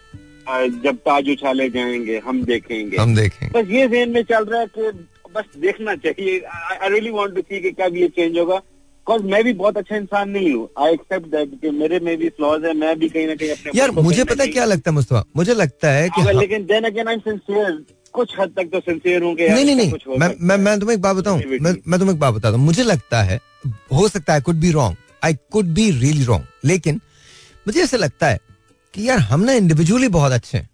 जब 0.83 0.95
ताज 1.05 1.29
उछाले 1.29 1.69
जाएँगे 1.69 2.17
हम 2.25 2.43
देखेंगे। 2.43 2.97
हम 2.97 3.15
देखें 3.15 3.49
बस 3.51 3.69
ये 3.71 3.87
जेन 3.87 4.09
में 4.09 4.23
चल 4.23 4.45
रहा 4.45 4.61
है 4.61 4.67
कि 4.77 4.91
बस 5.35 5.57
देखना 5.57 5.95
चाहिए। 5.95 6.39
I 6.39 6.89
really 6.89 7.09
want 7.11 7.35
to 7.35 7.41
see 7.41 7.59
कि 7.61 7.71
कब 7.81 7.95
ये 7.95 8.07
चेंज 8.07 8.37
होगा। 8.37 8.61
बिकॉज़ 9.09 9.23
मैं 9.25 9.43
भी 9.43 9.51
बहुत 9.53 9.77
अच्छा 9.77 9.95
इंसान 9.95 10.29
नहीं 10.29 10.51
हूँ। 10.53 10.67
आई 10.79 10.93
एक्सेप्ट 10.93 11.27
दैट 11.27 11.53
कि 11.61 11.69
मेरे 11.73 11.99
में 11.99 12.17
भी 12.17 12.29
फ्लॉज 12.29 12.65
है 12.65 12.73
मैं 12.73 12.97
भी 12.99 13.07
कहीं 13.09 13.27
ना 13.27 13.35
कहीं 13.35 13.49
अपने 13.51 13.71
यार 13.75 13.91
मुझे 13.91 14.23
पता 14.23 14.43
है 14.43 14.49
क्या 14.49 14.65
लगता 14.65 14.89
है 14.89 14.95
मुस्तफ़ा? 14.95 15.23
मुझे 15.35 15.53
लगता 15.53 15.91
है 15.91 16.09
कि 16.09 16.33
लेकिन 16.33 16.65
then 16.65 16.83
again 16.85 17.07
I 17.07 17.13
am 17.13 17.19
sincere 17.21 17.83
कुछ 18.13 18.33
हद 18.39 18.53
तक 18.57 18.69
तो 18.71 18.79
सिंसियर 18.81 19.23
हूँ 19.23 19.33
नहीं 19.35 19.65
नहीं 19.65 19.75
नहीं। 19.75 20.17
मैं 20.19 20.33
मैं 20.39 20.57
मैं 20.57 20.79
तुम्हें 20.79 20.95
एक 20.95 21.01
बात 21.01 21.15
बताऊँ। 21.15 21.39
मैं 21.39 21.71
मैं 21.87 21.99
तुम्हें 21.99 22.13
एक 22.13 22.19
बात 22.19 22.33
बताता 22.33 22.57
हूँ। 22.57 22.65
मुझे 22.65 22.83
लगता 22.83 23.21
है 23.23 23.39
हो 23.93 24.07
सकता 24.07 24.33
है 24.33 24.41
could 24.41 24.55
be 24.55 24.71
wrong 24.71 24.97
I 25.23 25.33
could 25.51 25.73
be 25.75 25.89
really 25.91 26.23
wrong 26.25 26.45
लेकिन 26.65 27.01
मुझे 27.67 27.81
ऐसा 27.83 27.97
लगता 27.97 28.27
है 28.27 28.39
कि 28.93 29.07
यार 29.09 29.19
हम 29.29 29.41
ना 29.41 29.53
इंडिविजुअली 29.53 30.07
बहुत 30.09 30.31
अच्छे 30.31 30.57
हैं। 30.57 30.69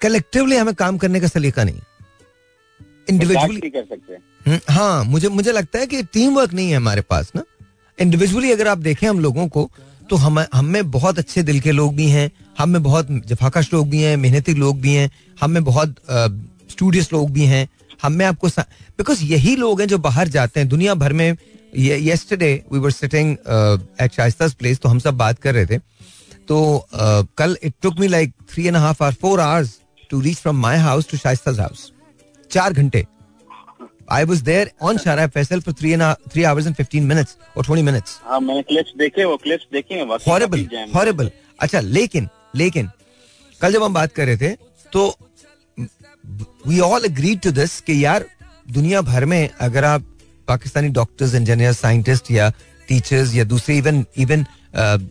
कलेक्टिवली 0.00 0.56
हमें 0.56 0.74
काम 0.74 0.98
करने 0.98 1.20
का 1.20 1.26
सलीका 1.28 1.64
नहीं। 1.64 1.80
इंडिविजुअली 3.08 3.70
कर 3.70 3.84
सकते 3.84 4.12
हैं। 4.12 4.20
हम्म, 4.46 4.58
हाँ 4.68 5.04
मुझे 5.04 5.28
मुझे 5.28 5.52
लगता 5.52 5.78
है 5.78 5.86
कि 5.86 6.02
टीम 6.04 6.34
वर्क 6.34 6.52
नहीं 6.52 6.70
है 6.70 6.76
हमारे 6.76 7.02
पास 7.10 7.32
ना। 7.36 7.42
इंडिविजुअली 8.00 8.50
अगर 8.52 8.68
आप 8.68 8.78
देखें 8.78 9.08
हम 9.08 9.18
लोगों 9.20 9.46
को 9.48 9.70
तो 10.10 10.16
हम 10.16 10.38
हम 10.54 10.64
में 10.64 10.90
बहुत 10.90 11.18
अच्छे 11.18 11.42
दिल 11.42 11.60
के 11.60 11.72
लोग 11.72 11.94
भी 11.96 12.06
हैं, 12.10 12.30
हम 12.58 12.68
में 12.68 12.82
बहुत 12.82 13.08
जफाकश 13.26 13.72
लोग 13.72 13.88
भी 13.88 14.00
हैं, 14.02 14.16
मेहनती 14.16 14.54
लोग 14.54 14.80
भी 14.80 14.94
हैं, 14.94 15.10
हम 15.40 15.50
में 15.50 15.64
बहुत 15.64 15.94
स्टूडियस 16.70 17.12
लोग 17.12 17.30
भी 17.30 17.44
हैं, 17.44 17.68
हम 18.02 18.12
में 18.12 18.24
आपको 18.26 18.48
बिकॉज़ 18.48 19.24
यही 19.24 19.54
लोग 19.56 19.80
हैं 19.80 19.88
जो 19.88 19.98
बाहर 19.98 20.28
जाते 20.28 20.60
हैं, 20.60 20.68
दुनिया 20.68 20.94
भर 20.94 21.12
में 21.12 21.36
yesterday 21.76 22.52
we 22.72 22.78
were 22.78 22.90
sitting 22.90 23.36
at 24.00 24.12
Shaista's 24.12 24.54
place 24.54 24.78
तो 24.78 24.88
हम 24.88 24.98
सब 24.98 25.16
बात 25.16 25.38
कर 25.38 25.54
रहे 25.54 25.66
थे 25.66 25.78
तो 26.48 26.88
कल 27.38 27.56
it 27.62 27.74
took 27.82 27.98
me 28.00 28.08
like 28.08 28.32
three 28.50 28.66
and 28.66 28.76
half 28.76 29.02
hour 29.04 29.14
four 29.20 29.40
hours 29.40 29.78
to 30.10 30.20
reach 30.20 30.38
from 30.38 30.60
my 30.60 30.78
house 30.78 31.10
to 31.10 31.16
Shaista's 31.18 31.60
house 31.60 31.90
चार 32.50 32.72
घंटे। 32.72 33.06
I 34.12 34.24
was 34.24 34.42
there 34.44 34.70
on 34.82 34.98
Shahrah 34.98 35.26
Faisal 35.26 35.60
for 35.60 35.74
three 35.74 35.90
and 35.92 36.02
three 36.32 36.42
hours 36.42 36.66
and 36.66 36.74
fifteen 36.74 37.04
minutes 37.06 37.36
और 37.56 37.64
twenty 37.64 37.82
minutes 37.82 38.20
horrible 40.28 40.68
horrible 40.94 41.30
अच्छा 41.60 41.80
लेकिन 41.80 42.28
लेकिन 42.56 42.90
कल 43.60 43.72
जब 43.72 43.82
हम 43.82 43.94
बात 43.94 44.12
कर 44.12 44.26
रहे 44.26 44.36
थे 44.36 44.56
तो 44.92 45.16
we 46.66 46.80
all 46.80 47.04
agree 47.04 47.36
to 47.36 47.50
this 47.50 47.80
कि 47.80 48.04
यार 48.04 48.24
दुनिया 48.70 49.00
भर 49.00 49.24
में 49.24 49.50
अगर 49.60 49.84
आप 49.84 50.04
पाकिस्तानी 50.48 50.88
डॉक्टर्स 50.88 51.34
इंजीनियर 51.34 51.72
साइंटिस्ट 51.72 52.30
या 52.30 52.52
टीचर्स 52.88 53.34
या 53.34 53.44
दूसरे 53.44 53.76
इवन 53.76 54.04
इवन 54.18 54.44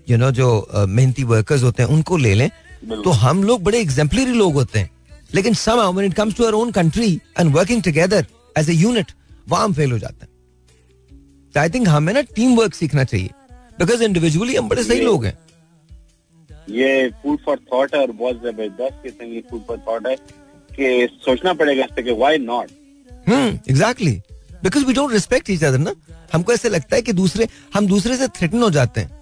यू 0.10 0.18
नो 0.18 0.32
जो 0.32 0.68
uh, 0.78 0.88
मेहनती 0.88 1.24
वर्कर्स 1.24 1.64
होते 1.64 1.84
हैं 1.84 1.90
उनको 1.90 2.18
ले 2.18 2.34
लें 2.34 2.50
तो 3.04 3.10
हम 3.10 3.44
लोग 3.44 3.64
बड़े 3.64 3.80
एग्जाम्पलरी 3.80 4.34
लोग 4.34 4.54
होते 4.54 4.80
हैं। 4.80 4.90
लेकिन 5.36 5.54
some 5.54 6.02
it 6.02 6.14
comes 6.14 6.36
to 6.36 6.44
our 6.44 6.54
own 6.54 6.72
country 6.72 7.22
and 7.40 7.56
working 7.56 7.84
together 7.84 8.26
as 8.58 8.70
a 8.70 8.76
unit 8.80 9.14
वहाँ 9.48 9.64
हम 9.64 9.74
फेल 9.74 9.92
हो 9.92 10.00
जाते 10.00 10.26
हैं। 10.26 10.38
आई 11.56 11.70
थिंक 11.70 11.88
हमें 11.88 12.14
ना 12.14 12.22
टीम 12.36 12.56
वर्क 12.56 12.74
सीखना 12.74 13.04
चाहिए। 13.04 13.30
बिकॉज़ 13.80 14.04
इंडिविजुअली 14.04 14.56
हम 14.56 14.70
बड़े 14.70 14.84
सही 14.84 15.02
लोग 15.02 15.26
हैं। 15.26 15.38
ये 16.70 17.10
फ़ूड 17.24 17.40
फॉर 17.46 17.60
थॉट 17.74 17.96
है 17.96 18.02
और 18.02 18.12
बहुत 18.12 18.42
ज़बरदस्त 18.44 19.04
किस्म 19.04 19.26
की 19.26 19.42
फ़ूड 19.50 19.62
फॉर 19.68 19.78
थॉट 19.88 20.08
है 20.08 20.16
कि 20.72 21.08
सोचना 21.26 21.54
पड़ेगा 21.54 21.84
इस 21.84 21.92
पे 21.96 22.04
कि 22.04 22.12
why 22.12 22.38
not 22.38 22.72
hmm 23.28 23.60
exactly 23.70 24.12
because 24.64 24.86
we 24.86 24.94
don't 24.94 25.12
respect 25.12 25.50
each 25.50 25.64
other 25.64 25.78
ना। 25.78 25.94
हमको 26.34 26.54
ऐसे 26.54 26.70
लगता 26.70 26.96
है 26.96 27.02
कि 27.02 27.14
दूसरे 27.14 27.48
हम 27.74 27.88
दूसरे 27.88 28.18
से 28.18 28.28
थ्रेटन 28.28 28.64
हो 28.64 28.70
जाते 28.70 29.02
हैं। 29.02 29.19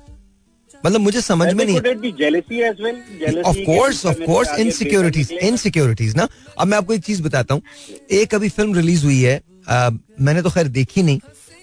मतलब 0.87 1.01
मुझे 1.01 1.21
समझ 1.21 1.53
में 1.53 1.65
नहीं 1.65 1.75
of 3.41 3.57
course 3.65 4.05
of 4.05 4.19
course 4.25 4.59
insecurities 4.59 5.31
insecurities 5.33 6.15
ना? 6.15 6.27
अब 6.59 6.67
मैं 6.67 6.77
आपको 6.77 6.93
एक 6.93 7.03
चीज़ 7.03 7.21
बताता 7.23 7.53
हूँ। 7.53 7.61
एक 8.11 8.35
अभी 8.35 8.49
फ़िल्म 8.49 8.75
रिलीज़ 8.75 9.05
हुई 9.05 9.21
है 9.21 9.41
आ, 9.69 9.89
मैंने 10.19 10.41
तो 10.41 10.49
खैर 10.49 10.67
देखी 10.69 11.03
नहीं 11.03 11.19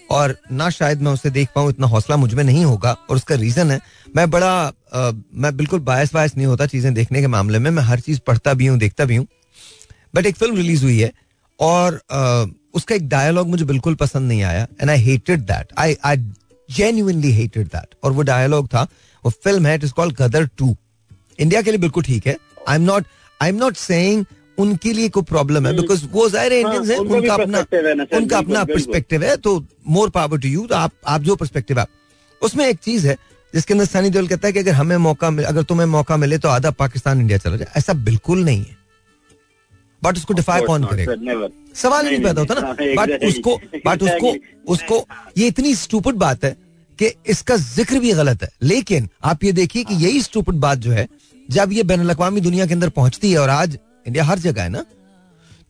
और 0.09 0.35
ना 0.51 0.69
शायद 0.69 1.01
मैं 1.01 1.11
उसे 1.11 1.29
देख 1.29 1.49
पाऊँ 1.55 1.69
इतना 1.69 1.87
हौसला 1.87 2.17
मुझमें 2.17 2.43
नहीं 2.43 2.65
होगा 2.65 2.91
और 3.09 3.15
उसका 3.15 3.35
रीजन 3.35 3.71
है। 3.71 3.79
मैं 4.15 4.29
बड़ा 4.31 4.51
आ, 4.93 5.11
मैं 5.33 5.55
बिल्कुल 5.57 5.79
बायस 5.81 6.13
बायस 6.13 6.35
नहीं 6.37 6.47
होता 6.47 6.65
चीज़ें 6.65 6.93
देखने 6.93 7.21
के 7.21 7.27
मामले 7.27 7.59
में 7.59 7.69
मैं 7.71 7.83
हर 7.83 7.99
चीज़ 7.99 8.19
पढ़ता 8.27 8.53
भी 8.53 8.67
हूँ 8.67 8.77
देखता 8.79 9.05
भी 9.05 9.15
हूँ। 9.15 9.27
बट 10.15 10.25
एक 10.25 10.35
फ़िल्म 10.35 10.55
रिलीज़ 10.55 10.83
हुई 10.83 10.99
है 10.99 11.11
और 11.59 12.01
आ, 12.11 12.45
उसका 12.73 12.95
एक 12.95 13.07
डायलॉग 13.09 13.47
मुझे 13.49 13.65
बिल्कुल 13.65 13.95
पसंद 13.95 14.27
नहीं 14.27 14.43
आया 14.43 14.67
and 14.81 14.89
I 14.89 14.97
hated 15.01 15.41
that 15.41 15.73
I 15.77 15.95
I 16.05 16.17
genuinely 16.69 17.31
hated 17.31 17.67
that 17.67 17.95
और 18.03 18.11
वो 18.11 18.21
डायलॉग 18.21 18.67
था 18.67 18.87
वो 19.25 19.31
फ़िल्म 19.43 19.65
है 19.67 19.75
it 19.75 19.83
is 19.83 19.93
called 19.93 20.15
Gadar 20.17 20.45
two 20.57 20.75
India 21.39 21.61
के 21.61 21.71
लिए 21.71 21.79
बिल्कुल 21.79 22.03
ठीक 22.03 22.27
है. 22.27 22.37
I 22.69 22.75
am 22.75 22.81
not 22.83 23.05
I 23.39 23.49
am 23.49 23.55
not 23.55 23.75
saying 23.77 24.25
उनके 24.57 24.93
लिए 24.93 25.09
कोई 25.09 25.23
प्रॉब्लम 25.29 25.67
है 25.67 25.75
बिकॉज़ 25.75 26.01
हम्म। 26.01 26.13
वो 26.13 26.27
ज़ाहिर 26.29 26.53
है 26.53 26.61
हाँ, 26.63 26.73
इंडियंस 26.73 26.89
है 26.89 26.97
उनका 26.97 27.33
अपना 27.33 27.59
उनका 28.17 28.37
अपना 28.37 28.63
परस्पेक्टिव 28.63 29.23
है 29.23 29.35
तो 29.37 29.63
मोर 29.87 30.09
पावर 30.09 30.39
टू 30.39 30.47
यू 30.47 30.65
तो 30.67 30.75
आप 30.75 30.91
आप 31.07 31.21
जो 31.21 31.35
परस्पेक्टिव 31.35 31.79
है 31.79 31.85
उसमें 32.41 32.65
एक 32.67 32.79
चीज़ 32.79 33.07
है 33.07 33.17
जिसके 33.53 33.73
अंदर 33.73 33.85
सनी 33.85 34.09
देओल 34.09 34.27
कहता 34.27 34.47
है 34.47 34.53
कि 34.53 34.59
अगर 34.59 34.71
हमें 34.73 34.95
मौका 34.97 35.29
मिले 35.29 35.47
अगर 35.47 35.63
तुम्हें 35.63 35.85
मौका 35.87 36.17
मिले 36.17 36.37
तो 36.37 36.49
आधा 36.49 36.71
पाकिस्तान 36.79 37.21
इंडिया 37.21 37.37
चला 37.37 37.57
जाए। 37.57 37.71
ऐसा 37.77 37.93
बिल्कुल 38.05 38.43
नहीं 38.45 38.63
है। 38.63 38.77
बट 40.01 40.17
उसको 40.17 40.33
डिफाई 40.33 40.61
कौन 40.61 40.85
करेगा? 40.85 41.47
सवाल 41.75 42.05
ही 42.05 42.11
नहीं 42.11 42.23
पैदा 42.23 42.41
होता 42.41 42.53
ना। 42.53 42.73
बट 43.01 43.23
उसको 43.25 43.55
बट 43.85 44.03
उसको 44.03 44.35
उसको 44.73 45.05
ये 45.37 45.47
इतनी 45.47 45.73
स्टूपिड 45.75 46.15
बात 46.15 46.43
है 46.43 46.55
कि 46.99 47.11
इसका 47.27 47.55
ज़िक्र 47.55 47.99
भी 47.99 48.11
गलत 48.13 48.43
है। 48.43 48.49
लेकिन 48.63 49.09
आप 49.23 49.43
ये 49.43 49.51
देखिए 49.51 49.83
कि 49.83 49.95
यही 50.05 50.21
स्टूपिड 50.21 50.55
बात 50.59 50.77
जो 50.77 50.91
है 50.91 51.07
जब 51.49 51.71
ये 51.73 51.83
बैन 51.83 52.09
अवी 52.09 52.41
दुनिया 52.41 52.65
के 52.65 52.73
अंदर 52.73 52.89
पहुँचती 52.91 53.31
है 53.31 53.37
और 53.37 53.49
आज 53.49 53.77
इंडिया 54.07 54.23
हर 54.23 54.39
जगह 54.39 54.63
है 54.63 54.69
ना 54.69 54.85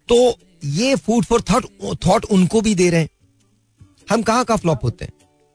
तो 0.09 0.17
ये 0.65 0.95
फ़ूड 0.95 1.26
फॉर 1.26 1.41
थॉट 1.41 1.65
थॉट 2.07 2.26
उनको 2.26 2.61
भी 2.61 2.76
दे 2.76 2.89
रहे 2.89 2.99
हैं। 2.99 3.09
हम 4.09 4.21
कहाँ 4.21 4.45
का 4.45 4.55
फ्लॉप 4.55 4.84
होते 4.84 5.05
हैं? 5.05 5.11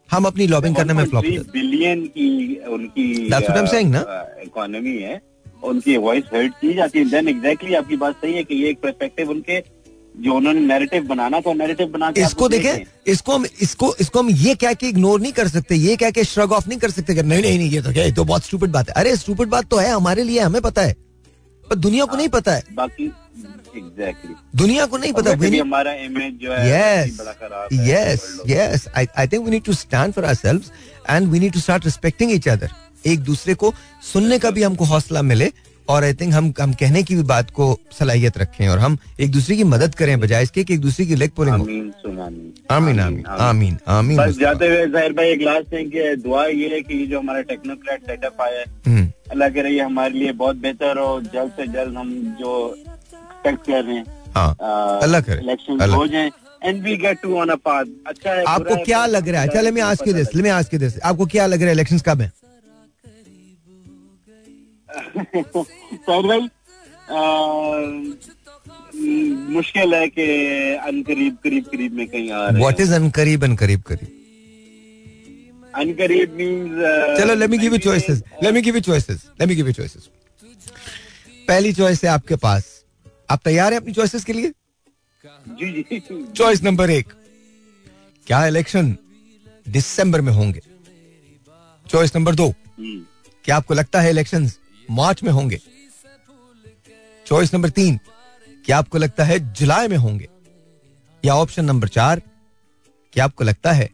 हम 0.08 0.24
अपनी 0.24 0.46
लॉबिंग 0.46 0.76
करने 0.76 0.92
में 0.92 1.04
फ्लॉप 1.04 1.24
होते 1.24 1.50
बिलियन 1.52 2.04
की 2.06 2.56
उनकी 2.68 3.28
That's 3.30 3.48
what 3.48 3.58
I'm 3.58 3.68
saying, 3.72 3.90
ना? 3.90 4.00
इकोनॉमी 4.42 4.96
है 4.98 5.20
उनकी 5.64 5.96
वॉइस 5.96 6.24
हर्ट 6.34 6.52
की 6.52 6.72
जाती 6.74 6.98
है। 6.98 7.04
देन 7.04 7.28
एग्जैक्टली 7.28 7.74
आपकी 7.74 7.96
बात 7.96 8.14
सही 8.16 8.32
है 8.34 8.44
कि 8.44 8.54
ये 8.54 8.70
एक 8.70 8.80
पर्सपेक्टिव 8.80 9.30
उनके 9.30 9.58
जो 10.24 10.34
उन्होंने 10.34 10.60
नैरेटिव 10.60 11.02
बनाना 11.08 11.40
था 11.40 11.52
नैरेटिव 11.54 11.86
बना 11.88 12.10
के 12.12 12.20
इसको 12.20 12.48
देखें 12.48 12.72
देखें। 12.76 13.12
इसको 13.12 13.34
हम 13.34 13.46
इसको 13.62 13.94
इसको 14.00 14.18
हम 14.18 14.30
ये 14.30 14.54
कह 14.54 14.72
के 14.72 14.88
इग्नोर 14.88 15.20
नहीं 15.20 15.32
कर 15.32 15.48
सकते 15.48 15.74
ये 15.74 15.96
कह 15.96 16.10
के 16.10 16.24
श्रग 16.24 16.52
ऑफ़ 16.52 16.68
नहीं 16.68 16.78
कर 16.78 16.90
सकते 16.90 17.14
कि 17.14 17.22
नहीं 17.22 17.42
नहीं 17.42 17.58
नहीं 17.58 17.70
ये 17.70 17.82
तो 17.82 17.92
क्या 17.92 18.04
ये 18.04 18.12
तो 18.12 18.24
बहुत 18.24 18.44
स्टूपिड 18.44 18.70
बात 18.70 18.88
है। 18.88 18.94
अरे 18.94 19.16
स्टूपिड 19.16 19.48
बात 19.48 19.68
तो 19.70 19.76
है 19.78 19.90
हमारे 19.90 20.24
लिए 20.24 20.40
हमें 20.40 20.60
पता 20.62 20.82
है 20.82 20.96
पर 21.70 21.76
दुनिया 21.76 22.04
को 22.04 22.16
नहीं 22.16 22.28
पता 22.28 22.54
है। 22.54 22.62
बाकी 22.74 23.04
एग्जैक्टली 23.76 24.34
दुनिया 24.56 24.86
को 24.86 24.98
नहीं 24.98 25.12
पता 25.12 25.32
भी 25.32 25.58
हमारा 25.58 25.92
इमेज 26.04 26.38
जो 26.42 26.52
है 26.52 26.62
है 26.68 27.06
yes 27.86 28.24
yes 28.46 28.86
I, 28.94 29.06
I 29.16 29.26
think 29.26 29.44
we 29.46 29.50
need 29.50 29.64
to 29.64 29.74
stand 29.74 30.14
for 30.14 30.24
ourselves 30.24 30.70
and 31.08 31.30
we 31.32 31.38
need 31.38 31.54
to 31.54 31.62
start 31.66 31.84
respecting 31.90 32.32
each 32.36 32.48
other 32.54 32.70
एक 33.06 33.20
दूसरे 33.24 33.54
को 33.54 33.72
सुनने 34.12 34.38
का 34.38 34.50
भी 34.50 34.62
हमको 34.62 34.84
हौसला 34.84 35.22
मिले 35.22 35.52
और 35.92 36.04
आई 36.04 36.14
थिंक 36.20 36.32
हम 36.34 36.52
हम 36.60 36.72
कहने 36.80 37.02
की 37.02 37.14
भी 37.16 37.22
बात 37.30 37.50
को 37.58 37.66
सलाहियत 37.98 38.38
रखें 38.38 38.66
और 38.68 38.78
हम 38.78 38.96
एक 39.20 39.30
दूसरे 39.32 39.56
की 39.56 39.64
मदद 39.70 39.94
करें 40.00 40.18
बजाय 40.20 40.42
इसके 40.42 40.64
कि 40.64 40.74
एक 40.74 40.80
दूसरे 40.80 41.06
की 41.06 41.14
लेग 41.22 41.30
पुलिंग 41.36 41.54
आमीन 41.54 41.92
आमीन 42.70 43.00
आमीन 43.00 43.24
आमीन 43.26 43.78
आमीन। 43.94 44.16
बस 44.18 44.36
जाते 44.40 44.66
हुए 44.68 44.86
ज़ाहिर 44.90 45.12
भाई 45.12 45.28
एक 45.30 45.42
लास्ट 45.42 45.72
थिंग 45.72 45.90
की 45.92 46.14
दुआ 46.22 46.44
ये 46.46 46.68
है 46.74 46.80
कि 46.82 47.06
जो 47.06 47.18
हमारा 47.18 47.40
टेक्नोक्रेट 47.52 48.02
सेटअप 48.06 48.42
आया 48.42 48.58
है 48.58 48.64
हम्म, 48.86 49.06
अल्लाह 49.30 49.48
करे 49.56 49.70
ये 49.70 49.80
हमारे 49.82 50.18
लिए 50.18 50.32
बहुत 50.42 50.56
बेहतर 50.66 50.98
हो। 50.98 51.20
जल्द 51.34 51.52
से 51.60 51.66
जल्द 51.72 51.96
हम 51.98 52.12
जो 52.40 52.52
एक्सपेक्ट 52.76 53.66
कर 53.66 53.82
रहे 53.84 53.96
हैं 53.96 54.04
हाँ 54.36 54.56
अल्लाह 55.02 55.20
करे 55.20 55.40
इलेक्शन 55.42 55.90
हो 55.94 56.06
जाए 56.06 56.30
and 56.64 56.82
we 56.84 56.96
get 56.96 57.20
to 57.22 57.36
on 57.40 57.48
a 57.48 57.54
path 57.66 57.84
अच्छा 58.06 58.32
है 58.32 58.44
आपको 58.48 58.76
क्या 58.84 59.04
लग 59.06 59.28
रहा 59.28 59.40
है? 59.40 59.48
अच्छा 59.48 59.60
चले 59.60 59.70
मैं 59.70 59.82
आज 59.82 60.00
के 60.04 60.12
दिस 60.12 60.34
मैं 60.36 60.50
आज 60.50 60.68
के 60.68 60.78
दिस 60.78 60.98
आपको 61.10 61.26
क्या 61.34 61.46
लग 61.46 61.60
रहा 61.60 61.68
है 61.68 61.74
इलेक्शंस 61.74 62.02
कब 62.08 62.20
है? 62.20 62.32
सर 66.06 66.26
भाई 66.26 66.48
मुश्किल 69.54 69.94
है 69.94 70.08
कि 70.08 70.24
अनकरीब 70.88 71.36
करीब 71.44 71.64
करीब 71.64 71.92
में 71.92 72.06
कहीं 72.08 72.30
आ 72.30 72.48
रहे 72.48 72.58
व्हाट 72.58 72.80
इज़ 72.80 72.92
अनकरीब 72.94 73.44
अनकरीब 73.44 73.82
करीब? 73.82 74.16
अनकरीब 75.74 76.32
मींस 76.34 77.18
चलो 77.20 77.34
let 77.34 77.50
me 77.50 77.58
give 77.58 77.72
you 77.72 77.78
choices 77.78 78.22
let 78.42 78.54
me 78.54 78.62
give 78.62 78.74
you 78.74 78.80
choices 78.80 79.24
let 79.40 79.48
me 79.48 79.54
give 79.54 79.66
you 79.66 79.72
choices 79.72 80.08
पहली 81.48 81.72
चॉइस 81.72 82.04
है 82.04 82.10
आपके 82.10 82.36
पास। 82.36 82.64
आप 83.30 83.40
तैयार 83.44 83.72
हैं 83.72 83.80
अपनी 83.80 83.92
चॉइसेस 83.92 84.24
के 84.24 84.32
लिए? 84.32 84.52
जी 85.24 85.82
जी। 85.82 86.00
चॉइस 86.36 86.62
नंबर 86.62 86.90
एक। 86.90 87.12
क्या 88.26 88.46
इलेक्शन 88.46 88.96
दिसंबर 89.68 90.20
में 90.20 90.32
होंगे? 90.32 90.60
चॉइस 91.86 92.16
नंबर 92.16 92.34
दो। 92.34 92.48
हम्म, 92.48 93.00
क्या 93.44 93.56
आपको 93.56 93.74
लगता 93.74 94.00
है 94.00 94.10
इलेक्शंस 94.10 94.58
मार्च 94.90 95.22
में 95.22 95.32
होंगे। 95.32 95.60
चॉइस 97.26 97.54
नंबर 97.54 97.68
तीन 97.68 97.98
क्या 98.66 98.78
आपको 98.78 98.98
लगता 98.98 99.24
है 99.24 99.52
जुलाई 99.52 99.88
में 99.88 99.96
होंगे? 99.96 100.28
या 101.24 101.34
ऑप्शन 101.34 101.64
नंबर 101.64 101.88
चार 101.88 102.22
क्या 103.12 103.24
आपको 103.24 103.44
लगता 103.44 103.72
है 103.72 103.90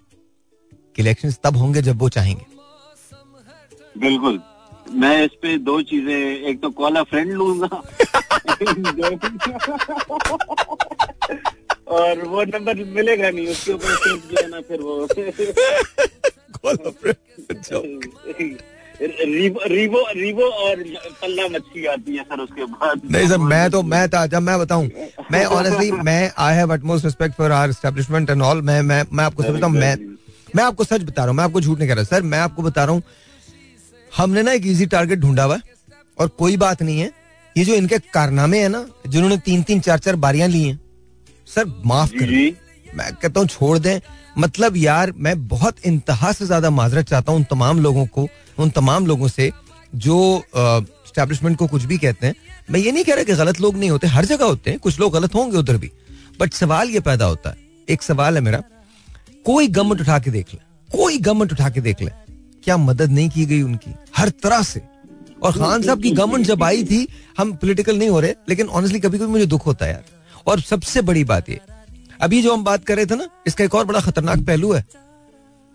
कि 0.97 1.03
इलेक्शंस 1.03 1.39
तब 1.45 1.57
होंगे 1.57 1.83
जब 1.83 1.99
वो 1.99 2.09
चाहेंगे? 2.09 2.47
बिल्कुल। 3.99 4.41
मैं 4.91 5.25
इस 5.25 5.31
पे 5.43 5.59
दो 5.59 5.83
चीज़ें 5.83 6.41
एक 6.49 6.61
तो 6.63 6.71
कॉल 6.71 7.03
फ्रेंड 7.03 7.33
लूँगा 7.33 7.67
और 11.89 12.25
वो 12.25 12.43
नंबर 12.45 12.85
मिलेगा 12.85 13.31
नहीं 13.31 13.47
उसके 13.47 13.73
ऊपर 13.73 13.95
सिर्फ़ 13.95 14.27
जो 14.27 14.37
है 14.43 14.49
ना 14.49 14.61
फिर 14.61 14.81
वो। 14.81 15.07
रीवो 19.03 19.61
रीवो 19.69 20.01
रीवो 20.17 20.49
और 20.65 20.83
पल्ला 21.23 21.47
मच्छी 21.49 21.85
आती 21.87 22.17
है 22.17 22.23
सर 22.23 22.41
उसके 22.41 22.65
बाद। 22.65 23.01
नहीं 23.11 23.29
सर 23.29 23.39
मैं 23.39 23.71
तो 23.71 23.83
मैं 23.83 24.09
था 24.09 24.25
जब 24.27 24.43
मैं 24.43 24.59
बताऊँ। 24.59 24.89
मैं 25.33 25.45
ऑनेस्टली 25.59 25.91
मैं 25.93 26.31
I 26.39 26.55
have 26.57 26.73
utmost 26.73 27.05
respect 27.05 27.35
for 27.37 27.53
our 27.53 27.71
establishment 27.71 28.31
and 28.31 28.43
all 28.43 28.63
मैं 28.63 28.81
मैं 28.83 29.03
मैं 29.13 29.25
आपको 29.25 29.43
सच 29.43 29.51
बताऊँ 29.51 29.73
मैं 29.73 29.97
मैं 30.57 30.65
आपको 30.65 30.85
सच 30.85 31.03
बता 31.03 31.23
रहा 31.23 31.31
हूँ 31.31 31.37
मैं 31.37 31.45
आपको 31.45 31.61
झूठ 31.61 31.79
नहीं 31.79 31.89
कह 31.89 31.95
रहा 31.95 32.05
सर। 32.05 32.23
मैं 32.23 32.39
आपको 32.39 32.63
बता 32.63 32.85
रहा 32.85 32.95
हूँ 32.95 33.03
हमने 34.17 34.43
ना 34.43 34.53
एक 34.53 34.67
इजी 34.67 34.87
टारगेट 34.87 35.19
ढूंढा 35.19 35.45
हुआ 35.45 35.59
और 36.19 36.29
कोई 36.29 36.57
बात 36.57 36.83
नहीं 36.83 37.01
है। 37.01 37.11
ये 37.57 37.65
जो 37.65 37.75
इनके 37.75 37.99
कारनामे 38.15 38.59
है 38.63 38.69
ना 38.69 38.87
जिन्होंने 39.07 39.37
तीन 39.45 39.63
तीन 39.63 39.81
चार 39.81 39.99
चार 39.99 40.17
बारियाँ 40.17 40.49
ली 40.49 40.63
हैं 40.63 40.79
सर 41.47 41.65
माफ़ 41.87 42.13
कर। 42.13 42.31
मैं 42.97 43.13
कहता 43.23 43.41
हूँ 43.41 43.49
छोड़ 43.49 43.79
दें। 43.79 44.01
मतलब 44.39 44.77
यार, 44.77 45.13
मैं 45.17 45.47
बहुत 45.49 45.87
इंतहा 45.87 46.33
से 46.33 46.47
ज़्यादा 46.47 46.71
माजरत 46.71 47.09
चाहता 47.09 47.33
हूँ 47.33 47.39
उन 47.39 47.45
तमाम 47.51 47.81
लोगों 47.81 48.07
को, 48.07 48.29
उन 48.59 48.71
तमाम 48.71 49.07
लोगों 49.07 49.29
से, 49.29 49.51
जो 49.95 50.43
स्टैब्लिशमेंट 51.07 51.57
को 51.59 51.67
कुछ 51.67 51.85
भी 51.85 51.99
कहते 51.99 52.27
हैं। 52.27 52.35
मैं 52.71 52.81
ये 52.81 52.93
नहीं 52.93 53.05
कह 53.05 53.15
रहा 53.15 53.25
कि 53.25 53.35
गलत 53.35 53.61
लोग 53.61 53.77
नहीं 53.77 53.91
होते, 53.91 54.07
हर 54.07 54.25
जगह 54.25 54.45
होते 54.45 54.71
हैं, 54.71 54.79
कुछ 54.81 54.99
लोग 55.01 55.13
गलत 55.13 55.35
होंगे 55.35 55.57
उधर 55.59 55.77
भी। 55.77 55.91
बट 56.41 56.53
सवाल 56.55 56.91
ये 56.91 57.01
पैदा 57.01 57.25
होता 57.25 57.51
है। 57.51 57.57
एक 57.89 58.03
सवाल 58.03 58.35
है 58.35 58.41
मेरा, 58.41 58.63
कोई 59.47 59.69
गवर्नमेंट 59.69 60.01
उठा 60.01 60.19
के 60.19 60.31
देख 60.31 60.53
ले, 60.55 60.61
कोई 60.89 61.19
गवर्नमेंट 61.19 61.53
उठा 61.53 61.69
के 61.71 61.81
देख 61.81 62.03
ले, 62.03 62.11
क्या 62.65 62.77
मदद 62.77 63.11
नहीं 63.11 63.29
की 63.31 63.45
गई 63.47 63.63
उनकी, 63.63 63.95
हर 64.17 64.29
तरह 64.43 64.63
से। 64.63 64.83
और 65.43 65.53
खान 65.53 65.83
साहब 65.83 66.03
की 66.03 66.11
गवर्नमेंट 66.11 66.47
जब 66.47 66.63
आई 66.63 66.85
थी, 66.85 67.07
हम 67.39 67.53
पॉलिटिकल 67.55 67.99
नहीं 67.99 68.09
हो 68.09 68.21
रहे, 68.21 68.35
लेकिन 68.49 68.69
ऑनेस्टली 68.69 69.01
कभी 69.01 69.19
कभी 69.19 69.27
मुझे 69.27 69.47
दुख 69.47 69.67
होता 69.67 69.87
है 69.87 69.93
यार। 69.93 70.05
और 70.47 70.61
सबसे 70.63 71.03
बड़ी 71.03 71.25
बात 71.25 71.49
ये 71.51 71.61
अभी 72.21 72.43
जो 72.43 72.53
हम 72.53 72.65
बात 72.65 72.85
कर 72.85 72.97
रहे 72.97 73.07
थे 73.07 73.17
ना 73.17 73.29
इसका 73.47 73.65
एक 73.65 73.75
और 73.75 73.85
बड़ा 73.87 74.01
खतरनाक 74.01 74.45
पहलू 74.47 74.73
है। 74.73 74.85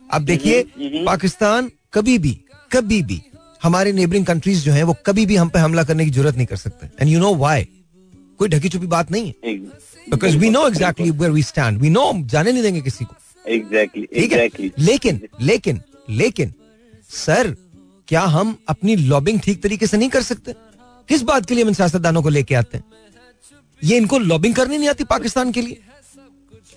अब 0.09 0.21
देखिए 0.21 0.63
पाकिस्तान 1.05 1.71
कभी 1.93 2.17
भी 2.19 2.39
कभी 2.71 3.01
भी 3.03 3.21
हमारे 3.63 3.91
नेबरिंग 3.93 4.25
कंट्रीज़ 4.25 4.63
जो 4.63 4.71
हैं 4.71 4.83
वो 4.83 4.95
कभी 5.05 5.25
भी 5.25 5.35
हम 5.35 5.49
पे 5.49 5.59
हमला 5.59 5.83
करने 5.83 6.05
की 6.05 6.11
ज़रूरत 6.11 6.35
नहीं 6.35 6.47
कर 6.47 6.55
सकते। 6.57 6.87
एंड 7.01 7.11
यू 7.11 7.19
नो 7.19 7.33
व्हाई 7.35 7.67
कोई 8.39 8.49
ढकी 8.49 8.69
छुपी 8.69 8.87
बात 8.87 9.11
नहीं 9.11 9.27
है। 9.27 9.53
Because 10.07 10.37
we 10.37 10.49
know 10.49 10.67
exactly 10.67 11.09
where 11.11 11.31
we 11.31 11.43
stand 11.43 11.77
we 11.81 11.89
know 11.89 12.11
जाने 12.25 12.51
नहीं 12.51 12.63
देंगे 12.63 12.81
किसी 12.81 13.05
को। 13.05 13.15
एग्जैक्टली 13.45 14.05
ठीक 14.13 14.33
है? 14.33 14.49
लेकिन 14.79 15.21
लेकिन 15.41 15.81
लेकिन 16.09 16.53
सर 17.09 17.55
क्या 18.07 18.21
हम 18.29 18.55
अपनी 18.69 18.95
लॉबिंग 18.95 19.39
ठीक 19.39 19.61
तरीके 19.63 19.87
से 19.87 19.97
नहीं 19.97 20.09
कर 20.09 20.21
सकते? 20.23 20.53
किस 21.09 21.21
बात 21.21 21.45
के 21.45 21.53
लिए 21.53 21.63
हम 21.63 21.69
इन 21.69 21.73
सियासतदानों 21.73 22.21
को 22.23 22.29
लेके 22.29 22.55
आते 22.55 22.77
हैं? 22.77 22.83
ये 23.81 23.97
इनको 23.97 24.19
लॉबिंग 24.19 24.55
करनी 24.55 24.77
नहीं 24.77 24.89
आती 24.89 25.03
पाकिस्तान 25.05 25.51
के 25.51 25.61
लिए। 25.61 25.81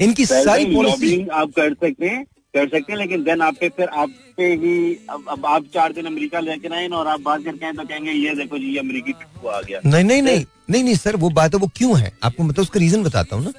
इनकी 0.00 0.26
सारी 0.26 0.64
पॉलिसी 0.74 1.28
आप 1.28 1.48
कर 1.48 1.74
सकते 1.74 2.06
हैं 2.06 2.24
कर 2.24 2.68
सकते 2.68 2.92
हैं 2.92 2.98
लेकिन 2.98 3.22
देन 3.22 3.40
आप 3.40 3.54
पे 3.60 3.68
फिर 3.68 3.88
आप 3.88 4.10
पे 4.36 4.44
ही 4.44 4.94
अब, 5.10 5.24
अब 5.28 5.46
आप 5.46 5.64
चार 5.74 5.92
दिन 5.92 6.04
अमेरिका 6.04 6.40
लेकर 6.40 6.72
आए 6.72 6.88
और 6.88 7.06
आप 7.06 7.20
बात 7.20 7.44
करके 7.44 7.66
आए 7.66 7.72
तो 7.72 7.84
कहेंगे 7.84 8.10
ये 8.10 8.34
देखो 8.34 8.58
जी 8.58 8.64
ये 8.64 8.78
अमेरिकी 8.78 9.12
पिट्ठू 9.12 9.48
आ 9.48 9.60
गया। 9.60 9.80
नहीं 9.86 10.04
नहीं 10.04 10.22
नहीं 10.22 10.44
नहीं 10.70 10.84
नहीं 10.84 10.94
सर 10.94 11.16
वो 11.16 11.30
बात 11.30 11.54
है 11.54 11.60
वो 11.60 11.70
क्यों 11.76 11.98
है? 11.98 12.12
आपको 12.22 12.42
मतलब 12.42 12.62
उसका 12.62 12.80
रीजन 12.80 13.02
बताता 13.02 13.36
हूँ 13.36 13.44
ना। 13.44 13.52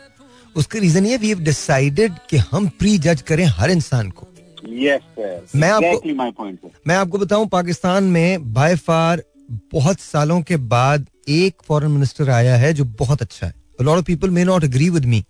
उसका 0.56 0.80
रीजन 0.80 1.06
ये 1.06 1.18
वी 1.18 1.28
हैव 1.28 1.40
डिसाइडेड 1.40 2.14
कि 2.30 2.38
हम 2.38 2.68
प्री 2.68 2.98
जज 2.98 3.22
करें 3.22 3.46
हर 3.46 3.72
इंसान 3.72 4.10
को। 4.10 4.28
सर 4.66 5.46
मैं 5.56 5.70
आपको- 5.70 6.32
पॉइंट 6.32 6.60
मैं 6.88 6.96
आपको 6.96 7.18
बताऊँ 7.18 7.48
पाकिस्तान 7.48 8.04
में 8.04 8.54
बाय 8.54 8.76
फार 8.76 9.24
बहुत 9.52 10.00
सालों 10.00 10.42
के 10.42 10.58
बाद 10.58 11.06
एक 11.30 11.56
फॉरेन 11.68 11.92
मिनिस्टर 11.92 12.30
आया 12.30 12.56
है 12.56 12.74
जो 12.74 12.84
बहुत 12.86 13.22
अच्छा 13.22 13.48
है। 13.48 13.54
Lot 13.82 13.98
of 13.98 14.06
people 14.06 14.30
may 14.30 14.44
not 14.44 14.64
agree 14.64 14.90
with 14.90 15.06
me 15.06 15.24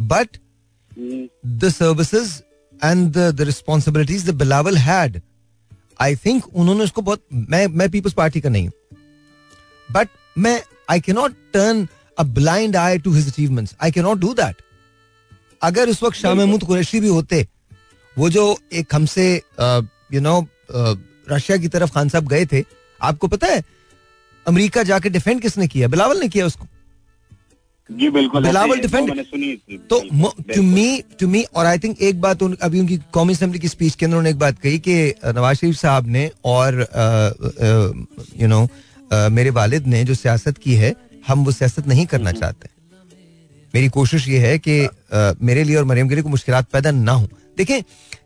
but 0.00 0.36
the 1.46 1.68
services 1.68 2.40
and 2.84 3.16
the 3.16 3.40
responsibilities 3.40 4.30
the 4.30 4.34
Bilawal 4.34 4.76
had 4.76 5.20
I 6.00 6.16
think 6.16 6.46
उन्होंने 6.48 6.84
उसको 6.84 7.02
बहुत 7.02 7.24
मैं 7.32 7.66
मैं 7.66 7.90
पीपल्स 7.90 8.14
पार्टी 8.14 8.40
का 8.40 8.48
नहीं 8.48 8.66
हूँ। 8.66 8.96
बट 9.92 10.08
मैं 10.38 10.62
I 10.90 11.00
can 11.00 11.12
not 11.12 11.32
turn 11.52 11.88
a 12.18 12.22
blind 12.22 12.76
eye 12.76 12.98
to 12.98 13.12
his 13.12 13.28
achievements 13.28 13.74
I 13.82 13.90
can 13.90 14.02
not 14.02 14.18
do 14.18 14.34
that 14.34 14.56
अगर 15.62 15.88
उस 15.88 16.02
वक्त 16.02 16.16
शाह 16.16 16.34
महमूद 16.34 16.64
कुरैशी 16.64 17.00
भी 17.00 17.08
होते 17.08 17.48
वो 18.18 18.30
जो 18.30 18.58
एक 18.72 18.94
हमसे 18.94 19.42
यू 19.60 20.20
नो 20.20 20.46
रशिया 21.30 21.56
की 21.56 21.68
तरफ़ 21.68 21.90
खान 21.90 22.08
साहब 22.08 22.28
गए 22.28 22.46
थे 22.46 22.64
आपको 23.00 23.28
पता 23.28 23.46
है 23.46 23.62
अमेरिका 24.46 24.82
जाके 24.82 25.08
डिफेंड 25.08 25.40
किसने 25.40 25.68
किया? 25.68 25.88
बिलावल 25.88 26.20
ने 26.20 26.28
किया 26.28 26.46
उसको। 26.46 26.66
जी 27.90 28.08
बिल्कुल 28.10 28.44
बिलावल 28.44 28.78
तो 29.90 30.00
टू 30.54 30.62
मी 30.62 31.02
टू 31.20 31.28
मी 31.28 31.42
और 31.54 31.66
आई 31.66 31.78
थिंक 31.78 32.02
एक 32.02 32.20
बात 32.20 32.42
उन, 32.42 32.56
अभी 32.62 32.80
उनकी 32.80 32.96
कौमी 33.12 33.32
असेंबली 33.34 33.58
की 33.58 33.68
स्पीच 33.68 33.94
के 33.94 34.06
अंदर 34.06 34.16
उन्होंने 34.16 34.30
एक 34.30 34.38
बात 34.38 34.58
कही 34.58 34.78
कि 34.78 35.14
नवाज़ 35.26 35.58
शरीफ 35.58 35.76
साहब 35.76 36.06
ने 36.08 36.30
और 36.44 36.80
यू 38.40 38.48
नो 38.48 38.68
मेरे 39.30 39.50
वालिद 39.50 39.86
ने 39.86 40.04
जो 40.04 40.14
सियासत 40.14 40.58
की 40.58 40.74
है 40.74 40.94
हम 41.26 41.44
वो 41.44 41.52
सियासत 41.52 41.86
नहीं 41.88 42.06
करना 42.06 42.32
चाहते। 42.32 42.68
मेरी 43.74 43.88
कोशिश 43.88 44.28
ये 44.28 44.38
है 44.38 44.58
कि 44.58 44.88
मेरे 45.42 45.64
लिए 45.64 45.76
और 45.76 45.84
मरियम 45.84 46.08
के 46.08 46.14
लिए 46.14 46.22
कोई 46.22 46.30
मुश्किल 46.30 46.54
पैदा 46.72 46.90
ना 46.90 47.12
हो। 47.12 47.28
देखें 47.58 47.80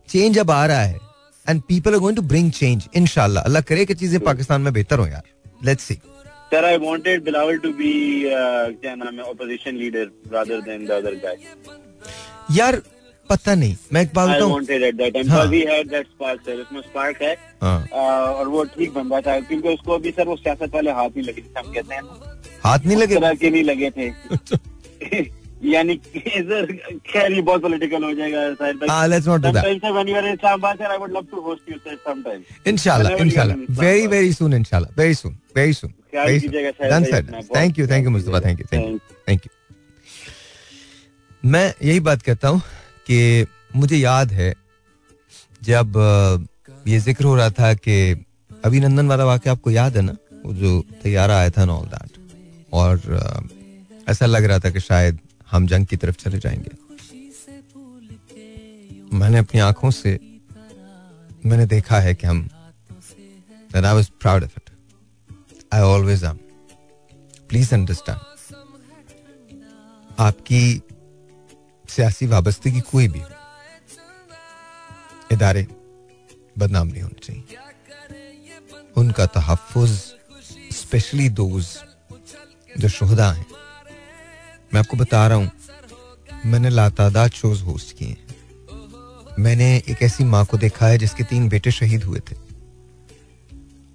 चेंज 0.09 0.39
अब 0.39 0.51
आ 0.51 0.65
रहा 0.67 0.81
है 0.81 0.99
and 1.47 1.63
people 1.69 1.95
are 1.95 1.99
going 2.01 2.17
to 2.17 2.23
bring 2.25 2.51
change 2.53 2.89
इनशाला 2.97 3.41
अल्लाह 3.41 3.63
करे 3.63 3.85
कि 3.87 3.95
चीज़ें 3.95 4.21
पाकिस्तान 4.21 4.61
में 4.61 4.73
बेहतर 4.73 4.99
हो 4.99 5.07
यार। 5.07 5.23
Let's 5.65 5.85
see 5.85 5.95
Sir, 6.51 6.65
I 6.65 6.77
wanted 6.77 7.25
Bilawal 7.25 7.61
to 7.63 7.73
be 7.73 8.33
uh, 8.33 8.71
नाम 8.97 9.19
है 9.19 9.25
opposition 9.31 9.79
leader 9.79 10.11
rather 10.31 10.61
than 10.61 10.85
the 10.87 10.97
other 10.97 11.15
guy. 11.25 11.35
यार 12.57 12.81
पता 13.31 13.55
नहीं 13.55 13.77
मैं 13.93 14.03
एक 14.03 14.13
बात 14.15 14.29
बताऊँ। 14.29 14.53
Wanted 14.53 14.83
at 14.83 14.95
that 14.97 15.15
time 15.15 15.29
so 15.29 15.49
we 15.51 15.61
had 15.71 15.89
that 15.91 16.07
spark 16.07 16.41
sir 16.47 16.61
इसमें 16.61 16.81
स्पार्क 16.81 17.23
है। 17.23 17.33
हाँ। 17.63 17.89
और 17.93 18.49
वो 18.49 18.65
ठीक 18.77 18.93
बन 18.95 19.09
रहा 19.09 19.21
था 19.21 19.39
क्योंकि 19.49 19.69
उसको 19.69 19.95
अभी 19.95 20.11
सर 20.11 20.29
वो 20.29 20.37
सियासत 20.37 20.75
वाले 20.75 20.91
हाथ 21.01 21.17
नहीं 21.17 21.27
लगे 21.29 21.43
हम 21.59 21.73
कहते 21.73 21.95
हैं। 21.95 22.03
हाथ 22.65 22.87
नहीं 22.87 22.97
लगे? 22.97 23.15
तरह 23.17 23.35
के 23.43 23.51
नहीं 23.51 23.65
लगे 23.65 23.91
थे। 23.99 25.27
यानी 25.65 25.95
सर 26.07 26.73
खैर 27.07 27.33
ये 27.33 27.43
बहुत 27.43 27.63
पॉलिटिकल 27.63 28.05
हो 28.05 28.13
जाएगा 28.15 28.53
शायद 28.55 28.83
let's 29.11 29.27
not 29.29 29.41
do 29.41 29.51
that 29.53 29.83
sir 29.83 29.93
when 29.93 30.09
you 30.09 30.17
are 30.17 30.27
in 30.27 30.33
Islamabad 30.33 30.79
sir 30.79 30.91
I 30.91 30.99
would 30.99 31.13
love 31.13 31.27
to 31.31 31.41
host 31.41 31.71
you 31.71 31.79
sir 31.79 31.97
some 32.09 32.23
time 32.23 32.43
इंशाल्लाह 32.73 33.23
इंशाल्लाह 33.23 33.81
वेरी 33.83 34.07
वेरी 34.07 34.33
सून 34.33 34.55
इंशाल्लाह 34.55 35.03
वेरी 35.03 35.15
सून 35.15 35.37
वेरी 35.57 35.73
सून 35.73 35.93
ख्याल 36.17 36.41
कीजिएगा, 36.41 36.71
done 36.89 37.05
sir 37.05 37.43
thank 37.57 37.79
you 37.79 37.87
thank 37.89 38.05
you 38.05 38.11
Mustafa 38.11 38.41
thank 38.41 38.61
you 38.61 38.67
thank 38.73 38.87
you 38.87 38.99
thank 39.29 39.47
you 39.47 39.51
मैं 41.51 41.75
यही 41.83 42.01
बात 42.01 42.23
कहता 42.23 42.49
हूँ 42.49 42.61
कि 43.07 43.47
मुझे 43.77 43.97
याद 43.97 44.33
है 44.33 44.55
जब 45.63 45.93
ये 46.89 46.99
ज़िक्र 46.99 47.25
हो 47.25 47.35
रहा 47.37 47.51
था 47.51 47.75
कि 47.75 48.25
अभिनंदन 48.65 49.09
वाला 49.09 49.25
वाक्य 49.25 49.51
आपको 49.51 49.71
याद 49.71 49.97
है 49.97 50.03
ना? 50.03 50.17
वो 50.45 50.53
जो 50.55 50.85
तैयारा 51.03 51.39
आया 51.39 51.51
था 51.51 51.65
ऑल 51.65 51.87
दैट 51.87 52.11
और 52.73 53.01
ऐसा 54.09 54.27
लग 54.27 54.45
रहा 54.45 54.59
था 54.59 54.71
कि 54.71 54.81
शायद 54.81 55.19
हम 55.51 55.67
जंग 55.67 55.87
की 55.87 55.97
तरफ़ 55.97 56.17
चले 56.17 56.39
जाएँगे। 56.39 56.71
मैंने 59.17 59.39
अपनी 59.39 59.61
आँखों 59.61 59.91
से 59.91 60.19
मैंने 61.47 61.67
देखा 61.67 62.01
है 62.01 62.15
कि 62.15 62.27
हम 62.27 62.49
and 63.75 63.87
I 63.87 63.93
was 63.99 64.07
I 65.77 65.81
always 65.81 66.23
am. 66.25 66.39
Please 67.49 67.71
understand. 67.77 68.21
आपकी 70.19 70.61
सियासी 71.95 72.27
वाबस्तगी 72.27 72.81
कोई 72.91 73.09
भी 73.15 73.21
इदारे 75.33 75.67
बदनाम 76.59 76.87
नहीं 76.89 77.03
होने 77.03 77.21
चाहिए 77.27 77.59
उनका 78.97 79.27
तहफ़ुज 79.37 79.91
स्पेशली 80.77 81.29
दोज 81.41 81.67
जो 82.81 82.89
शहदा 82.89 83.31
हैं 83.33 83.47
मैं 84.75 84.81
आपको 84.81 84.97
बता 84.97 85.27
रहा 85.29 85.39
हूँ, 85.39 85.51
मैंने 86.47 86.71
लातादाद 86.71 87.31
शोज़ 87.43 87.63
होस्ट 87.65 87.97
किए 87.99 88.09
हैं 88.09 89.37
मैंने 89.39 89.69
एक 89.89 90.03
ऐसी 90.03 90.25
माँ 90.25 90.45
को 90.51 90.59
देखा 90.59 90.87
है 90.87 90.99
जिसके 90.99 91.25
तीन 91.31 91.49
बेटे 91.49 91.71
शहीद 91.71 92.05
हुए 92.05 92.21
थे 92.31 92.46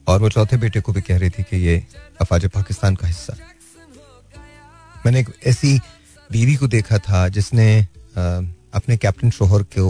और 0.07 0.21
वो 0.21 0.29
चौथे 0.29 0.57
बेटे 0.57 0.81
को 0.81 0.93
भी 0.93 1.01
कह 1.01 1.17
रही 1.17 1.29
थी 1.29 1.43
कि 1.43 1.57
ये 1.57 1.75
अफाज 2.21 2.45
पाकिस्तान 2.49 2.95
का 2.95 3.07
हिस्सा। 3.07 3.35
मैंने 5.05 5.19
एक 5.19 5.29
ऐसी 5.47 5.77
बीवी 6.31 6.55
को 6.55 6.67
देखा 6.67 6.97
था 6.99 7.27
जिसने 7.29 7.67
अपने 8.73 8.97
कैप्टन 8.97 9.29
शोहर 9.29 9.63
को 9.77 9.87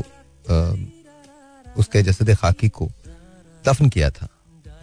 उसके 1.78 2.02
जसद 2.04 2.36
खाकी 2.36 2.70
को 2.70 2.90
दफन 3.66 3.90
किया 3.90 4.10
था 4.12 4.28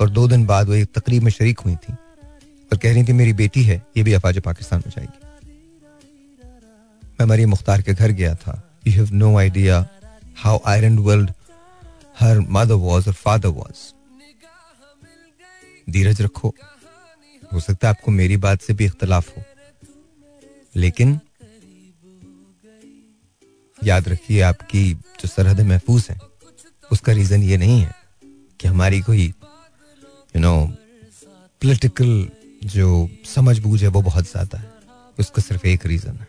और 0.01 0.11
दो 0.11 0.26
दिन 0.29 0.47
बाद 0.47 0.68
वो 0.68 0.74
एक 0.74 0.93
तकरीब 0.95 1.22
में 1.22 1.31
शरीक 1.31 1.61
हुई 1.61 1.74
थी 1.76 1.93
और 1.93 2.79
कह 2.79 2.93
रही 2.93 3.05
थी, 3.05 3.12
मेरी 3.12 3.33
बेटी 3.33 3.62
है, 3.62 3.83
ये 3.97 4.03
भी 4.03 4.12
अफाज 4.12 4.39
पाकिस्तान 4.41 4.83
में 4.87 4.93
जाएगी। 4.97 5.26
मैं 7.20 7.26
मरियम 7.26 7.51
मुख्तार 7.51 7.83
के 7.83 7.95
घर 7.95 8.11
गया 8.12 8.35
था। 8.35 8.62
You 8.87 8.93
have 8.93 9.09
no 9.12 9.37
idea 9.39 9.87
how 10.37 10.59
iron 10.66 10.99
world 10.99 11.31
her 12.20 12.41
mother 12.51 12.74
was 12.76 13.09
और 13.09 13.14
फादर 13.14 13.49
वॉज़ 13.51 13.81
धीरज 15.89 16.20
रखो। 16.22 16.55
हो 17.53 17.61
सकता 17.61 17.89
है 17.89 17.95
आपको 17.95 18.11
मेरी 18.11 18.36
बात 18.36 18.62
से 18.62 18.74
भी 18.74 18.84
इख्तलाफ 18.84 19.36
हो। 19.36 19.43
लेकिन 20.76 21.18
याद 23.78 24.09
रखिए, 24.09 24.41
आपकी 24.41 24.93
जो 24.95 25.28
सरहद 25.28 25.61
महफूज 25.61 26.07
है, 26.11 26.18
उसका 26.91 27.12
रीजन 27.12 27.43
ये 27.43 27.57
नहीं 27.57 27.80
है 27.80 27.95
कि 28.61 28.68
हमारी 28.68 29.01
कोई 29.01 29.24
यू 29.24 30.41
नो 30.41 30.55
पॉलिटिकल 31.62 32.28
जो 32.64 33.09
समझ 33.24 33.59
बूझ 33.59 33.82
है, 33.82 33.89
वो 33.89 34.03
बहुत 34.03 34.24
ज़्यादा 34.24 34.59
है। 34.59 34.72
उसका 35.18 35.43
सिर्फ़ 35.43 35.66
एक 35.66 35.86
रीजन 35.86 36.16
है। 36.16 36.28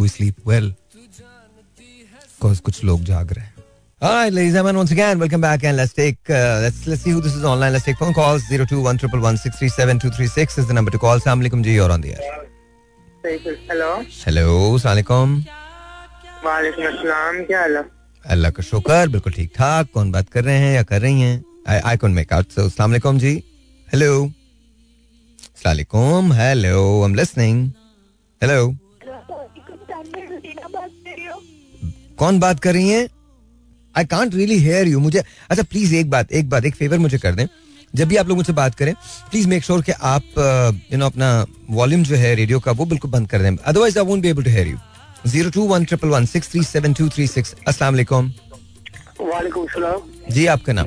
वी 0.00 0.08
स्लीप 0.08 0.48
वेल 0.48 0.70
बिकॉज़ 0.96 2.60
कुछ 2.60 2.84
लोग 2.84 3.04
जाग 3.04 3.32
रहे 3.32 3.44
हैं। 3.44 3.53
All 4.04 4.12
right, 4.12 4.30
ladies 4.30 4.48
and 4.48 4.56
gentlemen, 4.56 4.76
once 4.76 4.90
again, 4.90 5.18
welcome 5.18 5.40
back, 5.40 5.64
and 5.64 5.78
let's 5.78 5.94
take 5.94 6.18
uh, 6.28 6.58
let's 6.62 6.86
let's 6.86 7.00
see 7.00 7.12
who 7.12 7.20
this 7.26 7.34
is 7.34 7.42
online. 7.42 7.72
Let's 7.72 7.86
take 7.86 7.96
phone 7.96 8.12
calls. 8.12 8.42
Zero 8.48 8.66
two 8.66 8.80
one 8.86 8.98
triple 8.98 9.22
one 9.26 9.38
six 9.38 9.58
three 9.58 9.70
seven 9.76 9.98
two 9.98 10.10
three 10.16 10.26
six 10.26 10.58
is 10.58 10.66
the 10.68 10.74
number 10.78 10.90
to 10.94 10.98
call. 11.04 11.20
Assalamu 11.20 11.46
alaikum 11.46 11.62
ji, 11.64 11.72
you're 11.76 11.90
on 11.94 12.02
the 12.02 12.10
air. 12.16 12.34
Hello 13.70 13.88
Hello, 14.24 14.50
assalamualaikum. 14.74 15.32
वालेकुम 16.44 16.84
अस्सलाम 16.86 17.42
क्या 17.44 17.60
हाल 17.60 17.76
है 17.76 17.84
अल्लाह 18.24 18.50
का 18.56 18.62
शुक्र 18.62 19.08
बिल्कुल 19.16 19.32
ठीक 19.32 19.52
ठाक 19.56 19.90
कौन 19.94 20.10
बात 20.12 20.28
कर 20.36 20.44
रहे 20.44 20.58
हैं 20.64 20.74
या 20.74 20.82
कर 20.92 21.00
रही 21.00 21.20
हैं 21.20 21.44
आई 21.68 21.78
आई 21.90 21.96
कौन 22.04 22.12
मेक 22.20 22.32
आउट 22.32 22.50
सो 22.56 22.64
अस्सलाम 22.66 22.90
वालेकुम 22.90 23.18
जी 23.18 23.32
हेलो 23.94 24.12
अस्सलाम 25.54 26.32
hello 26.42 26.76
I 27.00 27.08
am 27.08 27.14
listening 27.14 27.66
hello 28.42 28.60
कौन 32.18 32.38
बात 32.46 32.60
कर 32.66 32.72
रही 32.74 32.88
हैं 32.88 33.08
I 33.96 34.04
can't 34.06 34.34
really 34.34 34.58
hear 34.60 34.88
you 34.88 35.00
मुझे 35.00 35.22
अच्छा 35.50 35.62
प्लीज़ 35.62 35.94
एक 35.94 36.10
बात 36.10 36.32
एक 36.32 36.48
बात 36.50 36.64
एक 36.64 36.74
फेवर 36.74 36.98
मुझे 36.98 37.18
कर 37.18 37.34
दें। 37.34 37.46
जब 37.92 38.08
भी 38.08 38.16
आप 38.16 38.28
लोग 38.28 38.36
मुझसे 38.36 38.52
बात 38.52 38.74
करें 38.74 38.94
प्लीज़ 39.30 39.48
मेक 39.48 39.64
श्योर 39.64 39.82
कि 39.82 39.92
आप 40.04 40.22
यू 40.92 40.98
नो 40.98 41.06
अपना 41.06 41.28
वॉल्यूम 41.70 42.02
जो 42.04 42.16
है 42.16 42.34
रेडियो 42.34 42.60
का 42.60 42.72
वो 42.72 42.84
बिल्कुल 42.86 43.10
बंद 43.10 43.28
कर 43.30 43.42
दें। 43.42 43.56
Otherwise 43.56 43.98
I 43.98 44.04
won't 44.04 44.22
be 44.22 44.28
able 44.28 44.44
to 44.44 44.50
hear 44.50 44.68
you 44.68 44.78
zero 45.26 45.50
two 45.50 45.66
one 45.66 45.84
triple 45.84 46.08
one 46.08 46.24
six 46.26 46.50
three 46.50 46.62
seven 46.64 46.94
two 46.94 47.08
three 47.08 47.26
six 47.26 47.54
अस्सलाम 47.68 47.94
वालेकुम 47.94 48.32
जी 50.30 50.46
आपका 50.46 50.72
नाम? 50.72 50.86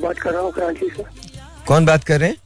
बात 0.00 0.18
कर 0.18 0.32
रहा 0.32 0.40
हूँ 0.40 0.52
कराची 0.52 0.88
से। 0.96 1.02
कौन 1.66 1.86
बात 1.86 2.04
कर 2.04 2.20
रहे 2.20 2.28
हैं? 2.28 2.36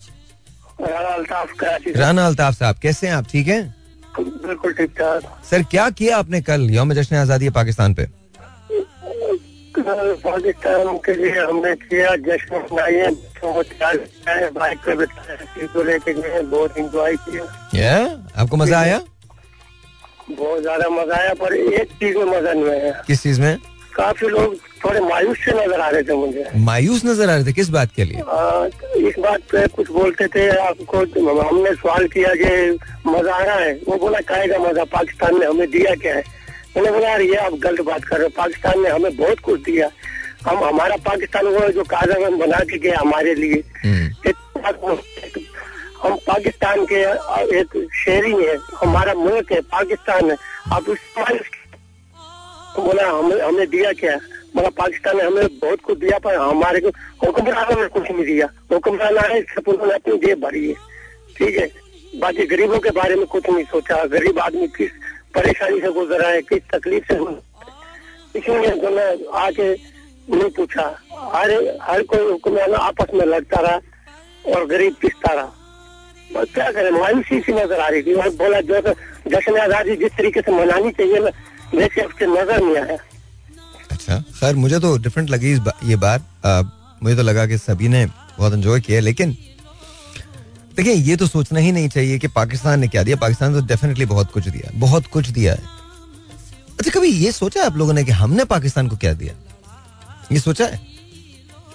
राना 0.83 1.09
अल्ताफ 1.09 1.53
कराची 1.61 1.93
राना 1.93 2.27
अल्ताफ 2.27 2.55
साहब 2.55 2.79
कैसे 2.83 3.07
हैं 3.07 3.14
आप? 3.14 3.27
ठीक 3.31 3.49
हैं? 3.49 3.75
बिल्कुल 4.18 4.73
ठीक 4.73 4.91
ठाक। 4.99 5.23
सर 5.51 5.62
क्या 5.70 5.89
किया 5.93 6.16
आपने 6.18 6.41
कल? 6.43 6.68
यौम 6.70 6.93
जश्न 6.95 7.16
आज़ादी 7.16 7.51
पाकिस्तान 7.51 7.95
पे। 7.95 8.07
पाकिस्तान 9.79 10.97
के 11.05 11.14
लिए 11.14 11.39
हमने 11.41 11.75
किया 11.77 12.14
जश्न 12.27 12.57
मनाइए 12.73 13.07
बच्चों 13.07 13.53
को 13.55 13.62
तैयार 13.62 13.97
किया 13.97 14.51
बाइक 14.51 14.79
पे 14.87 14.97
बिठाया 14.97 15.66
को 15.66 15.83
लेके 15.83 16.12
गए 16.12 16.41
बहुत 16.43 16.79
इंजॉय 16.79 17.16
किया। 17.29 17.45
आपको 18.43 18.57
मज़ा 18.57 18.81
आया? 18.81 19.01
बहुत 20.31 20.61
ज़्यादा 20.62 20.89
मज़ा 20.89 21.16
आया 21.16 21.35
पर 21.35 21.55
एक 21.55 21.93
चीज़ 21.93 22.16
में 22.18 22.25
मज़ा 22.25 22.53
नहीं 22.53 22.70
आया। 22.70 22.93
किस 23.07 23.23
चीज़ 23.23 23.41
में? 23.41 23.57
काफ़ी 23.95 24.29
लोग 24.29 24.55
थोड़े 24.85 25.01
मायूस 25.01 25.39
से 25.45 25.53
नज़र 25.53 25.81
आ 25.81 25.89
रहे 25.89 26.03
थे 26.03 26.14
मुझे। 26.16 26.45
मायूस 26.57 27.05
नज़र 27.05 27.31
आ 27.31 27.35
रहे 27.35 27.45
थे 27.47 27.53
किस 27.53 27.68
बात 27.70 27.91
के 27.97 28.05
लिए? 28.05 28.20
आ, 28.20 28.66
इस 29.09 29.14
बात 29.18 29.41
पे 29.53 29.66
कुछ 29.68 29.91
बोलते 29.91 30.27
थे 30.27 30.49
आपको 30.57 30.99
हमने 31.41 31.75
सवाल 31.75 32.07
किया 32.09 32.35
कि 32.35 32.79
मज़ा 33.07 33.35
आ 33.35 33.43
रहा 33.43 33.57
है। 33.57 33.73
वो 33.89 33.97
बोला 33.97 34.20
काहेगा 34.29 34.59
मज़ा? 34.59 34.85
पाकिस्तान 34.85 35.39
ने 35.41 35.47
हमें 35.47 35.70
दिया 35.70 35.95
क्या 35.95 36.14
है? 36.14 36.23
मैंने 36.77 36.91
बोला 36.91 37.09
यार 37.09 37.20
ये 37.20 37.35
आप 37.37 37.55
गलत 37.62 37.81
बात 37.87 38.05
कर 38.05 38.16
रहे 38.16 38.25
हो। 38.25 38.31
पाकिस्तान 38.37 38.83
ने 38.83 38.89
हमें 38.89 39.16
बहुत 39.16 39.41
कुछ 39.41 39.61
दिया। 39.62 39.89
हम 40.47 40.64
हमारा 40.64 40.97
पाकिस्तान 41.07 41.47
वो 41.47 41.68
जो 41.68 41.83
कागज़ 41.85 42.23
हम 42.23 42.39
बना 42.39 42.59
के 42.70 42.79
गए 42.79 42.91
हमारे 42.91 43.35
लिए 43.35 43.62
हम्म, 43.85 44.31
हम 46.03 46.16
पाकिस्तान 46.27 46.85
के 46.87 47.01
एक 47.59 47.89
शहरी 47.95 48.33
है 48.45 48.57
हमारा 48.81 49.14
मुल्क 49.14 49.53
है 49.53 49.61
पाकिस्तान 49.73 50.31
है। 50.31 50.37
आप 50.73 50.85
तो 52.75 52.83
बोला 52.83 53.09
हमें 53.11 53.41
हमें 53.41 53.66
दिया 53.70 53.93
क्या? 53.93 54.16
बोला 54.57 54.68
पाकिस्तान 54.79 55.16
ने 55.16 55.23
हमें 55.23 55.59
बहुत 55.59 55.81
कुछ 55.81 55.99
दिया 55.99 56.18
पर 56.18 56.35
हमारे 56.37 56.81
को 56.81 56.89
हुक्मरानों 57.27 57.81
ने 57.81 57.87
कुछ 57.89 58.11
नहीं 58.11 58.25
दिया। 58.25 58.49
हुक्मरान 58.73 59.18
आए 59.18 59.41
सिर्फ़ 59.43 59.70
उन्होंने 59.70 59.95
अपनी 59.95 60.16
जेब 60.18 60.41
भरी 60.41 60.68
है। 60.68 60.75
ठीक 61.37 61.59
है? 61.59 61.70
बाकी 62.20 62.47
गरीबों 62.47 62.79
के 62.79 62.91
बारे 62.91 63.14
में 63.16 63.27
कुछ 63.27 63.49
नहीं 63.51 63.64
सोचा। 63.64 64.05
गरीब 64.05 64.39
आदमी 64.39 64.66
किस 64.77 64.91
परेशानी 65.35 65.80
से 65.80 65.91
गुजरा 65.93 66.28
है, 66.28 66.43
किस 66.43 66.62
तकलीफ़ 66.72 67.05
से 67.09 67.16
इसीलिए 68.39 68.70
जो 68.83 68.91
मैं 68.91 69.11
आके 69.39 69.72
नहीं 69.72 70.51
पूछा, 70.57 70.85
हर 71.35 71.51
हर 71.83 72.03
कोई 72.11 72.30
हुक्मरान 72.30 72.74
आपस 72.74 73.14
में 73.14 73.24
लड़ता 73.26 73.61
रहा 73.61 74.53
और 74.53 74.66
गरीब 74.66 74.95
पिसता 75.03 75.33
रहा 75.33 75.51
क्या 76.35 76.70
करें, 76.72 76.91
मायूसी 76.91 77.41
सी 77.41 77.53
नज़र 77.53 77.80
आ 77.80 77.89
रही 77.89 78.03
थी। 78.03 78.12
और 78.14 78.28
बोला, 78.33 78.61
जो 78.62 78.80
तो 78.80 78.93
जश्न 79.30 79.57
आज़ादी 79.61 79.97
जिस 79.97 80.12
तरीके 80.18 80.41
से 80.41 80.53
मनानी 80.53 80.91
चाहिए 80.93 81.18
वैसे 81.74 82.03
उसके 82.03 82.26
नज़र 82.26 82.62
नहीं 82.62 82.76
आया। 82.76 82.97
अच्छा 83.91 84.18
खैर, 84.18 84.55
मुझे 84.57 84.78
तो 84.80 84.97
डिफरेंट 84.99 85.30
लगी 85.30 85.53
ये 85.85 85.97
बात। 85.99 86.20
मुझे 87.03 87.16
तो 87.16 87.22
लगा 87.22 87.47
कि 87.47 87.59
सभी 87.59 87.89
ने 87.89 88.05
बहुत 88.07 88.53
एंजॉय 88.53 88.80
किया 88.80 89.01
लेकिन 89.01 89.37
देखिए, 90.77 90.93
ये 90.93 91.16
तो 91.16 91.27
सोचना 91.27 91.61
ही 91.61 91.73
नहीं 91.73 91.89
चाहिए 91.89 92.18
कि 92.18 92.29
पाकिस्तान 92.31 92.81
ने 92.81 92.89
क्या 92.89 93.03
दिया। 93.03 93.16
पाकिस्तान 93.16 93.53
तो 93.53 93.61
डेफिनेटली 93.66 94.05
बहुत 94.07 94.31
कुछ 94.33 94.49
दिया 94.49 94.70
बहुत 94.77 95.07
कुछ 95.07 95.29
दिया 95.29 95.53
है। 95.53 95.62
अच्छा 96.79 96.91
कभी 96.91 97.09
ये 97.09 97.33
सोचा 97.33 97.61
है 97.61 97.66
आप 97.66 97.77
लोगों 97.77 97.93
ने 97.93 98.05
कि 98.05 98.12
हमने 98.12 98.45
पाकिस्तान 98.45 98.89
को 98.89 98.97
क्या 98.97 99.12
दिया? 99.14 99.35
ये 100.33 100.39
सोचा 100.41 100.64
है? 100.64 100.81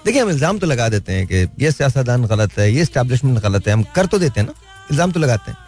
देखिए, 0.04 0.20
हम 0.22 0.30
इल्ज़ाम 0.30 0.58
तो 0.58 0.66
लगा 0.66 0.88
देते 0.88 1.12
हैं 1.12 1.26
कि 1.26 1.64
ये 1.64 1.72
सियासतदान 1.72 2.24
गलत 2.26 2.58
है, 2.58 2.72
ये 2.72 2.84
स्टैब्लिशमेंट 2.84 3.38
गलत 3.38 3.66
है, 3.66 3.72
हम 3.72 3.82
कर 3.94 4.06
तो 4.06 4.18
देते 4.18 4.40
हैं 4.40 4.46
ना, 4.46 4.54
इल्ज़ाम 4.90 5.12
तो 5.12 5.20
लगाते 5.20 5.50
हैं। 5.50 5.58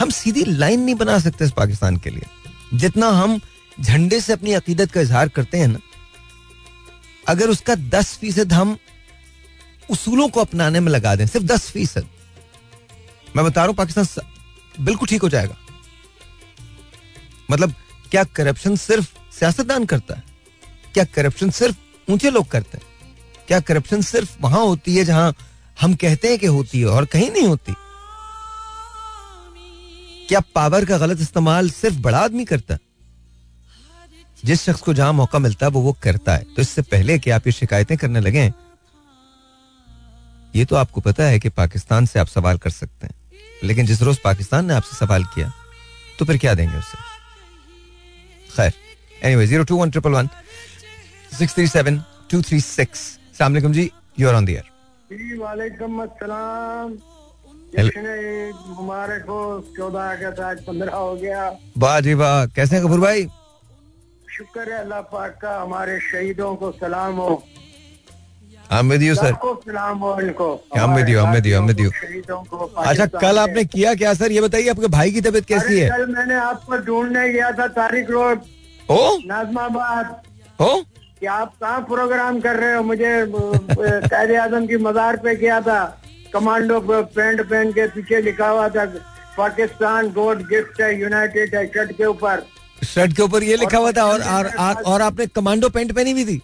हम 0.00 0.10
सीधी 0.10 0.44
लाइन 0.44 0.80
नहीं 0.80 0.94
बना 0.94 1.18
सकते 1.18 1.44
इस 1.44 1.52
पाकिस्तान 1.52 1.96
के 1.96 2.10
लिए। 2.10 2.78
जितना 2.78 3.08
हम 3.12 3.40
झंडे 3.80 4.20
से 4.20 4.32
अपनी 4.32 4.52
अकीदत 4.52 4.92
का 4.92 5.00
इजहार 5.00 5.28
करते 5.30 5.58
हैं 5.58 5.68
ना, 5.68 5.78
अगर 7.28 7.50
उसका 7.50 7.74
दस 7.74 8.16
फ़ीसद 8.16 8.52
हम 8.52 8.76
उसूलों 9.90 10.28
को 10.28 10.40
अपनाने 10.40 10.80
में 10.80 10.92
लगा 10.92 11.14
दें, 11.16 11.26
सिर्फ़ 11.26 11.46
दस 11.46 11.70
फ़ीसद 11.70 12.06
मैं 13.36 13.44
बता 13.44 13.60
रहा 13.60 13.66
हूँ, 13.66 13.74
पाकिस्तान 13.74 14.84
बिल्कुल 14.84 15.08
ठीक 15.08 15.22
हो 15.22 15.28
जाएगा। 15.28 15.56
मतलब 17.50 17.74
क्या 18.10 18.24
करप्शन 18.24 18.76
सिर्फ़ 18.76 19.06
सियासतदान 19.32 19.84
करता 19.84 20.14
है? 20.14 20.22
क्या 20.94 21.04
करप्शन 21.04 21.50
सिर्फ़ 21.50 22.10
ऊँचे 22.12 22.30
लोग 22.30 22.48
करते 22.48 22.78
हैं? 22.78 22.84
क्या 23.48 23.60
करप्शन 23.60 24.00
सिर्फ़ 24.02 24.36
वहाँ 24.40 24.60
होती 24.60 24.96
है 24.96 25.04
जहाँ 25.04 25.34
हम 25.80 25.94
कहते 25.94 26.28
हैं 26.28 26.38
कि 26.38 26.46
होती 26.46 26.80
है 26.80 26.86
और 26.86 27.04
कहीं 27.04 27.30
नहीं 27.30 27.46
होती? 27.46 27.74
क्या 30.28 30.40
पावर 30.54 30.84
का 30.84 30.98
गलत 30.98 31.20
इस्तेमाल 31.20 31.70
सिर्फ़ 31.70 31.98
बड़ा 31.98 32.18
आदमी 32.18 32.44
करता 32.44 32.74
है? 32.74 32.80
जिस 34.44 34.62
शख्स 34.62 34.80
को 34.80 34.94
जहाँ 34.94 35.12
मौका 35.12 35.38
मिलता 35.38 35.66
है, 35.66 35.72
वो 35.72 35.80
वो 35.80 35.96
करता 36.02 36.34
है। 36.36 36.44
तो 36.56 36.62
इससे 36.62 36.82
पहले 36.82 37.18
कि 37.18 37.30
आप 37.30 37.46
ये 37.46 37.52
शिकायतें 37.52 37.96
करने 37.98 38.20
लगे, 38.20 38.52
ये 40.54 40.64
तो 40.64 40.76
आपको 40.76 41.00
पता 41.00 41.24
है 41.24 41.38
कि 41.40 41.48
पाकिस्तान 41.48 42.06
से 42.06 42.18
आप 42.18 42.26
सवाल 42.26 42.58
कर 42.58 42.70
सकते 42.70 43.06
हैं। 43.06 43.14
लेकिन 43.64 43.86
जिस 43.86 44.02
रोज 44.02 44.18
पाकिस्तान 44.24 44.66
ने 44.66 44.74
आपसे 44.74 44.96
सवाल 44.96 45.24
किया 45.34 45.52
तो 46.18 46.24
फिर 46.24 46.38
क्या 46.38 46.54
देंगे 46.54 46.76
उससे? 46.78 46.98
खैर 48.56 48.72
anyway 49.22 49.46
zero 49.46 49.64
two 49.64 49.76
one 49.76 49.90
triple 49.90 50.12
one 50.12 50.28
six 51.38 51.54
three 51.54 51.66
seven 51.68 52.02
two 52.30 52.42
three 52.42 52.60
six 52.62 52.98
सलामकुम 53.38 53.72
जी 53.72 53.90
you 54.20 54.28
are 54.28 54.34
on 54.34 54.44
the 54.44 54.50
air 54.50 54.70
वालेकुम 55.38 56.02
अस्सलाम। 56.02 56.98
मुबारक 57.74 59.24
हो 59.28 59.40
चौदह 59.76 60.10
अगस्त 60.12 60.40
आज 60.40 60.64
पंद्रह 60.64 60.94
हो 60.94 61.14
गया। 61.16 61.42
वाह 61.78 62.00
जी 62.00 62.14
वाह 62.14 62.46
कैसे 62.56 62.76
हैं 62.76 62.84
कपूर 62.84 63.00
भाई? 63.00 63.26
शुक्र 64.36 64.72
है 64.72 64.78
अल्लाह 64.80 65.00
पाक 65.12 65.38
का 65.42 65.60
हमारे 65.60 65.98
शहीदों 66.00 66.54
को 66.56 66.70
सलाम 66.72 67.14
हो। 67.16 67.42
I'm 68.72 68.90
with 68.90 69.02
you, 69.04 69.14
हो 69.16 70.18
इनको 70.20 70.48
I'm 70.76 70.92
with 70.96 71.08
you, 71.10 71.18
I'm 71.22 71.34
with 71.34 71.46
you, 71.46 71.56
I'm 71.56 71.66
with 71.70 71.80
you. 71.82 71.90
अच्छा 72.82 73.06
कल 73.06 73.38
आपने 73.38 73.64
किया 73.64 73.94
क्या 73.94 74.12
सर? 74.14 74.32
ये 74.32 74.40
बताइए 74.40 74.68
आपके 74.68 74.86
भाई 74.94 75.10
की 75.12 75.20
तबीयत 75.20 75.44
कैसी 75.46 75.78
है? 75.78 75.88
कल 75.90 76.06
मैंने 76.14 76.34
आपको 76.34 76.76
ढूँढने 76.86 77.28
गया 77.32 77.50
था 77.58 77.66
तारिक 77.78 78.10
रोड। 78.10 78.40
ओ 78.90 79.00
नाजमाबाद। 79.26 80.06
ओ 80.60 80.74
कि 81.20 81.26
आप 81.26 81.52
कहाँ 81.60 81.80
प्रोग्राम 81.88 82.40
कर 82.40 82.56
रहे 82.56 82.74
हो? 82.74 82.82
मुझे 82.82 83.10
कायदे 83.30 84.36
आज़म 84.36 84.66
की 84.66 84.76
मजार 84.86 85.16
पे 85.24 85.34
किया 85.36 85.60
था। 85.60 85.80
कमांडो 86.32 86.80
पैंट 86.88 87.40
पहन 87.40 87.72
के 87.72 87.86
पीछे 87.88 88.20
लिखा 88.22 88.48
हुआ 88.48 88.68
था 88.68 88.84
पाकिस्तान 89.36 90.08
गॉड 90.12 90.40
गिफ्ट 90.48 90.80
है 90.80 90.88
यूनाइटेड 91.00 91.54
है 91.54 91.66
शर्ट 91.66 91.92
के 91.96 92.04
ऊपर। 92.06 92.42
शर्ट 92.84 93.16
के 93.16 93.22
ऊपर 93.22 93.42
ये 93.42 93.56
लिखा 93.56 93.78
हुआ 93.78 93.92
था 93.92 94.04
और 94.04 94.22
और, 94.22 94.46
और, 94.46 94.82
और 94.82 95.02
आपने 95.02 95.26
कमांडो 95.26 95.68
पैंट 95.68 95.92
पहनी 95.92 96.12
हुई 96.12 96.24
थी? 96.24 96.40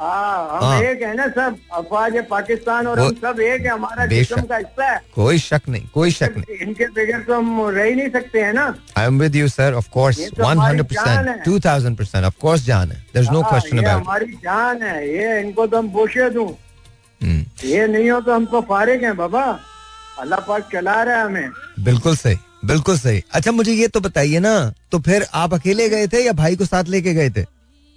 हाँ 0.00 0.48
हम 0.50 0.64
हाँ। 0.64 0.80
एक 0.82 1.02
है 1.02 1.14
ना 1.16 1.26
सब 1.28 1.56
अफवाज 1.74 2.14
है 2.14 2.22
पाकिस्तान 2.22 2.86
और 2.86 2.98
हम 3.00 3.14
सब 3.22 3.40
एक 3.40 3.62
है 3.62 3.68
हमारा 3.68 4.06
बेशक। 4.06 4.46
का 4.48 4.56
हिस्सा 4.56 4.90
है। 4.90 5.00
कोई 5.14 5.38
शक 5.38 5.62
नहीं 5.68 5.88
कोई 5.94 6.10
शक 6.10 6.34
नहीं। 6.36 6.58
इनके 6.66 6.86
बगैर 6.98 7.20
तो 7.26 7.34
हम 7.34 7.68
रह 7.68 7.84
ही 7.84 7.94
नहीं 7.94 8.10
सकते 8.10 8.42
हैं 8.42 8.52
ना। 8.52 8.66
I 8.98 9.06
am 9.06 9.18
with 9.20 9.36
you 9.36 9.48
sir 9.48 9.74
of 9.74 9.88
course 9.92 10.20
ये 10.20 10.28
तो 10.36 10.44
हमारी 10.44 10.78
100% 10.78 11.04
जान 11.06 11.28
है। 11.28 11.42
2000% 11.44 12.24
ऑफ़ 12.24 12.38
कोर्स 12.40 12.64
जान 12.66 12.90
है। 12.92 12.98
देयर 13.14 13.24
इज़ 13.24 13.30
नो 13.32 13.42
क्वेश्चन 13.42 13.78
ये 13.78 13.84
अबाउट 13.84 14.02
हमारी 14.02 14.32
जान 14.44 14.82
है 14.82 15.08
ये 15.08 15.40
इनको 15.40 15.66
तो 15.66 15.78
हम 15.78 15.88
बोशे 15.90 16.30
दूँ 16.30 16.48
इट 17.20 17.64
ये 17.64 17.86
नहीं 17.88 18.10
हो 18.10 18.20
तो 18.20 18.34
हम 18.34 18.46
तो 18.46 18.60
फारिग 18.70 19.04
हैं 19.04 19.16
बाबा। 19.16 19.44
अल्लाह 20.20 20.40
पाक 20.40 20.68
चला 20.72 21.02
रहा 21.02 21.16
है 21.16 21.24
हमें। 21.24 21.50
बिल्कुल 21.84 22.16
सही 22.16 22.36
बिल्कुल 22.64 22.98
सही। 22.98 23.22
अच्छा 23.32 23.52
मुझे 23.52 23.72
ये 23.72 23.86
तो 23.88 24.00
बताइए 24.00 24.38
ना 24.40 24.54
तो 24.92 24.98
फिर 25.00 25.26
आप 25.34 25.54
अकेले 25.54 25.88
गए 25.88 26.06
थे 26.12 26.24
या 26.24 26.32
भाई 26.32 26.56
को 26.56 26.64
साथ 26.64 26.84
लेके 26.88 27.14
गए 27.14 27.30
थे? 27.30 27.42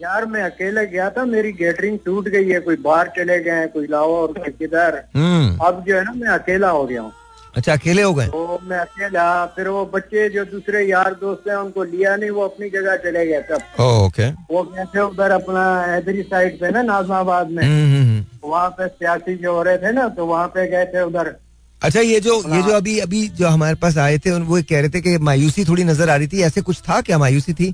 यार 0.02 0.26
मैं 0.26 0.42
अकेले 0.44 0.86
गया 0.88 1.10
था 1.10 1.24
मेरी 1.26 1.52
गैटरिंग 1.54 1.98
टूट 2.06 2.28
गई 2.28 2.50
है 2.50 2.60
कोई 2.60 2.76
बाहर 2.84 3.08
चले 3.18 3.40
गए 3.44 3.52
हैं 3.52 3.68
कोई 3.70 3.88
लाहौर 3.88 4.32
कोई 4.34 4.52
किधर। 4.52 4.96
हम्म। 5.16 5.58
अब 5.66 5.84
जो 5.88 5.96
है 5.96 6.04
ना 6.04 6.14
मैं 6.16 6.28
अकेला 6.30 6.70
हो 6.70 6.86
गया 6.86 7.02
हूँ। 7.02 7.12
अच्छा 7.56 7.74
अकेले 7.74 8.02
हो 8.02 8.14
गए? 8.14 8.28
तो 8.28 8.60
मैं 8.64 8.78
अकेला 8.78 9.46
फिर 9.56 9.68
वो 9.68 9.86
बच्चे 9.94 10.28
जो 10.30 10.46
दूसरे 10.46 10.84
यार 10.84 11.14
दोस्त 11.22 11.50
हैं 11.50 11.56
उनको 11.56 11.84
लिया 11.84 12.16
नहीं 12.16 12.30
वो 12.30 12.44
अपनी 12.44 12.70
जगह 12.70 12.96
चले 13.04 13.26
गए 13.28 13.42
सब। 13.50 13.82
Oh 13.84 14.06
okay. 14.06 14.30
वो 14.54 14.64
गए 14.64 14.86
थे 14.96 15.02
उधर 15.02 15.32
अपना 15.32 15.66
हैदरी 15.86 16.24
साइड 16.24 16.60
पे 16.60 16.72
ना 16.72 16.82
नाजमाबाद 16.82 17.52
में। 17.52 17.64
हम्म 17.64 17.94
हम्म। 17.96 18.50
वहाँ 18.50 18.70
पे 18.78 18.88
सियासी 18.88 19.36
जो 19.36 19.56
हो 19.56 19.64
रहे 19.64 19.78
थे 19.78 19.92
ना 19.92 20.08
तो 20.10 20.26
वहाँ 20.26 20.48
पे 20.48 20.68
गए 20.68 20.86
थे 20.94 21.04
उधर। 21.04 21.36
अच्छा 21.82 22.00
ये 22.00 22.20
जो 22.20 22.38
ये 22.56 22.62
जो 22.62 22.74
अभी 22.74 22.98
अभी 23.00 23.28
जो 23.38 23.48
हमारे 23.48 23.76
पास 23.76 23.98
आए 23.98 24.18
थे 24.18 24.32
वो 24.32 24.62
कह 24.70 24.80
रहे 24.80 24.90
थे 24.90 25.02
कि 25.02 25.18
मायूसी 25.30 25.66
थोड़ी 25.66 25.84
नज़र 25.84 26.10
आ 26.10 26.16
रही 26.16 26.28
थी 26.28 26.42
ऐसे 26.44 26.62
कुछ 26.62 26.82
था 26.90 27.02
क्या 27.02 27.18
मायूसी 27.18 27.54
थी? 27.54 27.74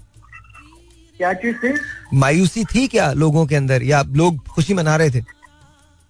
क्या 1.17 1.33
चीज़ 1.33 1.55
थी? 1.57 1.73
मायूसी 2.13 2.63
थी 2.65 2.87
क्या 2.87 3.11
लोगों 3.13 3.45
के 3.45 3.55
अंदर? 3.55 3.83
या 3.83 4.01
लोग 4.15 4.47
खुशी 4.47 4.73
मना 4.73 4.95
रहे 4.95 5.09
थे? 5.09 5.21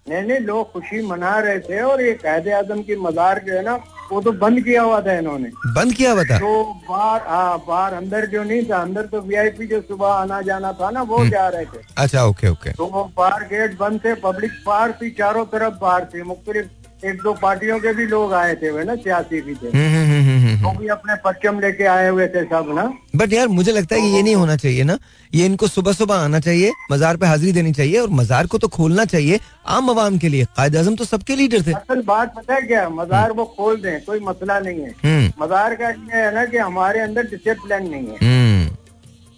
नहीं 0.06 0.22
नहीं 0.22 0.38
लोग 0.40 0.72
खुशी 0.72 1.00
मना 1.06 1.38
रहे 1.38 1.58
थे 1.60 1.80
और 1.82 2.02
ये 2.02 2.12
कायदे 2.14 2.52
आज़म 2.52 2.82
की 2.82 2.96
मजार 2.96 3.42
जो 3.46 3.54
है 3.54 3.62
ना 3.64 3.74
वो 4.12 4.20
तो 4.22 4.32
बंद 4.32 4.60
किया 4.64 4.82
हुआ 4.82 5.00
था 5.00 5.16
इन्होंने। 5.18 5.48
बंद 5.74 5.92
किया 5.94 6.12
हुआ 6.12 6.24
था? 6.24 6.38
तो 6.38 6.64
बाहर 6.88 7.26
हाँ 7.28 7.58
बाहर 7.68 7.94
अंदर 7.94 8.26
जो 8.26 8.42
नहीं 8.42 8.62
था 8.70 8.76
अंदर 8.76 9.06
तो 9.06 9.20
वीआईपी 9.20 9.66
जो 9.66 9.80
सुबह 9.80 10.08
आना 10.08 10.40
जाना 10.42 10.72
था 10.72 10.90
ना 10.90 11.02
वो 11.02 11.24
जा 11.26 11.48
रहे 11.48 11.64
थे। 11.64 11.82
अच्छा 11.98 12.24
ओके 12.24 12.48
ओके। 12.48 12.72
तो 12.72 12.86
वो 12.86 13.04
बाहर 13.16 13.44
गेट 13.44 13.78
बंद 13.78 14.00
थे 14.04 14.14
पब्लिक 14.22 14.52
बाहर 14.66 14.92
थी 14.92 15.10
चारों 15.18 15.44
तरफ़ 15.46 15.74
बाहर 15.80 16.04
थी 16.04 16.22
मुख्तलिफ़ 16.22 16.66
एक 17.04 17.20
दो 17.22 17.32
पार्टियों 17.32 17.78
के 17.80 17.92
भी 17.94 18.06
लोग 18.06 18.32
आए 18.34 18.54
थे 18.54 18.70
वे 18.70 18.84
ना 18.84 18.94
सियासी 18.96 19.40
भी 19.40 19.54
थे। 19.54 19.68
हम्म 19.68 20.04
हम्म 20.04 20.46
हम्म 20.46 20.64
वो 20.64 20.72
भी 20.78 20.88
अपने 20.88 21.14
परचम 21.24 21.60
लेके 21.60 21.84
आए 21.86 22.08
हुए 22.08 22.26
थे 22.28 22.42
सब 22.44 22.72
ना। 22.76 22.84
बट 23.16 23.32
यार 23.32 23.48
मुझे 23.48 23.72
लगता 23.72 23.94
है 23.94 24.00
कि 24.00 24.08
ये 24.08 24.22
नहीं 24.22 24.34
होना 24.34 24.56
चाहिए 24.56 24.84
ना। 24.84 24.98
ये 25.32 25.46
इनको 25.46 25.66
सुबह 25.68 25.92
सुबह 25.92 26.14
आना 26.14 26.40
चाहिए 26.40 26.72
मजार 26.92 27.16
पे 27.16 27.26
हाजिरी 27.26 27.52
देनी 27.52 27.72
चाहिए 27.72 27.98
और 27.98 28.08
मजार 28.12 28.46
को 28.46 28.58
तो 28.58 28.68
खोलना 28.68 29.04
चाहिए 29.04 29.40
आम 29.68 29.90
आवाम 29.90 30.18
के 30.18 30.28
लिए। 30.28 30.44
कायद 30.56 30.76
आज़म 30.76 30.96
तो 30.96 31.04
सबके 31.04 31.36
लीडर 31.36 31.62
थे। 31.62 31.72
असल 31.72 32.02
बात 32.02 32.34
पता 32.36 32.54
है 32.54 32.60
क्या? 32.62 32.88
मजार 32.90 33.32
वो 33.32 33.44
खोल 33.56 33.80
दें 33.82 34.04
कोई 34.04 34.20
मसला 34.20 34.58
नहीं 34.60 34.80
है। 34.80 35.28
मजार 35.40 35.74
का 35.74 35.88
ये 35.88 36.16
है 36.16 36.34
ना 36.34 36.44
कि 36.44 36.58
हमारे 36.58 37.00
अंदर 37.00 37.30
डिसिप्लिन 37.30 37.88
नहीं 37.88 38.06
है। 38.08 38.76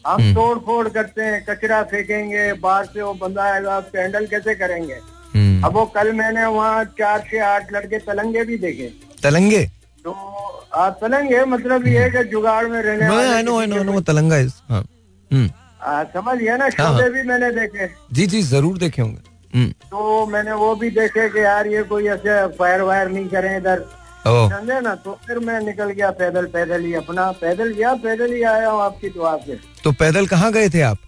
हम 0.04 0.34
तोड़ 0.34 0.58
फोड़ 0.58 0.88
करते 0.88 1.22
हैं 1.22 1.44
कचरा 1.44 1.82
फेंकेंगे 1.84 2.52
बाहर 2.58 2.84
से 2.84 3.02
वो 3.02 3.14
बंदा 3.14 3.42
आएगा 3.44 3.82
हैंडल 3.96 4.26
कैसे 4.26 4.54
करेंगे? 4.54 4.96
अब 5.64 5.72
वो 5.74 5.84
कल 5.94 6.12
मैंने 6.12 6.46
वहाँ 6.46 6.84
चार 6.98 7.24
से 7.30 7.38
आठ 7.38 7.72
लड़के 7.72 7.98
तलंगे 7.98 8.44
भी 8.44 8.56
देखे। 8.58 8.92
तलंगे? 9.22 9.64
तो 10.04 10.10
आप 10.74 10.98
तलंगे 11.00 11.44
मतलब 11.44 11.86
ये 11.86 11.98
है 11.98 12.10
कि 12.10 12.24
जुगाड़ 12.30 12.66
में 12.66 12.80
रहने 12.82 13.06
I 13.06 13.42
know 13.42 13.58
I 13.60 13.66
know 13.66 13.82
no 13.82 14.00
तलंगा 14.00 14.36
is 14.38 14.52
हाँ। 14.68 14.84
हम्म। 15.30 15.48
समझ 16.14 16.36
गया 16.38 16.56
ना 16.56 16.64
हाँ, 16.64 16.70
शोले 16.70 17.02
हाँ। 17.02 17.10
भी 17.10 17.22
मैंने 17.28 17.50
देखे। 17.52 17.88
जी 18.12 18.26
जी 18.26 18.42
ज़रूर 18.42 18.78
देखे 18.78 19.02
होंगे। 19.02 19.28
हम्म, 19.54 19.70
तो 19.90 20.26
मैंने 20.26 20.52
वो 20.52 20.74
भी 20.76 20.90
देखे 20.90 21.28
कि 21.28 21.42
यार 21.44 21.66
ये 21.66 21.82
कोई 21.82 22.06
ऐसे 22.08 22.46
फायर 22.56 22.80
वायर 22.80 23.08
नहीं 23.08 23.28
करें 23.28 23.56
इधर। 23.56 23.84
समझे 24.26 24.80
ना 24.80 24.94
तो 25.04 25.18
फिर 25.26 25.38
मैं 25.38 25.60
निकल 25.60 25.90
गया 25.90 26.10
पैदल 26.18 26.46
पैदल 26.54 26.84
ही 26.84 26.92
अपना 26.94 27.30
पैदल 27.40 27.72
गया 27.74 27.94
पैदल 28.02 28.32
ही 28.34 28.42
आया 28.42 28.70
हूँ 28.70 28.82
आपकी 28.82 29.08
दुआ 29.10 29.36
से। 29.46 29.58
तो 29.84 29.92
पैदल 29.92 30.26
कहाँ 30.26 30.52
गए 30.52 30.68
थे 30.70 30.80
आप? 30.82 30.98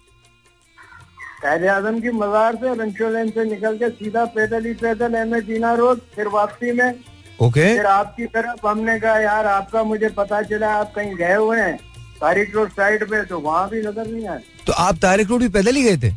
कायदे 1.43 1.67
आज़म 1.67 1.99
की 1.99 2.11
मजार 2.17 2.55
से 2.55 2.73
रंशो 2.75 3.09
लेन 3.11 3.29
से 3.29 3.43
निकल 3.45 3.77
के 3.77 3.89
सीधा 3.91 4.25
पैदल 4.35 4.65
ही 4.65 4.73
पैदल 4.81 5.15
एम 5.15 5.39
जीना 5.41 5.73
रोड 5.75 5.99
फिर 6.15 6.27
वापसी 6.35 6.71
में। 6.71 6.93
ओके 7.39 7.65
फिर 7.75 7.85
आपकी 7.85 8.25
तरफ़ 8.35 8.67
हमने 8.67 8.99
कहा 8.99 9.17
यार 9.19 9.47
आपका 9.47 9.83
मुझे 9.83 10.09
पता 10.17 10.41
चला 10.43 10.73
आप 10.75 10.93
कहीं 10.95 11.15
गए 11.15 11.35
हुए 11.35 11.59
हैं 11.59 11.75
तारिक 12.21 12.55
रोड 12.55 12.69
साइड 12.71 13.03
पे 13.09 13.23
तो 13.25 13.39
वहाँ 13.39 13.67
भी 13.69 13.81
नज़र 13.81 14.07
नहीं 14.07 14.27
आया। 14.27 14.39
तो 14.67 14.73
आप 14.73 14.97
तारिक 15.01 15.29
रोड 15.29 15.41
भी 15.41 15.49
पैदल 15.49 15.75
ही 15.75 15.83
गए 15.83 15.97
थे? 15.97 16.11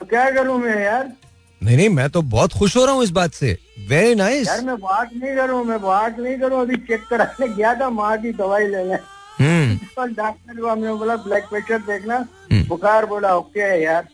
तो 0.00 0.06
क्या 0.06 0.30
करूँ 0.30 0.58
मैं 0.58 0.82
यार? 0.82 1.12
नहीं 1.60 1.76
नहीं 1.76 1.88
मैं 1.90 2.08
तो 2.10 2.22
बहुत 2.34 2.52
खुश 2.58 2.76
हो 2.76 2.84
रहा 2.84 2.94
हूँ 2.94 3.02
इस 3.04 3.10
बात 3.12 3.32
से। 3.34 3.56
Very 3.88 4.14
nice 4.14 4.38
nice. 4.38 4.48
यार 4.48 4.60
मैं 4.66 4.76
बात 4.78 5.10
नहीं 5.14 5.34
करूँ 5.36 5.64
मैं 5.64 5.80
बात 5.82 6.18
नहीं 6.18 6.38
करूँ 6.38 6.60
अभी 6.60 6.76
चेक 6.88 7.02
कराने 7.10 7.48
गया 7.48 7.74
था 7.74 7.90
माँ 7.90 8.16
की 8.18 8.32
दवाई 8.32 8.66
लेने। 8.66 8.96
डॉक्टर 9.40 10.60
को 10.60 10.68
हमने 10.68 10.92
बोला 10.94 11.16
ब्लड 11.16 11.44
प्रेशर 11.48 11.78
देखना। 11.82 12.16
हम्म। 12.52 12.64
बुखार 12.68 13.06
बोला 13.06 13.34
ओके 13.36 13.60
है 13.60 13.82
यार। 13.82 14.08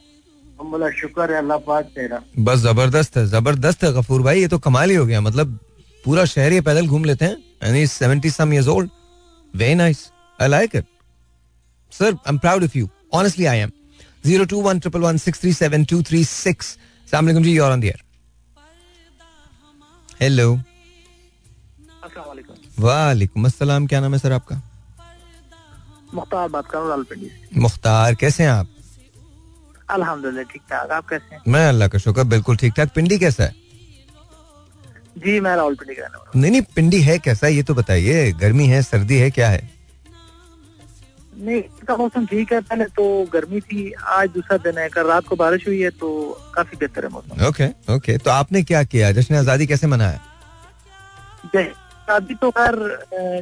हम 0.61 0.70
बोला 0.70 0.91
शुक्र 0.99 1.31
है 1.33 1.39
अल्लाह 1.39 1.59
पाक 1.66 1.85
तेरा। 1.95 2.22
बस 2.39 2.59
ज़बरदस्त 2.61 3.16
है 3.16 3.27
ज़बरदस्त 3.29 3.85
है 3.85 3.93
गफूर 3.93 4.22
भाई 4.22 4.41
ये 4.41 4.49
तो 4.49 4.59
कमाल 4.66 4.91
ही 4.91 4.97
हो 4.97 5.07
गया। 5.07 5.20
मतलब 5.20 5.59
पूरा 6.05 6.24
शहर 6.27 6.53
ये 6.53 6.61
पैदल 6.61 6.87
घूम 6.87 7.05
लेते 7.05 7.24
हैं। 7.24 7.37
And 7.62 7.74
he 7.77 7.87
seventy 7.87 8.31
some 8.31 8.53
years 8.53 8.68
old 8.68 8.91
very 9.55 9.74
nice 9.74 10.11
I 10.39 10.49
like 10.49 10.77
it 10.77 10.85
sir 11.93 12.12
I 12.12 12.31
am 12.31 12.39
proud 12.39 12.64
of 12.64 12.79
you 12.79 12.89
honestly 13.14 13.47
I 13.47 13.59
am 13.59 13.70
zero 14.24 14.45
two 14.45 14.61
one 14.62 14.79
triple 14.81 15.01
one 15.01 15.16
six 15.18 15.41
three 15.41 15.53
seven 15.53 15.85
two 15.91 16.03
three 16.03 16.24
six 16.27 16.77
सलाम 17.09 17.43
जी 17.43 17.57
you're 17.57 17.72
on 17.72 17.81
the 17.81 17.85
air 17.85 18.05
hello 20.20 20.55
वालेकुम 22.81 23.45
अस्सलाम 23.47 23.87
क्या 23.87 24.01
नाम 24.01 24.12
है 24.12 24.18
sir 24.18 24.33
आपका 24.33 24.61
मुख्तार 26.15 26.49
बात 26.49 26.67
कर 26.71 26.79
रहा 26.79 26.95
हूँ 26.95 27.05
से। 27.05 27.61
मुख्तार 27.61 28.15
कैसे 28.15 28.43
हैं 28.43 28.51
आप? 28.51 28.69
अल्हम्दुलिल्लाह 29.91 30.45
ठीक 30.53 30.63
ठाक। 30.71 30.91
आप 30.91 31.09
कैसे 31.09 31.35
हैं? 31.35 31.43
मैं 31.49 31.69
अल्लाह 31.69 31.89
का 31.89 31.99
शुक्र 31.99 32.25
बिल्कुल 32.27 32.57
ठीक 32.57 32.73
ठाक। 32.77 32.93
पिंडी 32.95 33.19
कैसा 33.19 33.45
है? 33.45 33.55
जी 35.17 35.39
मैं 35.41 35.55
रावलपिंडी 35.57 35.95
का 35.95 36.03
रहने 36.03 36.41
नहीं 36.41 36.51
नहीं 36.51 36.63
पिंडी 36.75 37.01
है 37.03 37.19
कैसा? 37.19 37.47
ये 37.49 37.63
तो 37.63 37.75
बताइए 37.75 38.33
गर्मी 38.41 38.67
है 38.69 38.83
सर्दी 38.83 39.19
है 39.19 39.31
क्या 39.31 39.49
है? 39.51 39.63
नहीं 41.39 41.57
इसका 41.57 41.97
मौसम 41.97 42.27
ठीक 42.27 42.53
है 42.53 42.61
पहले 42.61 42.85
तो 42.97 43.05
गर्मी 43.33 43.61
थी 43.63 43.91
आज 44.11 44.29
दूसरा 44.35 44.57
दिन 44.59 44.79
है 44.79 44.89
कल 44.89 45.07
रात 45.07 45.27
को 45.29 45.37
बारिश 45.37 45.67
हुई 45.67 45.81
है 45.81 45.91
तो 46.03 46.09
काफ़ी 46.55 46.77
बेहतर 46.77 47.05
है 47.05 47.11
मौसम। 47.13 47.47
ओके 47.49 47.67
ओके 47.95 48.17
तो 48.19 48.31
आपने 48.31 48.63
क्या 48.63 48.83
किया? 48.85 49.11
जश्न 49.13 49.35
आज़ादी 49.37 49.67
कैसे 49.67 49.87
मनाया? 49.87 50.21
आज़ादी 52.09 52.35
तो 52.41 52.51
खैर 52.51 52.77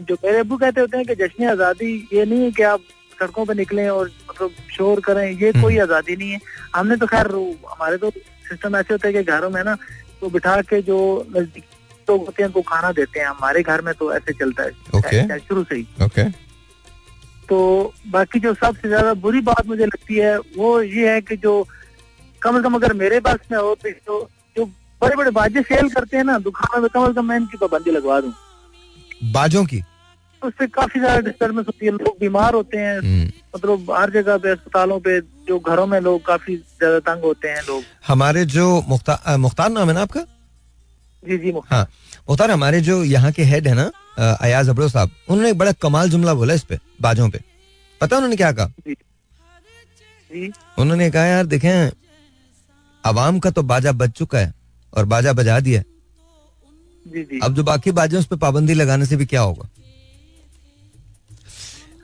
जो 0.08 0.14
मेरे 0.24 0.38
अबू 0.38 0.56
कहते 0.56 0.80
होते 0.80 0.96
हैं 0.96 1.06
कि 1.06 1.14
जश्न 1.16 1.48
आज़ादी 1.50 1.92
ये 2.12 2.24
नहीं 2.24 2.42
है 2.42 2.50
कि 2.50 2.62
आप 2.64 2.80
सड़कों 3.20 3.44
पर 3.46 3.54
निकलें 3.54 3.88
और 3.88 4.10
मतलब 4.30 4.50
शोर 4.72 5.00
करें 5.00 5.24
ये 5.24 5.48
हम्म। 5.48 5.62
कोई 5.62 5.78
आज़ादी 5.78 6.16
नहीं 6.16 6.30
है। 6.30 6.38
हमने 6.74 6.96
तो 6.96 7.06
खैर 7.06 7.26
हमारे 7.26 7.96
तो 7.98 8.10
सिस्टम 8.48 8.76
ऐसे 8.76 8.94
होते 8.94 9.08
हैं 9.08 9.16
कि 9.16 9.32
घरों 9.32 9.50
में 9.50 9.62
ना 9.64 9.74
तो 10.20 10.28
बिठा 10.30 10.60
के 10.62 10.80
जो 10.82 10.96
नज़दीक 11.36 11.64
लोग 12.08 12.24
होते 12.26 12.42
हैं 12.42 12.48
उनको 12.48 12.62
खाना 12.62 12.92
देते 12.92 13.20
हैं। 13.20 13.26
हमारे 13.26 13.62
घर 13.62 13.80
में 13.82 13.92
तो 13.94 14.12
ऐसे 14.14 14.32
चलता 14.32 14.62
है। 14.62 14.70
Okay. 14.96 15.38
शुरू 15.40 15.64
से 15.64 15.74
ही। 15.74 15.86
ओके। 16.04 16.28
तो 17.48 17.58
बाकी 18.08 18.40
जो 18.40 18.54
सबसे 18.54 18.88
ज़्यादा 18.88 19.14
बुरी 19.20 19.40
बात 19.46 19.66
मुझे 19.66 19.86
लगती 19.86 20.14
है 20.16 20.36
वो 20.56 20.80
ये 20.82 21.12
है 21.12 21.20
कि 21.20 21.36
जो 21.36 21.52
कम 22.42 22.56
से 22.56 22.62
कम 22.62 22.74
अगर 22.74 22.92
मेरे 22.94 23.20
पास 23.20 23.38
में 23.50 23.58
हो 23.58 23.74
तो 23.74 23.90
जो 23.90 24.28
जो 24.56 24.64
बड़े 25.02 25.16
बड़े 25.16 25.30
बाजे 25.30 25.62
सेल 25.62 25.88
करते 25.90 26.16
हैं 26.16 26.24
ना 26.24 26.38
दुकानों 26.40 26.82
में 26.82 26.88
कम 26.94 27.06
से 27.06 27.12
कम 27.14 27.28
मैं 27.28 27.36
इनकी 27.36 27.58
पाबंदी 27.58 27.90
लगवा 27.90 28.20
दूँ। 28.20 28.32
बाजों 29.32 29.64
की? 29.64 29.82
उससे 30.42 30.66
काफ़ी 30.68 31.00
ज़्यादा 31.00 31.20
डिस्टर्बेंस 31.20 31.66
होती 31.66 31.86
है। 31.86 31.92
लोग 31.92 32.16
बीमार 32.20 32.54
होते 32.54 32.78
हैं। 32.78 32.98
हम्म, 32.98 33.30
मतलब 33.54 33.90
हर 33.92 34.10
जगह 34.12 34.36
पे 34.38 34.50
अस्पतालों 34.50 34.98
पे 35.00 35.20
जो 35.48 35.58
घरों 35.60 35.86
में 35.86 36.00
लोग 36.00 36.24
काफ़ी 36.26 36.56
ज़्यादा 36.56 36.98
तंग 37.04 37.22
होते 37.24 37.48
हैं 37.48 37.62
लोग। 37.62 37.82
हमारे 38.06 38.44
जो 38.46 38.66
मुख्तार 38.88 39.36
मुख्तार 39.38 39.70
नाम 39.72 39.88
है 39.88 39.94
ना 39.94 40.02
आपका? 40.02 40.20
जी 41.22 41.38
जी 41.38 41.52
हाँ। 41.70 41.86
मुख्तार 42.28 42.50
हमारे 42.50 42.80
जो 42.80 43.02
यहाँ 43.04 43.32
के 43.32 43.42
हेड 43.44 43.68
है 43.68 43.74
ना 43.74 43.90
अयाज 44.34 44.68
अबरो 44.68 44.88
साहब 44.88 45.10
उन्होंने 45.28 45.50
एक 45.50 45.58
बड़ा 45.58 45.72
कमाल 45.74 46.10
जुमला 46.10 46.34
बोला 46.34 46.54
इस 46.54 46.62
पे 46.64 46.78
बाजों 47.02 47.28
पे। 47.30 47.40
पता 48.00 48.16
उन्होंने 48.16 48.36
क्या 48.36 48.52
कहा? 48.52 48.70
जी। 50.30 50.52
उन्होंने 50.78 51.10
कहा 51.10 51.24
यार 51.24 51.46
देखें 51.46 51.90
आवाम 53.04 53.38
का 53.38 53.50
तो 53.50 53.62
बाजा 53.64 53.92
बज 53.94 54.10
चुका 54.12 54.38
है 54.38 54.52
और 54.92 55.04
बाजा 55.06 55.32
बजा 55.32 55.58
दिया। 55.60 55.82
जी 57.06 57.22
जी। 57.22 57.40
अब 57.42 57.54
जो 57.54 57.62
बाकी 57.64 57.90
बाजे 57.92 58.16
उस 58.16 58.26
पर 58.26 58.36
पाबंदी 58.36 58.74
लगाने 58.74 59.06
से 59.06 59.16
भी 59.16 59.26
क्या 59.26 59.40
होगा? 59.40 59.68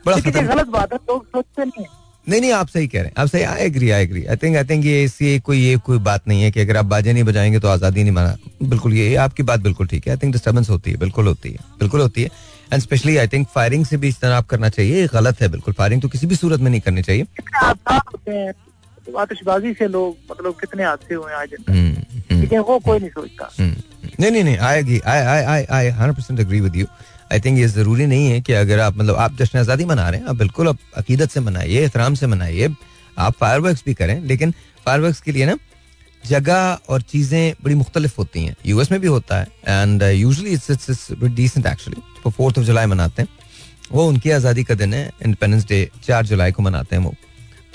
बड़ा 0.05 0.17
गलत 0.17 0.67
बात 0.67 0.93
है 0.93 0.99
लोग 0.99 1.25
सोचते 1.25 1.65
नहीं 1.65 1.85
नहीं 2.27 2.39
नहीं 2.41 2.51
आप 2.51 2.67
सही 2.67 2.87
कह 2.87 2.99
रहे 2.99 3.07
हैं। 3.07 3.13
आप 3.17 3.27
सही 3.27 3.41
I 3.43 3.61
agree 3.61 3.89
I 3.89 4.03
agree 4.03 4.23
I 4.25 4.35
think 4.35 4.55
I 4.57 4.63
think 4.63 4.85
ये 4.85 5.03
इससे 5.03 5.39
कोई 5.39 5.59
ये 5.59 5.77
कोई 5.85 5.97
बात 5.99 6.27
नहीं 6.27 6.41
है 6.43 6.51
कि 6.51 6.59
अगर 6.59 6.77
आप 6.77 6.85
बाजे 6.85 7.13
नहीं 7.13 7.23
बजाएँगे 7.23 7.59
तो 7.59 7.67
आज़ादी 7.67 8.03
नहीं 8.03 8.11
माना। 8.11 8.35
बिल्कुल 8.63 8.93
ये 8.93 9.15
आपकी 9.15 9.43
बात 9.43 9.59
बिल्कुल 9.59 9.87
ठीक 9.87 10.07
है। 10.07 10.13
आई 10.13 10.17
थिंक 10.17 10.33
डिस्टर्बेंस 10.33 10.69
होती 10.69 10.91
है 10.91 10.97
बिल्कुल 10.97 11.27
होती 11.27 11.51
है 11.51 11.59
बिल्कुल 11.79 12.01
होती 12.01 12.23
है। 12.23 12.29
And 12.73 12.81
specially 12.81 13.17
I 13.17 13.27
think 13.27 13.47
firing 13.47 13.85
से 13.85 13.97
भी 13.97 14.07
इज्तनाब 14.07 14.45
करना 14.45 14.69
चाहिए 14.69 15.01
ये 15.01 15.07
गलत 15.13 15.41
है 15.41 15.47
बिल्कुल। 15.47 15.73
फायरिंग 15.73 16.01
तो 16.01 16.07
किसी 16.07 16.27
भी 16.27 16.35
सूरत 16.35 16.59
में 16.59 16.69
नहीं 16.71 16.81
करनी 16.81 17.01
चाहिए। 17.01 17.25
आतिशबाजी 19.17 19.73
से 19.73 19.87
लोग 19.87 20.17
मतलब 20.31 20.53
कितने 20.53 20.83
हादसे 20.83 21.15
हुए 21.15 21.33
आज? 21.33 21.53
हम्म, 21.69 21.91
हम्म, 21.91 22.39
लेकिन 22.41 22.59
वो 22.59 22.79
कोई 22.79 22.99
नहीं 22.99 23.09
सोचता। 23.09 23.49
हम्म। 23.59 24.00
नहीं 24.21 24.31
नहीं 24.31 24.43
नहीं, 24.43 24.57
आएगी 24.59 24.99
I 24.99 25.19
I 25.19 25.43
I 25.43 25.63
I 25.69 25.87
hundred 25.89 26.15
percent 26.15 26.39
agree 26.39 26.59
with 26.61 26.75
you 26.75 26.85
I 27.31 27.39
think 27.39 27.57
ये 27.59 27.67
ज़रूरी 27.67 28.05
नहीं 28.05 28.29
है 28.31 28.39
कि 28.41 28.53
अगर 28.53 28.79
आप 28.79 28.97
मतलब 28.97 29.15
आप 29.17 29.35
जश्न 29.37 29.59
आज़ादी 29.59 29.85
मना 29.85 30.09
रहे 30.09 30.19
हैं, 30.19 30.27
आप 30.27 30.35
बिल्कुल 30.35 30.67
आप 30.67 30.77
अकीदत 30.97 31.31
से 31.31 31.39
मनाइए, 31.39 31.81
एहतराम 31.81 32.15
से 32.15 32.27
मनाइए, 32.27 32.69
आप 33.17 33.33
फायर 33.39 33.59
भी 33.85 33.93
करें, 33.93 34.21
लेकिन 34.21 34.53
फायर 34.85 35.11
के 35.25 35.31
लिए 35.31 35.45
ना, 35.45 35.57
जगह 36.23 36.77
और 36.89 37.01
चीज़ें 37.03 37.53
बड़ी 37.63 37.75
मुख्तलिफ़ 37.75 38.15
होती 38.17 38.45
हैं। 38.45 38.55
यूएस 38.65 38.91
में 38.91 38.99
भी 39.01 39.07
होता 39.07 39.39
है 39.39 39.47
and 39.67 40.03
usually 40.03 40.49
it's 40.49 40.71
it's 40.71 41.07
decent 41.23 41.65
actually 41.65 42.31
fourth 42.31 42.57
of 42.57 42.65
July 42.65 42.85
मनाते 42.85 43.21
हैं, 43.21 43.29
वो 43.91 44.07
उनकी 44.07 44.31
आज़ादी 44.31 44.63
का 44.63 44.75
दिन 44.75 44.93
है 44.93 45.09
इंडिपेंडेंस 45.25 45.65
डे 45.67 45.89
चार 46.03 46.25
जुलाई 46.25 46.51
को 46.51 46.63
मनाते 46.63 46.95
हैं 46.95 47.03
वो। 47.03 47.15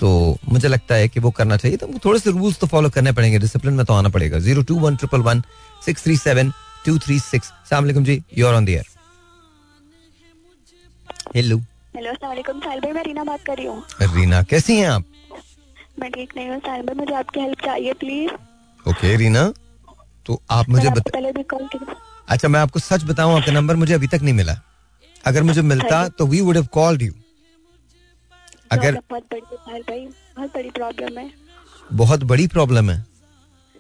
तो 0.01 0.09
मुझे 0.49 0.69
लगता 0.69 0.95
है 0.95 1.09
कि 1.09 1.21
वो 1.21 1.31
करना 1.31 1.57
चाहिए। 1.57 1.77
तो 1.77 1.89
थोड़े 2.05 2.19
से 2.21 2.31
रूल्स 2.31 2.59
तो 2.59 2.67
फॉलो 2.67 2.91
करने 2.91 3.13
पड़ेंगे। 3.13 3.39
डिसिप्लिन 3.39 3.75
में 3.75 3.85
तो 3.87 3.95
आना 3.95 4.09
पड़ेगा। 4.09 4.39
Zero 4.39 4.63
two 4.63 4.79
one 4.81 4.97
triple 4.97 5.21
one 5.23 5.43
six 5.85 6.05
three 6.05 6.17
seven 6.17 6.53
two 6.87 6.99
three 6.99 7.19
six 7.21 7.53
सलाम 7.71 8.05
जी 8.05 8.23
you're 8.39 8.55
on 8.55 8.65
the 8.65 8.69
air 8.69 8.87
hello 11.37 11.57
hello 11.97 12.11
अस्सलाम 12.11 12.61
साहिल 12.61 12.81
भाई 12.81 12.93
मैं 12.93 13.03
रीना 13.05 13.25
बात 13.25 13.45
कर 13.47 13.57
रही 13.57 13.67
हूँ। 13.67 13.83
रीना 14.15 14.43
कैसी 14.51 14.77
हैं 14.79 14.89
आप? 14.89 15.05
मैं 16.01 16.11
ठीक 16.13 16.33
नहीं 16.37 16.49
हूँ। 16.49 16.59
साहिल 16.61 16.83
भाई 16.87 16.95
मुझे 16.97 17.15
आपकी 17.15 17.41
हेल्प 17.41 17.65
चाहिए 17.65 17.93
प्लीज़ 18.01 18.89
ओके 18.91 19.17
रीना 19.17 19.53
तो 20.27 20.41
आप 20.51 20.69
मुझे 20.69 20.89
बता 20.91 21.11
पहले 21.11 21.33
भी 21.33 21.43
कॉल 21.53 21.69
अच्छा 22.29 22.49
मैं 22.49 22.61
आपको 22.61 22.79
सच 22.81 23.05
बताऊँ 23.05 23.37
आपका 23.37 23.53
नंबर 23.53 23.77
मुझे 23.77 23.95
अभी 23.95 24.07
तक 24.07 24.23
नहीं 24.23 24.35
मिला। 24.35 24.61
अगर 25.25 25.43
मुझे 25.43 25.63
मिलता 25.63 26.09
तो 26.09 26.27
we 26.27 26.41
would 26.41 26.57
have 26.57 26.67
called 26.73 27.03
you 27.03 27.13
अगर 28.73 28.93
बहुत 29.11 29.23
बड़ी 29.33 29.83
भाई 29.83 30.07
बहुत 30.37 30.51
बड़ी 30.55 30.71
प्रॉब्लम 30.71 31.19
है। 31.19 31.31
बहुत 31.93 32.23
बड़ी 32.25 32.47
प्रॉब्लम 32.47 32.91
है। 32.91 33.05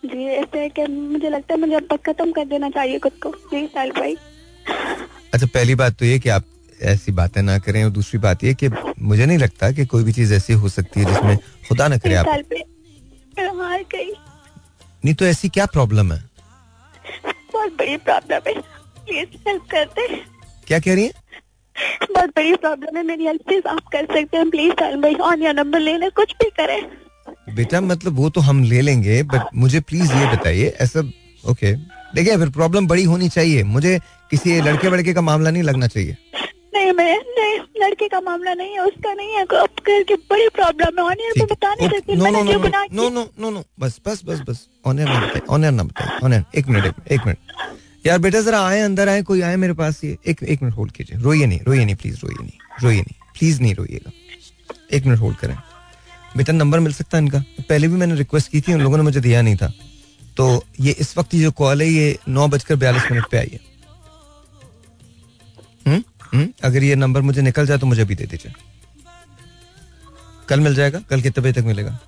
जी 0.04 0.24
ऐसे 0.24 0.68
कि 0.68 0.86
मुझे 0.86 1.30
लगता 1.30 1.54
है 1.54 1.60
मुझे 1.60 1.74
अब 1.74 1.96
खत्म 1.96 2.32
कर 2.32 2.44
देना 2.44 2.70
चाहिए 2.70 2.98
खुद 2.98 3.12
को। 3.12 3.32
साहिल 3.54 3.90
भाई। 3.90 4.16
अच्छा 5.34 5.46
पहली 5.46 5.74
बात 5.74 5.92
तो 5.92 6.04
ये 6.04 6.18
कि 6.18 6.28
आप 6.28 6.44
ऐसी 6.82 7.12
बातें 7.12 7.42
ना 7.42 7.58
करें 7.58 7.84
और 7.84 7.90
दूसरी 7.90 8.18
बात 8.18 8.44
ये 8.44 8.54
कि 8.54 8.68
मुझे 9.02 9.26
नहीं 9.26 9.38
लगता 9.38 9.70
कि 9.72 9.86
कोई 9.86 10.04
भी 10.04 10.12
चीज़ 10.12 10.34
ऐसी 10.34 10.52
हो 10.52 10.68
सकती 10.68 11.00
है 11.00 11.06
जिसमें 11.06 11.36
खुदा 11.68 11.88
ना 11.88 11.98
करे 11.98 12.14
आप। 12.14 12.28
हार 12.28 13.84
गई। 13.94 14.12
नहीं 15.04 15.14
तो 15.14 15.24
ऐसी 15.24 15.48
क्या 15.48 15.66
प्रॉब्लम 15.66 16.12
है? 16.12 16.24
बहुत 17.52 17.72
बड़ी 17.72 17.96
प्रॉब्लम 17.96 18.40
है। 18.46 18.60
प्लीज़ 18.60 19.28
हेल्प 19.48 19.62
करते 19.70 20.06
क्या 20.66 20.78
कह 20.78 20.94
रही 20.94 21.04
है? 21.04 21.25
बहुत 22.12 22.30
बड़ी 22.36 22.54
प्रॉब्लम 22.56 22.96
है 22.96 23.02
मेरी 23.06 23.26
हेल्प 23.26 23.42
प्लीज़ 23.46 23.66
आप 23.68 23.88
कर 23.92 24.04
सकते 24.14 24.36
हैं 24.36 24.48
प्लीज़ 24.50 24.72
साहिल 24.80 25.00
भाई 25.02 25.14
ऑन 25.30 25.42
या 25.42 25.52
नंबर 25.52 25.80
ले 25.80 25.96
लें 25.98 26.10
कुछ 26.16 26.32
भी 26.42 26.50
करें। 26.60 26.80
बेटा 27.56 27.80
मतलब 27.80 28.16
वो 28.16 28.28
तो 28.30 28.40
हम 28.40 28.62
ले 28.64 28.80
लेंगे 28.80 29.22
बट 29.32 29.54
मुझे 29.64 29.80
प्लीज़ 29.88 30.12
ये 30.12 30.26
बताइए 30.32 30.74
ऐसा 30.80 31.00
ओके 31.44 31.72
देखिए 32.14 32.36
फिर 32.36 32.50
प्रॉब्लम 32.50 32.86
बड़ी 32.88 33.04
होनी 33.04 33.28
चाहिए 33.28 33.62
मुझे 33.74 33.98
किसी 34.30 34.60
लड़के 34.60 34.88
वड़के 34.88 35.12
का 35.14 35.20
मामला 35.20 35.50
नहीं 35.50 35.62
लगना 35.62 35.86
चाहिए। 35.86 36.16
नहीं 36.74 36.92
मैं 36.92 37.16
नहीं 37.38 37.58
लड़के 37.82 38.08
का 38.08 38.20
मामला 38.20 38.54
नहीं 38.54 38.72
है 38.72 38.84
उसका 38.84 39.12
नहीं 39.14 39.34
है 39.34 39.42
अब 39.42 39.80
करके 39.86 40.14
बड़ी 40.30 40.48
प्रॉब्लम 40.54 40.98
है 40.98 41.04
ऑन 41.04 41.20
एयर 41.20 41.32
पे 41.32 41.40
ठीक 41.40 41.50
बता 41.52 41.74
नहीं 41.74 41.88
सकती 41.88 42.16
no 42.16 42.30
no 42.30 42.42
no 42.92 43.08
no 43.10 43.26
no 43.40 43.50
no 43.50 43.64
बस 43.80 44.00
बस 44.06 44.22
बस 44.26 44.40
बस 44.48 44.66
ऑनर 44.86 45.04
ना 45.04 45.20
बताइए 45.20 45.46
ऑनर 45.54 45.70
ना 45.70 45.82
बताइए 45.82 46.18
मिनट 46.22 46.56
एक 46.58 46.68
मिनट 46.68 47.12
एक 47.12 47.26
मिनट। 47.26 47.38
यार 48.06 48.18
बेटा, 48.18 48.40
जरा 48.40 48.66
आए, 48.66 48.80
अंदर 48.80 49.08
आए, 49.08 49.22
कोई 49.22 49.40
आए 49.40 49.56
मेरे 49.56 49.72
पास 49.72 50.04
ये। 50.04 50.18
एक 50.26 50.42
एक 50.42 50.62
मिनट 50.62 50.76
होल्ड 50.76 50.92
कीजिए। 50.92 51.20
रोइए 51.20 51.46
नहीं 51.46 51.60
रोइए 51.60 51.84
नहीं 51.84 51.94
प्लीज़ 51.94 52.16
रोइए 52.16 52.42
नहीं 52.42 52.58
रोइए 52.82 53.00
नहीं 53.00 53.38
प्लीज़ 53.38 53.60
नहीं 53.60 53.74
रोइएगा। 53.74 54.12
एक 54.92 55.06
मिनट 55.06 55.18
होल्ड 55.18 55.36
करें। 55.36 55.58
बेटा 56.36 56.52
नंबर 56.52 56.80
मिल 56.80 56.92
सकता 56.92 57.18
है 57.18 57.24
इनका। 57.24 57.38
पहले 57.38 57.88
भी 57.88 57.94
मैंने 57.94 58.14
रिक्वेस्ट 58.14 58.50
की 58.50 58.60
थी, 58.60 58.72
उन 58.72 58.80
लोगों 58.80 58.96
ने 58.96 59.02
मुझे 59.02 59.20
दिया 59.20 59.42
नहीं 59.42 59.56
था। 59.56 59.72
तो 60.36 60.64
ये 60.80 60.92
इस 60.92 61.18
वक्त 61.18 61.36
जो 61.36 61.50
कॉल 61.50 61.82
है, 61.82 61.88
ये 61.88 62.18
नौ 62.28 62.48
बजकर 62.48 62.76
बयालीस 62.76 63.02
मिनट 63.12 63.24
पे 63.30 63.38
आई 63.38 63.50
है। 63.52 63.60
हम्म? 65.86 66.04
हम्म? 66.22 66.48
अगर 66.64 66.82
ये 66.82 66.94
नंबर 66.94 67.20
मुझे 67.20 67.42
निकल 67.42 67.66
जाए 67.66 67.78
तो 67.78 67.86
मुझे 67.86 68.04
भी 68.04 68.14
दे 68.14 68.24
दीजिए। 68.24 68.52
कल 70.48 70.60
मिल 70.60 70.74
जाएगा? 70.74 71.00
कल 71.10 71.20
कितने 71.20 71.42
बजे 71.42 71.60
तक 71.60 71.66
मिलेगा? 71.66 71.98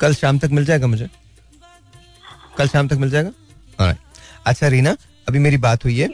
कल 0.00 0.14
शाम 0.14 0.38
तक 0.38 0.48
मिल 0.50 0.64
जाएगा 0.64 0.86
मुझे? 0.86 1.08
कल 2.58 2.68
शाम 2.68 2.88
तक 2.88 2.94
मिल 2.94 3.10
जाएगा? 3.10 3.30
Alright. 3.80 4.05
अच्छा 4.46 4.68
रीना 4.68 4.96
अभी 5.28 5.38
मेरी 5.38 5.56
बात 5.58 5.84
हुई 5.84 5.98
है। 5.98 6.08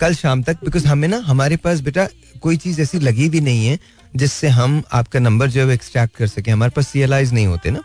कल 0.00 0.14
शाम 0.14 0.42
तक 0.42 0.64
बिकॉज़ 0.64 0.86
हमें 0.86 1.08
ना 1.08 1.18
हमारे 1.26 1.56
पास 1.56 1.80
बेटा 1.80 2.06
कोई 2.42 2.56
चीज़ 2.56 2.80
ऐसी 2.82 2.98
लगी 3.00 3.28
भी 3.28 3.40
नहीं 3.40 3.66
है 3.66 3.78
जिससे 4.14 4.48
हम 4.48 4.82
आपका 4.92 5.20
नंबर 5.20 5.50
जो 5.50 5.60
है 5.60 5.66
वो 5.66 5.72
एक्सट्रैक्ट 5.72 6.16
कर 6.16 6.26
सके। 6.26 6.50
हमारे 6.50 6.72
पास 6.76 6.88
सी 6.88 7.04
नहीं 7.06 7.46
होते 7.46 7.70
ना। 7.70 7.82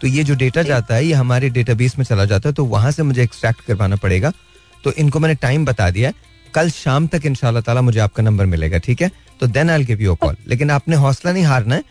तो 0.00 0.08
ये 0.08 0.24
जो 0.24 0.34
डेटा 0.36 0.62
जाता 0.62 0.94
है 0.94 1.04
ये 1.06 1.12
हमारे 1.14 1.48
डेटाबेस 1.50 1.98
में 1.98 2.04
चला 2.04 2.24
जाता 2.24 2.48
है 2.48 2.54
तो 2.54 2.64
वहाँ 2.66 2.90
से 2.92 3.02
मुझे 3.02 3.22
एक्सट्रैक्ट 3.22 3.60
करवाना 3.66 3.96
पड़ेगा। 3.96 4.32
तो 4.84 4.92
इनको 4.94 5.20
मैंने 5.20 5.34
टाइम 5.42 5.64
बता 5.64 5.90
दिया 5.90 6.08
है। 6.08 6.14
कल 6.54 6.70
शाम 6.70 7.06
तक 7.06 7.26
इंशाल्लाह 7.26 7.62
ताला 7.62 7.80
मुझे 7.82 8.00
आपका 8.00 8.22
नंबर 8.22 8.46
मिलेगा 8.46 8.78
ठीक 8.78 9.02
है? 9.02 9.10
तो 9.40 9.46
then 9.48 9.70
I 9.70 9.84
give 9.84 10.02
you 10.02 10.14
call 10.16 10.36
लेकिन 10.48 10.70
आपने 10.70 10.96
हौसला 10.96 11.32
नहीं 11.32 11.44
हारना 11.44 11.74
है। 11.74 11.84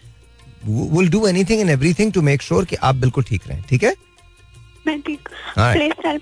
Will 0.67 1.09
do 1.09 1.25
anything 1.27 1.61
and 1.61 1.69
everything 1.69 2.11
to 2.13 2.21
make 2.21 2.41
sure 2.41 2.65
कि 2.65 2.75
आप 2.75 2.95
बिल्कुल 2.95 3.23
ठीक 3.23 3.47
रहें 3.47 3.63
ठीक 3.69 3.83
है? 3.83 3.95
मैं 4.87 4.99
ठीक 5.01 5.29
प्लीज़ 5.57 6.07
हेल्प 6.07 6.21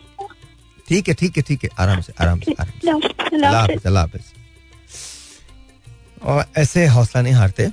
ठीक 0.88 1.08
है 1.08 1.14
ठीक 1.14 1.38
है 1.38 1.44
ठीक 1.44 1.64
है। 1.64 1.70
आराम 1.80 2.02
से 2.02 2.14
आराम 2.22 2.40
से 2.40 2.52
आराम 2.60 3.00
से। 3.00 3.14
अल्लाह 3.36 3.60
हाफिज 3.60 3.86
अल्लाह 3.86 4.04
हाफिज। 4.04 4.22
और 6.24 6.46
ऐसे 6.58 6.86
हौसला 6.88 7.22
नहीं 7.22 7.34
हारते। 7.34 7.68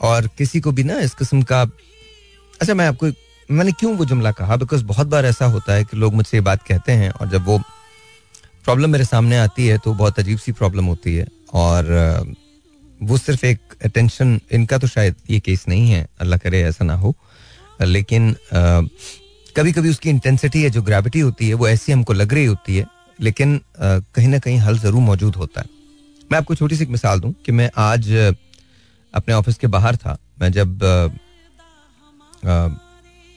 और 0.00 0.26
किसी 0.38 0.60
को 0.60 0.72
भी 0.72 0.84
ना 0.84 0.98
इस 1.00 1.14
किस्म 1.14 1.42
का 1.42 1.60
अच्छा 1.62 2.74
मैं 2.74 2.86
आपको 2.88 3.06
मैंने 3.48 3.72
क्यों 3.72 3.94
वो 3.96 4.04
जुमला 4.04 4.30
कहा? 4.32 4.56
बिकॉज़ 4.56 4.84
बहुत 4.84 5.06
बार 5.06 5.26
ऐसा 5.26 5.46
होता 5.46 5.74
है 5.74 5.84
कि 5.84 5.96
लोग 5.96 6.14
मुझसे 6.14 6.36
ये 6.36 6.40
बात 6.42 6.62
कहते 6.62 6.92
हैं 6.92 7.10
और 7.10 7.28
जब 7.30 7.44
वो 7.46 7.58
प्रॉब्लम 8.64 8.90
मेरे 8.90 9.04
सामने 9.04 9.36
आती 9.38 9.66
है 9.66 9.78
तो 9.78 9.94
बहुत 9.94 10.18
अजीब 10.18 10.38
सी 10.38 10.52
प्रॉब्लम 10.52 10.84
होती 10.84 11.14
है। 11.14 11.26
और 11.54 12.34
वो 13.00 13.16
सिर्फ़ 13.18 13.44
एक 13.46 13.74
अटेंशन 13.84 14.40
इनका 14.52 14.78
तो 14.78 14.86
शायद 14.86 15.14
ये 15.30 15.40
केस 15.40 15.64
नहीं 15.68 15.90
है 15.90 16.06
अल्लाह 16.20 16.38
करे 16.38 16.62
ऐसा 16.64 16.84
ना 16.84 16.94
हो। 16.94 17.14
लेकिन 17.80 18.34
कभी 19.56 19.72
कभी 19.72 19.90
उसकी 19.90 20.10
इंटेंसिटी 20.10 20.64
या 20.64 20.68
जो 20.68 20.82
ग्रेविटी 20.82 21.20
होती 21.20 21.48
है, 21.48 21.54
वो 21.54 21.68
ऐसी 21.68 21.92
हमको 21.92 22.12
लग 22.12 22.32
रही 22.34 22.44
होती 22.44 22.76
है, 22.76 22.86
लेकिन 23.18 23.60
कहीं 23.80 24.28
ना 24.28 24.38
कहीं 24.38 24.58
हल 24.58 24.78
ज़रूर 24.78 25.00
मौजूद 25.02 25.36
होता 25.36 25.60
है। 25.60 25.66
मैं 26.30 26.38
आपको 26.38 26.54
छोटी 26.54 26.76
सी 26.76 26.86
मिसाल 26.86 27.20
दूँ 27.20 27.32
कि 27.46 27.52
मैं 27.52 27.70
आज 27.78 28.10
अपने 29.14 29.34
ऑफ़िस 29.34 29.58
के 29.58 29.66
बाहर 29.68 29.96
था। 29.96 30.16
मैं 30.40 30.50
जब 30.52 30.78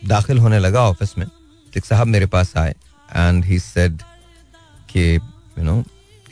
दाखिल 0.01 0.37
होने 0.39 0.59
लगा 0.59 0.81
ऑफ़िस 0.89 1.17
में, 1.17 1.25
एक 1.73 1.85
साहब 1.85 2.07
मेरे 2.07 2.25
पास 2.27 2.55
आए 2.57 2.73
एंड 3.09 3.45
ही 3.45 3.59
सेड 3.59 4.01
कि 4.89 5.15
यू 5.15 5.63
नो 5.63 5.83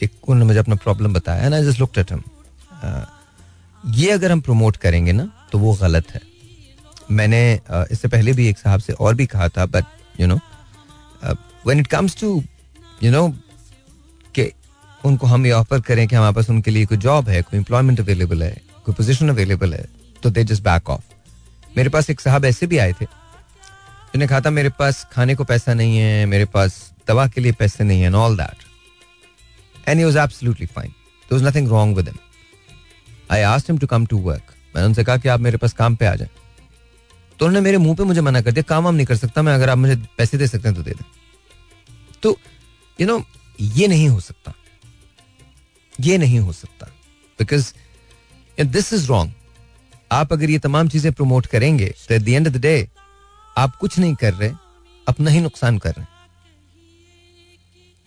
एक 0.03 0.11
उन्होंने 0.23 0.45
मुझे 0.47 0.59
अपना 0.59 0.75
प्रॉब्लम 0.77 1.13
बताया 1.13 1.45
and 1.45 1.53
I 1.53 1.63
just 1.63 1.79
looked 1.79 1.97
at 1.97 2.11
him 2.11 2.23
ये 3.83 4.11
अगर 4.11 4.31
हम 4.31 4.41
प्रमोट 4.41 4.77
करेंगे 4.77 5.11
ना 5.11 5.29
तो 5.51 5.59
वो 5.59 5.73
गलत 5.81 6.11
है। 6.11 6.21
मैंने 7.11 7.39
इससे 7.91 8.07
पहले 8.07 8.33
भी 8.33 8.47
एक 8.47 8.57
साहब 8.57 8.79
से 8.79 8.93
और 8.93 9.15
भी 9.15 9.25
कहा 9.25 9.47
था 9.49 9.65
but 9.65 9.85
you 10.21 10.27
know 10.27 10.39
when 11.23 11.79
it 11.79 11.87
comes 11.87 12.19
to 12.19 12.43
you 13.03 13.11
know 13.11 13.27
कि 14.35 14.51
उनको 15.01 15.27
हम 15.27 15.45
ये 15.45 15.51
ऑफ़र 15.53 15.81
करें 15.81 16.07
कि 16.07 16.15
हमारे 16.15 16.35
पास 16.35 16.49
उनके 16.49 16.71
लिए 16.71 16.85
कोई 16.85 16.97
जॉब 16.97 17.29
है, 17.29 17.41
कोई 17.41 17.57
एम्प्लॉयमेंट 17.57 17.99
अवेलेबल 17.99 18.43
है, 18.43 18.55
कोई 18.85 18.95
पोजीशन 18.95 19.29
अवेलेबल 19.29 19.73
है 19.73 19.85
तो 20.23 20.29
दे 20.29 20.43
जस्ट 20.43 20.63
बैक 20.63 20.89
ऑफ़ 20.89 21.15
मेरे 21.77 21.89
पास 21.89 22.09
एक 22.09 22.21
साहब 22.21 22.45
ऐसे 22.45 22.67
भी 22.67 22.77
आए 22.77 22.91
थे, 22.91 23.05
जिन्होंने 23.05 24.27
कहा 24.27 24.39
था, 24.41 24.49
मेरे 24.49 24.69
पास 24.69 25.05
खाने 25.11 25.35
को 25.35 25.43
पैसा 25.43 25.73
नहीं 25.73 25.97
है, 25.97 26.25
मेरे 26.25 26.45
पास 26.47 26.79
दवा 27.07 27.27
के 27.27 27.41
लिए 27.41 27.51
पैसे 27.59 27.83
नहीं 27.83 28.01
है 28.01 28.11
all 28.15 28.37
that 28.37 29.87
and 29.87 29.97
he 29.97 30.03
was 30.05 30.17
fine 30.65 30.93
was 31.29 31.43
nothing 31.43 31.67
wrong 31.69 31.97
with 31.97 32.07
him 32.07 32.17
I 33.31 33.41
asked 33.43 33.71
him 33.71 33.79
to 33.79 33.87
come 33.87 34.05
to 34.05 34.17
work 34.21 34.53
मैंने 34.75 34.87
उनसे 34.87 35.03
कहा 35.03 35.17
कि 35.17 35.29
आप 35.29 35.39
मेरे 35.39 35.57
पास 35.57 35.73
काम 35.73 35.95
पे 35.95 36.05
आ 36.05 36.15
जाएँ। 36.15 36.29
तो 37.39 37.45
उन्होंने 37.45 37.63
मेरे 37.63 37.77
मुँह 37.77 37.95
पे 37.95 38.03
मुझे 38.03 38.21
मना 38.21 38.41
कर 38.41 38.51
दिया, 38.51 38.63
काम 38.63 38.87
हम 38.87 38.95
नहीं 38.95 39.05
कर 39.05 39.15
सकता 39.15 39.41
मैं, 39.41 39.53
अगर 39.53 39.69
आप 39.69 39.77
मुझे 39.77 39.95
पैसे 40.17 40.37
दे 40.37 40.47
सकते 40.47 40.67
हैं 40.67 40.77
तो 40.77 40.83
दे 40.83 40.91
दें। 40.91 41.05
तो 42.23 42.37
यू 42.99 43.07
नो 43.07 43.23
ये 43.59 43.87
नहीं 43.87 44.07
हो 44.09 44.19
सकता। 44.19 44.53
ये 45.93 46.17
नहीं 46.17 46.39
हो 46.39 46.53
सकता। 46.53 46.87
बिकॉज़ 47.39 47.73
दिस 48.57 48.93
इज़ 48.93 49.07
रॉन्ग 49.07 49.31
आप 50.11 50.33
अगर 50.33 50.49
ये 50.49 50.59
तमाम 50.59 50.87
चीज़ें 50.89 51.11
प्रमोट 51.13 51.45
करेंगे 51.45 51.93
तो 52.07 52.13
at 52.15 52.21
the 52.21 52.29
end 52.29 52.47
of 52.47 52.53
the 52.53 52.61
day 52.61 52.87
आप 53.55 53.75
कुछ 53.75 53.97
नहीं 53.99 54.15
कर 54.15 54.33
रहे, 54.33 54.51
अपना 55.07 55.31
ही 55.31 55.41
नुकसान 55.41 55.77
कर 55.77 55.93
रहे 55.93 56.05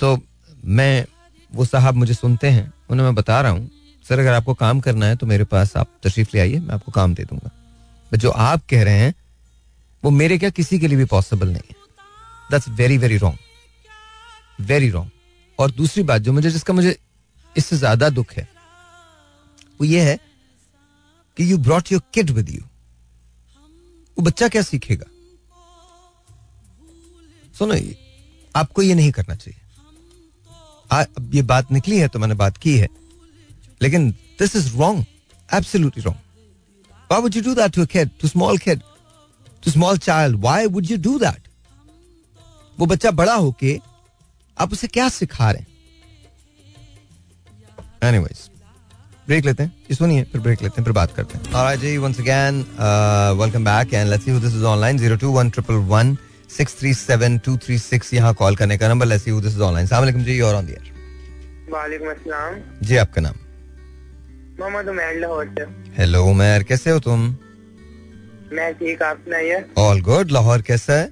तो 0.01 0.19
मैं, 0.65 1.05
वो 1.53 1.65
साहब 1.65 1.95
मुझे 1.95 2.15
सुनते 2.15 2.49
हैं, 2.49 2.73
उन्हें 2.91 3.05
मैं 3.07 3.15
बता 3.15 3.41
रहा 3.41 3.53
हूँ, 3.53 3.71
सर, 4.05 4.19
अगर 4.19 4.33
आपको 4.33 4.55
काम 4.55 4.81
करना 4.81 5.07
है 5.07 5.17
तो 5.17 5.27
मेरे 5.27 5.45
पास 5.45 5.77
आप 5.77 5.89
तशरीफ़ 6.03 6.29
ले 6.35 6.41
आइए, 6.41 6.59
मैं 6.59 6.75
आपको 6.75 6.93
काम 6.93 7.15
दे 7.15 7.25
दूँगा। 7.25 7.51
जो 8.13 8.31
आप 8.31 8.63
कह 8.71 8.83
रहे 8.85 8.99
हैं 8.99 9.15
वो 10.03 10.11
मेरे 10.11 10.39
क्या 10.39 10.51
किसी 10.51 10.79
के 10.79 10.89
लिए 10.89 10.99
भी 10.99 11.05
पॉसिबल 11.05 11.49
नहीं 11.49 11.69
है। 11.71 11.77
That's 12.51 12.69
very 12.79 12.99
very 12.99 13.17
wrong 13.19 14.65
very 14.67 14.89
wrong 14.91 15.11
और 15.59 15.71
दूसरी 15.71 16.03
बात 16.03 16.23
जो 16.23 16.33
मुझे 16.33 16.51
जिसका 16.51 16.73
मुझे 16.73 16.97
इससे 17.57 17.77
ज़्यादा 17.77 18.09
दुख 18.11 18.33
है 18.33 18.49
वो 19.81 19.85
ये 19.85 20.01
है 20.01 20.19
कि 21.37 21.51
you 21.51 21.59
brought 21.59 21.93
your 21.93 22.03
kid 22.15 22.31
with 22.31 22.51
you 22.51 22.63
वो 24.17 24.23
बच्चा 24.25 24.49
क्या 24.49 24.63
सीखेगा? 24.63 25.07
सुनो 27.55 27.75
ये 27.75 27.97
आपको 28.55 28.83
ये 28.83 28.95
नहीं 28.95 29.11
करना 29.13 29.35
चाहिए। 29.35 29.61
आ, 30.91 31.03
अब 31.03 31.35
ये 31.35 31.43
बात 31.43 31.71
निकली 31.73 31.99
है 31.99 32.09
तो 32.09 32.19
मैंने 32.19 32.35
बात 32.35 32.57
की 32.57 32.77
है। 32.79 32.89
लेकिन 33.81 34.11
this 34.39 34.57
is 34.57 34.77
wrong 34.77 35.05
absolutely 35.49 36.03
wrong 36.03 36.19
Why 37.11 37.17
would 37.19 37.37
you 37.37 37.41
do 37.43 37.53
that 37.55 37.73
to 37.75 37.83
a 37.83 37.87
kid, 37.87 38.83
a 39.63 39.71
small 39.71 39.97
child? 39.99 40.41
Why 40.43 40.67
would 40.67 40.87
you 40.91 40.99
do 40.99 41.15
वो 42.79 42.87
बच्चा 42.87 43.11
बड़ा 43.13 43.35
होके 43.35 43.79
आप 44.57 44.73
उसे 44.73 44.87
क्या 44.89 45.09
सिखा 45.09 45.51
रहे 45.51 45.61
हैं? 45.61 45.69
एनीवेज 48.05 48.39
ब्रेक 49.27 49.45
लेते 49.45 49.63
हैं। 49.63 49.73
ये 49.91 49.95
सुनिए 49.97 50.23
फिर 50.33 50.41
ब्रेक 50.41 50.63
लेते 50.63 50.81
हैं 50.81 50.85
फिर 50.85 50.93
बात 50.93 51.13
करते 51.17 51.39
हैं। 51.39 51.53
Alright 51.53 51.81
ji 51.81 51.97
once 51.99 52.21
again 52.21 52.65
welcome 53.41 53.65
back 53.65 53.95
and 53.95 54.11
let's 54.11 54.25
see 54.25 54.39
this 54.41 54.55
is 54.55 54.65
online 54.65 54.99
021 54.99 56.17
637 56.51 58.15
यहाँ 58.15 58.35
कॉल 58.35 58.57
करने 58.57 58.79
का 58.79 58.89
number 58.89 59.07
let's 59.07 59.25
see 59.25 59.41
this 59.41 59.53
is 59.55 59.63
online 59.63 59.85
अस्सलाम 59.85 60.03
वालेकुम 60.03 60.25
जी 60.25 60.41
और 60.41 60.55
ऑन 60.55 60.67
द 60.67 60.71
एयर 60.71 60.87
वालेकुम 61.73 62.09
अस्सलाम। 62.11 62.55
जी 62.87 62.97
आपका 62.97 63.21
नाम? 63.21 63.35
मोहम्मद 64.61 64.89
उमैर 64.89 65.21
लाहौर 65.21 65.55
से। 65.59 65.65
हेलो 66.01 66.25
उमर 66.31 66.65
कैसे 66.69 66.91
हो 66.91 67.01
तुम? 67.01 67.37
मैं 68.53 68.73
ठीक 68.75 69.03
आप 69.03 69.19
सुनाइए। 69.25 69.65
ऑल 69.79 70.01
गुड 70.01 70.31
लाहौर 70.31 70.63
कैसा 70.63 70.93
है? 70.93 71.05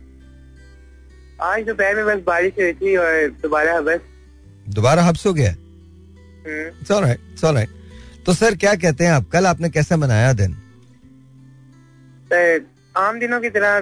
आज 1.43 1.64
दोपहर 1.64 1.95
में 1.95 2.07
बस 2.07 2.22
बारिश 2.26 2.53
हुई 2.61 2.72
थी 2.72 2.97
और 2.97 3.28
दोबारा 3.43 3.80
बस। 3.80 4.01
दोबारा 4.68 5.03
हब्स 5.03 5.26
हो 5.26 5.32
गया? 5.32 5.51
इट्स 5.51 6.91
ऑलराइट 6.91 7.20
इट्स 7.32 7.45
ऑलराइट 7.45 7.68
तो 8.26 8.32
सर 8.34 8.55
क्या 8.57 8.74
कहते 8.74 9.05
हैं 9.05 9.12
आप? 9.12 9.28
कल 9.32 9.47
आपने 9.47 9.70
कैसा 9.70 9.97
मनाया 9.97 10.32
दिन? 10.32 10.55
तो 12.32 12.41
आम 13.01 13.18
दिनों 13.20 13.41
की 13.41 13.51
तरह 13.51 13.80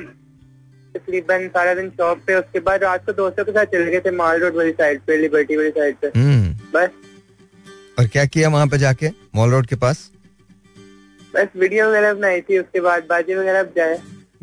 तकरीबन 0.94 1.48
सारा 1.48 1.74
दिन 1.74 1.88
शॉप 1.90 2.20
पे 2.26 2.34
उसके 2.34 2.60
बाद 2.60 2.82
रात 2.84 3.06
को 3.06 3.12
दोस्तों 3.12 3.44
के 3.44 3.52
साथ 3.52 3.64
चले 3.72 3.90
गए 3.90 4.00
थे 4.00 4.10
माल 4.16 4.40
रोड 4.40 4.56
वाली 4.56 4.72
साइड 4.72 5.00
पे 5.06 5.16
लिबर्टी 5.16 5.56
वाली 5.56 5.70
साइड 5.70 5.96
पे। 5.96 6.18
हम्म। 6.18 6.52
बस। 6.74 6.90
और 7.98 8.06
क्या 8.06 8.24
किया 8.26 8.48
वहाँ 8.48 8.66
पे 8.66 8.78
जाके 8.78 9.10
मॉल 9.34 9.50
रोड 9.50 9.66
के 9.66 9.76
पास? 9.76 10.10
बस 11.36 11.48
वीडियो 11.56 11.88
वगैरह 11.88 12.14
बनाई 12.14 12.40
थी 12.40 12.58
उसके 12.58 12.80
बाद 12.80 13.06
बाजी 13.10 13.34
वगैरह 13.34 13.62
बजाए। 13.62 13.98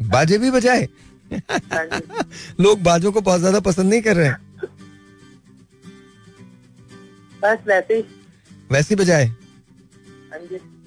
बाजे 0.10 0.38
भी 0.38 0.52
बजाए? 0.52 0.88
हाँ 1.74 1.86
लोग 2.60 2.82
बाजों 2.84 3.12
को 3.12 3.22
बहुत 3.22 3.39
ज़्यादा 3.39 3.60
पसंद 3.68 3.89
नहीं 3.89 4.02
कर 4.02 4.16
रहे 4.16 4.28
हैं। 4.28 4.38
बस 7.44 7.58
वैसे 7.68 8.04
वैसे 8.72 8.96
बजाए? 8.96 9.26
हाँ 10.32 10.39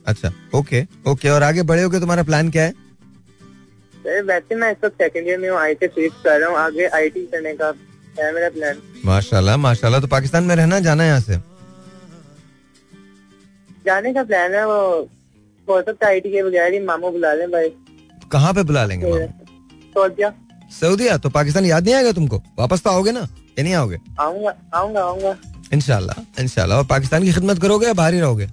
अच्छा 0.06 0.30
ओके 0.54 0.84
ओके 1.10 1.28
और 1.28 1.42
आगे 1.42 1.62
बड़े 1.70 1.82
होके 1.82 2.00
तुम्हारा 2.00 2.22
प्लान 2.22 2.50
क्या 2.50 2.62
है? 2.62 2.72
तो 4.04 4.22
वैसे 4.26 4.54
मैं 4.54 4.70
इस 4.72 4.76
वक्त 4.84 5.02
सेकंड 5.02 5.28
ईयर 5.28 5.38
में 5.38 5.48
हूँ 5.48 5.58
आई 5.58 5.74
टी 5.74 5.86
स्विच 5.88 6.12
कर 6.24 6.40
रहा 6.40 6.48
हूँ 6.50 6.58
आगे 6.58 6.86
आई 6.98 7.08
टी 7.10 7.26
करने 7.32 7.54
का 7.54 7.72
है 8.18 8.32
मेरा 8.34 8.48
प्लान 8.50 8.80
माशाल्लाह 9.04 9.56
माशाल्लाह 9.64 10.00
तो 10.00 10.06
पाकिस्तान 10.08 10.44
में 10.44 10.54
रहना 10.56 10.78
जाना 10.80 11.02
है 11.02 11.08
यहाँ 11.08 11.20
से? 11.20 11.36
जाने 13.86 14.12
का 14.14 14.22
प्लान 14.24 14.54
है 14.54 14.64
वो 14.66 14.78
हो 15.68 15.80
सकता 15.82 16.06
है 16.06 16.12
आई 16.12 16.20
टी 16.20 16.30
के 16.30 16.42
बगैर 16.42 16.72
ही 16.72 16.80
मामू 16.86 17.10
बुला 17.10 17.32
लें 17.34 17.50
भाई। 17.50 17.68
कहाँ 18.32 18.52
पे 18.54 18.62
बुला 18.62 18.84
लेंगे 18.84 19.10
मामू? 19.10 19.26
सोचिया 19.94 20.32
सऊदीया? 20.72 21.16
तो 21.18 21.30
पाकिस्तान 21.30 21.64
याद 21.64 21.84
नहीं 21.84 21.94
आएगा 21.94 22.12
तुमको? 22.12 22.42
वापस 22.58 22.82
तो 22.82 22.90
आओगे 22.90 23.12
ना? 23.12 23.20
या 23.58 23.62
नहीं 23.62 23.74
आओगे? 23.74 23.98
आऊँगा 24.20 24.54
आऊँगा 24.74 25.02
आऊँगा। 25.02 25.36
इनशाला 25.72 26.14
इनशाला 26.40 26.76
और 26.78 26.84
पाकिस्तान 26.86 27.24
की 27.24 27.32
खिदमत 27.32 27.60
करोगे 27.62 27.86
या 27.86 27.92
बाहर 27.94 28.14
ही 28.14 28.20
रहोगे? 28.20 28.48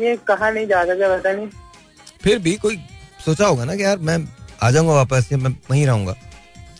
ये 0.00 0.16
कहा 0.28 0.50
नहीं 0.50 0.66
जा 0.66 0.84
सकता 0.84 1.16
पता 1.16 1.32
नहीं। 1.32 1.48
फिर 2.22 2.38
भी 2.38 2.54
कोई 2.56 2.76
सोचा 3.24 3.46
होगा 3.46 3.64
ना 3.64 3.76
कि 3.76 3.82
यार 3.82 3.98
मैं 3.98 4.18
आ 4.62 4.70
जाऊँगा 4.70 4.92
वापस 4.94 5.28
या 5.32 5.38
मैं 5.38 5.50
वहीं 5.70 5.86
रहूँगा? 5.86 6.14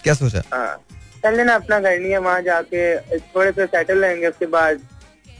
क्या 0.03 0.15
सोचा? 0.15 0.43
हाँ। 0.53 0.77
चल 1.23 1.37
लेना 1.37 1.55
अपना 1.55 1.79
करनी 1.81 2.11
है 2.11 2.19
वहाँ 2.19 2.41
जाके 2.43 3.19
थोड़े 3.19 3.51
से 3.53 3.67
सेटल 3.67 4.05
रहेंगे 4.05 4.27
उसके 4.27 4.47
बाद 4.47 4.81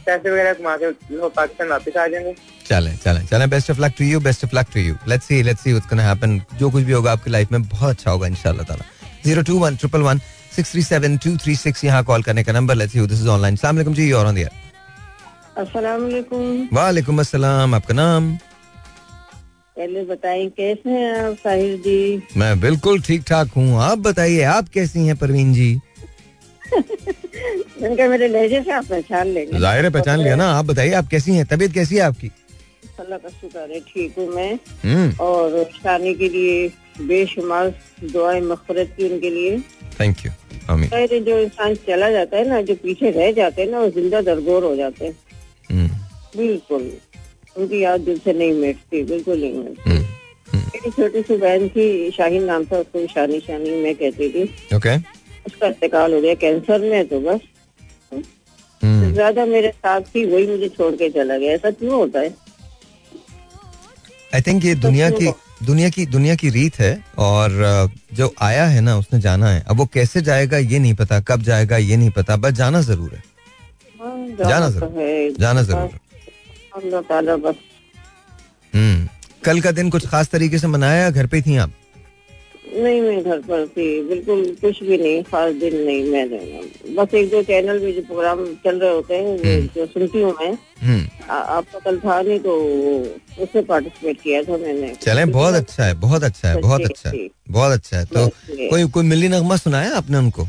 पैसे 0.07 0.31
वगैरह 0.31 0.53
कमा 0.53 0.75
के 0.83 0.91
पाकिस्तान 1.37 1.67
वापस 1.69 1.97
आ 1.97 2.07
जाएँगे। 2.07 2.33
चले 2.67 2.91
चले 3.03 3.25
चले। 3.27 3.47
Best 3.47 3.71
of 3.71 3.81
luck 3.81 3.93
to 3.97 4.05
you 4.05 4.19
best 4.27 4.45
of 4.45 4.55
luck 4.55 4.67
to 4.73 4.79
you 4.79 4.95
let's 5.07 5.25
see 5.27 5.41
let's 5.43 5.61
see 5.63 5.71
what's 5.71 5.89
gonna 5.89 6.03
happen 6.03 6.41
जो 6.59 6.69
कुछ 6.71 6.83
भी 6.83 6.91
होगा 6.91 7.11
आपकी 7.11 7.31
लाइफ 7.31 7.51
में 7.51 7.61
बहुत 7.63 7.89
अच्छा 7.89 8.11
होगा 8.11 8.27
इंशाल्लाह 8.27 8.65
ताला। 8.67 8.85
Zero 9.25 9.41
two 9.49 9.57
one 9.59 9.75
triple 9.75 10.01
one 10.01 10.19
six 10.55 10.71
three 10.71 10.81
seven 10.83 11.17
two 11.23 11.35
three 11.43 11.55
six 11.55 11.83
यहाँ 11.83 12.03
कॉल 12.03 12.23
करने 12.23 12.43
का 12.43 12.51
number 12.53 12.75
let's 12.75 12.93
see 12.93 13.07
this 13.07 13.21
is 13.21 13.27
online 13.29 13.55
सलाम 13.55 13.93
जी 13.93 14.11
और 14.11 14.25
ऑन 14.25 14.35
द 14.35 14.49
अस्सलाम 15.57 16.01
वालेकुम। 16.01 16.67
वालेकुम 16.73 17.19
अस्सलाम 17.19 17.75
आपका 17.75 17.93
नाम? 17.93 18.35
पहले 19.77 20.03
बताएँ 20.05 20.47
कैसे 20.57 20.89
हैं 20.89 21.23
आप 21.23 21.35
साहिर 21.37 21.77
जी? 21.81 22.23
मैं 22.37 22.59
बिल्कुल 22.59 23.01
ठीक 23.07 23.23
ठाक 23.27 23.47
हूँ। 23.57 23.79
आप 23.83 23.97
बताइए 24.07 24.43
आप 24.53 24.69
कैसी 24.73 25.05
हैं 25.07 25.15
परवीन 25.17 25.53
जी? 25.53 25.69
इनका 27.81 28.07
मेरे 28.07 28.27
लहजे 28.27 28.61
से 28.63 28.71
आप 28.71 28.85
पहचान 28.85 29.27
लेंगे। 29.27 29.59
ज़ाहिर 29.59 29.85
है 29.85 29.91
पहचान 29.91 30.19
लिया 30.19 30.35
ना। 30.35 30.45
आप 30.51 30.65
बताइए 30.65 30.93
आप 30.93 31.07
कैसी 31.11 31.31
हैं? 31.31 31.45
तबीयत 31.45 31.73
कैसी 31.73 31.95
है 31.95 32.01
आपकी? 32.01 32.31
अल्लाह 32.99 33.17
का 33.19 33.29
शुक्र 33.29 33.59
है 33.71 33.79
ठीक 33.79 34.13
हूँ 34.17 34.27
मैं। 34.35 34.53
हम्म। 34.83 35.11
और 35.21 35.63
शानी 35.73 36.13
के 36.15 36.29
लिए 36.29 36.67
बेशुमार 37.07 37.73
दुआएँ 38.11 38.41
मफरत 38.41 38.93
की 38.97 39.09
उनके 39.09 39.29
लिए। 39.29 39.57
थैंक 39.99 40.25
यू 40.25 40.31
जो 40.69 41.37
इंसान 41.39 41.75
चला 41.87 42.09
जाता 42.11 42.37
है 42.37 42.47
ना 42.49 42.61
जो 42.61 42.75
पीछे 42.75 43.09
रह 43.11 43.31
जाते 43.31 43.61
हैं 43.61 43.69
ना 43.71 43.79
वो 43.79 43.89
ज़िंदा 43.89 44.21
दरगोर 44.21 44.63
हो 44.63 44.75
जाते 44.75 45.05
हैं। 45.05 45.13
हम्म, 45.69 45.87
बिल्कुल। 46.37 46.91
उनकी 47.57 47.83
याद 47.83 48.01
दिल 48.01 48.17
से 48.19 48.33
नहीं 48.33 48.53
मिटती 48.53 49.03
बिल्कुल 49.03 49.39
नहीं 49.41 49.53
मिटती। 49.53 49.89
हम्म, 49.89 50.57
मेरी 50.57 50.89
छोटी 50.91 51.21
सी 51.21 51.37
बहन 51.37 51.67
थी 51.69 52.11
शाहीन 52.17 52.43
नाम 52.43 52.65
था 52.65 52.79
उसको 52.79 53.05
शानी 53.13 53.39
शानी 53.39 53.69
मैं 53.83 53.93
कहती 53.95 54.29
थी। 54.29 54.43
ओके 54.75 54.95
उसका 55.47 55.67
इंतकाल 55.67 56.13
हो 56.13 56.21
गया 56.21 56.33
कैंसर 56.41 56.89
में 56.89 57.07
तो 57.07 57.19
बस। 57.21 57.39
हम्म, 58.81 59.11
ज़्यादा 59.13 59.45
मेरे 59.45 59.69
साथ 59.71 60.01
थी 60.15 60.25
वही 60.25 60.47
मुझे 60.47 60.67
छोड़ 60.69 60.93
के 60.95 61.09
चला 61.09 61.37
गया। 61.37 61.53
ऐसा 61.53 61.71
क्यों 61.71 61.93
होता 61.93 62.19
है? 62.19 62.33
आई 64.35 64.41
थिंक 64.41 64.65
ये 64.65 64.75
दुनिया 64.77 65.09
की 65.09 65.31
दुनिया 65.63 65.89
की 65.89 66.05
दुनिया 66.05 66.35
की 66.35 66.49
रीत 66.49 66.79
है 66.79 66.91
और 67.17 67.51
जो 68.13 68.33
आया 68.41 68.65
है 68.65 68.81
ना 68.81 68.97
उसने 68.97 69.19
जाना 69.19 69.49
है। 69.49 69.63
अब 69.69 69.77
वो 69.77 69.85
कैसे 69.85 70.21
जाएगा 70.21 70.57
ये 70.57 70.79
नहीं 70.79 70.93
पता। 70.93 71.19
कब 71.19 71.41
जाएगा 71.41 71.77
ये 71.77 71.97
नहीं 71.97 72.09
पता। 72.09 72.35
बस 72.35 72.51
जाना 72.53 72.81
ज़रूर 72.81 73.13
है। 73.13 73.23
हाँ, 73.99 74.27
जाना 74.39 74.69
तो 74.69 74.73
ज़रूर। 74.73 74.99
है। 74.99 75.33
जाना 75.33 75.61
ज़रूर। 75.63 77.55
हम्म। 78.73 79.07
कल 79.45 79.61
का 79.61 79.71
दिन 79.71 79.89
कुछ 79.89 80.07
खास 80.07 80.29
तरीके 80.29 80.59
से 80.59 80.67
मनाया 80.67 81.09
घर 81.09 81.27
पे 81.27 81.41
थी 81.41 81.57
आप? 81.57 81.71
नहीं 82.77 83.01
मैं 83.01 83.23
घर 83.23 83.39
पर 83.39 83.65
थी 83.67 83.85
बिल्कुल 84.03 84.43
कुछ 84.61 84.83
भी 84.83 84.97
नहीं 84.97 85.23
खास 85.23 85.53
दिन 85.53 85.75
नहीं 85.75 86.03
मैं 86.11 86.95
बस 86.95 87.13
एक 87.13 87.29
दो 87.29 87.41
चैनल 87.43 87.79
में 87.79 87.93
जो 87.95 88.01
प्रोग्राम 88.01 88.45
चल 88.63 88.79
रहे 88.79 88.93
होते 88.93 89.15
हैं 89.15 89.67
जो 89.75 89.85
सुनती 89.85 90.21
हूँ 90.21 90.33
मैं। 90.41 90.51
हम्म। 90.81 91.31
आपका 91.31 91.79
कल 91.79 91.99
था 91.99 92.21
नहीं 92.21 92.39
तो 92.39 92.55
उससे 93.43 93.61
पार्टिसिपेट 93.61 94.21
किया 94.21 94.43
था 94.43 94.57
मैंने। 94.57 94.93
चले 95.01 95.25
बहुत 95.25 95.53
अच्छा 95.53 95.83
है 95.83 95.93
बहुत 95.93 96.23
अच्छा 96.23 96.49
है 96.49 96.61
बहुत 96.61 96.81
अच्छा 96.81 97.09
है 97.09 97.29
बहुत 97.49 97.71
अच्छा 97.71 97.97
है। 97.97 98.05
तो 98.05 98.27
कोई 98.69 98.87
कोई 98.87 99.03
मिली 99.03 99.27
नगमा 99.27 99.55
सुनाया 99.55 99.95
आपने 99.97 100.17
उनको? 100.17 100.47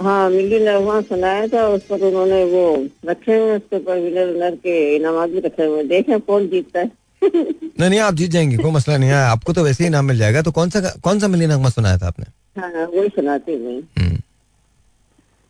हाँ 0.00 0.30
मिली 0.30 0.58
नगमा 0.60 1.00
सुनाया 1.00 1.46
था 1.46 1.66
उस 1.68 1.82
पर 1.82 2.00
उन्होंने 2.00 2.44
वो 2.44 2.86
रखे 3.06 3.36
हुए 3.36 3.56
उसके 3.56 3.76
विनर 3.76 4.26
विनर 4.32 4.54
के 4.54 4.96
इनाम 4.96 5.26
भी 5.26 5.40
रखे 5.40 5.64
हुए 5.64 5.84
देखें 5.84 6.20
कौन 6.20 6.48
जीतता 6.48 6.80
है। 6.80 7.05
नहीं 7.80 7.88
नहीं 7.90 8.00
आप 8.00 8.14
जीत 8.14 8.30
जाएँगे 8.30 8.56
कोई 8.56 8.70
मसला 8.72 8.96
नहीं 8.96 9.10
है। 9.10 9.16
आपको 9.16 9.52
तो 9.52 9.62
वैसे 9.64 9.84
ही 9.84 9.90
नाम 9.90 10.04
मिल 10.04 10.18
जाएगा। 10.18 10.42
तो 10.42 10.50
कौन 10.58 10.70
सा 10.70 10.80
कौन 11.04 11.18
सा 11.20 11.28
मिली 11.28 11.46
नगमा 11.46 11.68
सुनाया 11.70 11.98
था 11.98 12.06
आपने? 12.06 12.26
हाँ 12.60 12.86
वही 12.86 13.08
सुनाती 13.16 13.52
हूँ 13.52 13.76
हम्म, 13.98 14.16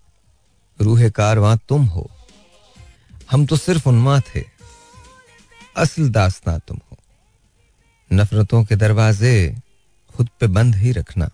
रूहे 0.80 1.10
कारवां 1.10 1.56
तुम 1.68 1.82
हो। 1.82 2.10
हम 3.30 3.46
तो 3.46 3.56
सिर्फ़ 3.56 3.88
उन्मा 3.88 4.18
थे। 4.20 4.44
असल 5.76 6.08
दास्तां 6.08 6.58
तुम 6.58 6.78
हो। 6.90 6.96
नफरतों 8.10 8.64
के 8.64 8.76
दरवाजे 8.76 9.34
खुद 10.14 10.28
पे 10.40 10.46
बंद 10.46 10.74
ही 10.74 10.92
रखना। 10.92 11.28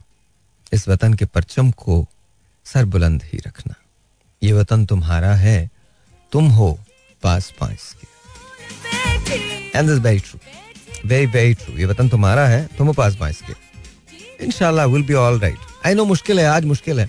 इस 0.73 0.89
वतन 0.89 1.15
के 1.15 1.25
परचम 1.25 1.71
को 1.71 2.07
सर 2.67 2.85
बुलंद 2.85 3.23
ही 3.23 3.39
रखना। 3.39 3.75
ये 4.43 4.53
वतन 4.53 4.87
तुम्हारा 4.87 5.35
है, 5.35 5.71
तुम 6.33 6.49
हो 6.49 6.79
पास 7.23 7.51
पास 7.61 7.95
के। 7.95 8.07
And 9.79 9.89
this 9.89 9.99
very 9.99 10.19
true 10.19 10.39
very 11.09 11.27
very 11.27 11.55
true 11.55 11.77
ये 11.79 11.85
वतन 11.85 12.09
तुम्हारा 12.09 12.47
है, 12.47 12.69
तुम 12.79 12.87
हो 12.87 12.93
पास 12.93 13.17
पास 13.17 13.43
के। 13.43 13.55
इनशाला 14.45 14.85
will 14.87 15.03
be 15.03 15.15
all 15.15 15.39
right 15.41 15.87
I 15.87 15.95
know 15.95 16.05
मुश्किल 16.05 16.41
है, 16.41 16.47
आज 16.47 16.65
मुश्किल 16.65 17.01
है। 17.01 17.07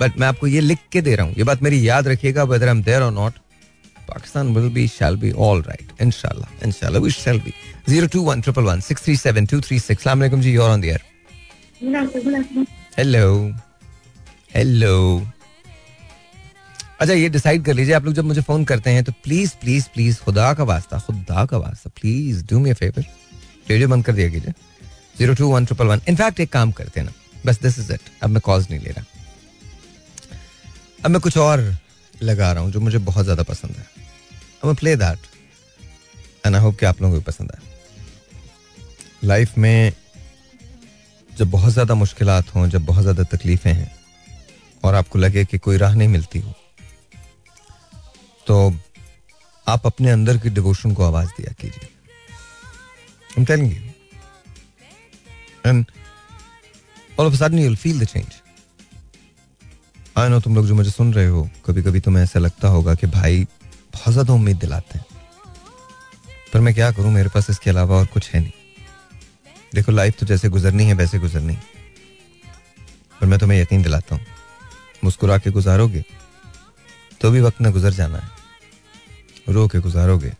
बट 0.00 0.18
मैं 0.18 0.26
आपको 0.28 0.46
ये 0.46 0.60
लिख 0.60 0.78
के 0.92 1.00
दे 1.00 1.14
रहा 1.16 1.26
हूँ। 1.26 1.34
ये 1.34 1.44
बात 1.44 1.62
मेरी 1.62 1.88
याद 1.88 2.08
रखिएगा 2.08 2.44
वेदर 2.44 2.68
एम 2.68 2.82
देयर 2.82 3.02
और 3.02 3.12
not 3.12 3.34
shall 7.10 7.40
be 7.40 7.52
zero 7.88 8.06
two 8.06 8.22
one 8.22 8.40
triple 8.40 8.62
one 8.62 8.80
six 8.80 9.04
three 9.04 9.16
seven 9.16 9.46
two 9.46 9.60
three 9.60 9.78
six 9.80 10.04
सलाम 10.04 10.40
जी 10.40 10.52
you're 10.52 10.70
on 10.70 10.80
the 10.80 10.84
air 10.84 11.00
hello 12.98 13.54
hello 14.54 15.26
अच्छा 17.00 17.14
ये 17.14 17.28
डिसाइड 17.28 17.64
कर 17.64 17.74
लीजिए, 17.74 17.94
आप 17.94 18.04
लोग 18.04 18.14
जब 18.14 18.24
मुझे 18.24 18.40
फ़ोन 18.40 18.64
करते 18.64 18.90
हैं 18.90 19.04
तो 19.04 19.12
प्लीज़ 19.24 19.54
प्लीज़ 19.60 19.86
प्लीज़ 19.94 20.18
खुदा 20.24 20.52
का 20.54 20.64
वास्ता, 20.64 20.98
खुदा 20.98 21.44
का 21.44 21.58
वास्ता 21.58 21.90
please 22.00 22.44
do 22.50 22.58
me 22.58 22.72
favour 22.72 23.04
radio 23.70 23.88
बंद 23.88 24.04
कर 24.04 24.12
दिया 24.12 24.28
कीजिए। 24.28 24.52
Zero 25.18 25.34
two 25.34 25.48
one 25.48 25.64
triple 25.66 25.86
one 25.86 26.00
in fact 26.08 26.40
एक 26.40 26.52
काम 26.52 26.72
करते 26.72 27.00
हैं 27.00 27.06
ना, 27.06 27.12
बस 27.46 27.60
दिस 27.62 27.78
इज़ 27.78 27.92
इट 27.92 28.00
अब 28.22 28.30
मैं 28.30 28.40
कॉल्स 28.40 28.70
नहीं 28.70 28.80
ले 28.80 28.90
रहा। 28.90 29.04
अब 31.04 31.10
मैं 31.10 31.20
कुछ 31.20 31.36
और 31.38 31.60
लगा 32.22 32.52
रहा 32.52 32.62
हूँ, 32.62 32.70
जो 32.72 32.80
मुझे 32.80 32.98
बहुत 33.00 33.24
ज़्यादा 33.24 33.42
पसंद 33.42 33.76
है 33.76 34.74
play 34.74 34.94
that 34.96 35.18
and 36.46 36.54
I 36.56 36.62
hope 36.62 36.78
कि 36.78 36.86
आप 36.86 37.00
लोगों 37.02 37.14
को 37.14 37.20
भी 37.20 37.24
पसंद 37.24 37.52
है 37.54 37.60
लाइफ 39.24 39.56
में 39.58 39.92
जब 41.38 41.50
बहुत 41.50 41.72
ज़्यादा 41.72 41.94
मुश्किल 41.94 42.28
हों, 42.54 42.68
जब 42.68 42.84
बहुत 42.86 43.02
ज़्यादा 43.02 43.22
तकलीफें 43.36 43.72
हैं, 43.72 43.94
और 44.84 44.94
आपको 44.94 45.18
लगे 45.18 45.44
कि 45.44 45.58
कोई 45.58 45.76
राह 45.78 45.94
नहीं 45.94 46.08
मिलती 46.08 46.38
हो 46.38 46.54
तो 48.46 48.74
आप 49.66 49.86
अपने 49.86 50.10
अंदर 50.10 50.38
की 50.38 50.50
डिवोशन 50.50 50.94
को 50.94 51.04
आवाज़ 51.04 51.28
दिया 51.38 51.52
कीजिए 51.60 51.88
I'm 53.34 53.46
telling 53.46 53.70
you. 53.70 53.82
And 55.64 55.86
all 57.16 57.26
of 57.26 57.40
a. 57.40 58.41
I 60.22 60.28
know 60.30 60.42
तुम 60.44 60.54
लोग 60.56 60.66
जो 60.66 60.74
मुझे 60.74 60.90
सुन 60.90 61.12
रहे 61.14 61.26
हो 61.26 61.48
कभी 61.66 61.82
कभी 61.82 62.00
तुम्हें 62.00 62.22
ऐसा 62.22 62.40
लगता 62.40 62.68
होगा 62.68 62.94
कि 62.94 63.06
भाई 63.08 63.44
बहुत 63.94 64.12
ज़्यादा 64.12 64.32
उम्मीद 64.32 64.56
दिलाते 64.56 64.98
हैं। 64.98 65.06
पर 66.52 66.60
मैं 66.60 66.74
क्या 66.74 66.90
करूँ, 66.92 67.10
मेरे 67.12 67.28
पास 67.28 67.50
इसके 67.50 67.70
अलावा 67.70 67.96
और 67.96 68.06
कुछ 68.06 68.30
है 68.30 68.40
नहीं। 68.40 68.52
देखो 69.74 69.92
लाइफ 69.92 70.18
तो 70.20 70.26
जैसे 70.26 70.48
गुजरनी 70.48 70.84
है, 70.84 70.94
वैसे 70.94 71.18
गुजरनी। 71.18 71.56
पर 73.20 73.26
मैं 73.26 73.38
तुम्हें 73.38 73.60
यकीन 73.60 73.82
दिलाता 73.82 74.14
हूँ, 74.14 74.24
मुस्कुरा 75.04 75.38
के 75.38 75.50
गुजारोगे 75.50 76.04
तो 77.20 77.30
भी 77.30 77.40
वक्त 77.40 77.62
न 77.62 77.70
गुजर 77.72 77.92
जाना 77.92 78.18
है। 78.18 78.30
रो 79.48 79.66
के 79.68 79.78
गुजारोगे 79.80 80.32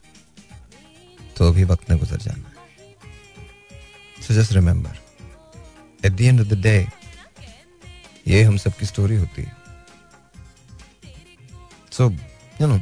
तो 1.37 1.51
भी 1.53 1.65
वक्त 1.65 1.91
न 1.91 1.99
गुजर 1.99 2.19
जाना 2.19 2.49
है। 2.49 2.55
So 4.23 4.35
just 4.35 4.53
remember 4.53 4.99
at 6.07 6.13
the 6.13 6.21
end 6.21 6.41
of 6.41 6.49
the 6.49 6.61
day 6.63 6.77
ये 8.29 8.43
हम 8.43 8.57
सबकी 8.57 8.87
स्टोरी 8.87 9.17
होती 9.17 9.43
है। 9.43 9.61
सो 11.93 12.11
यू 12.61 12.67
नो 12.67 12.81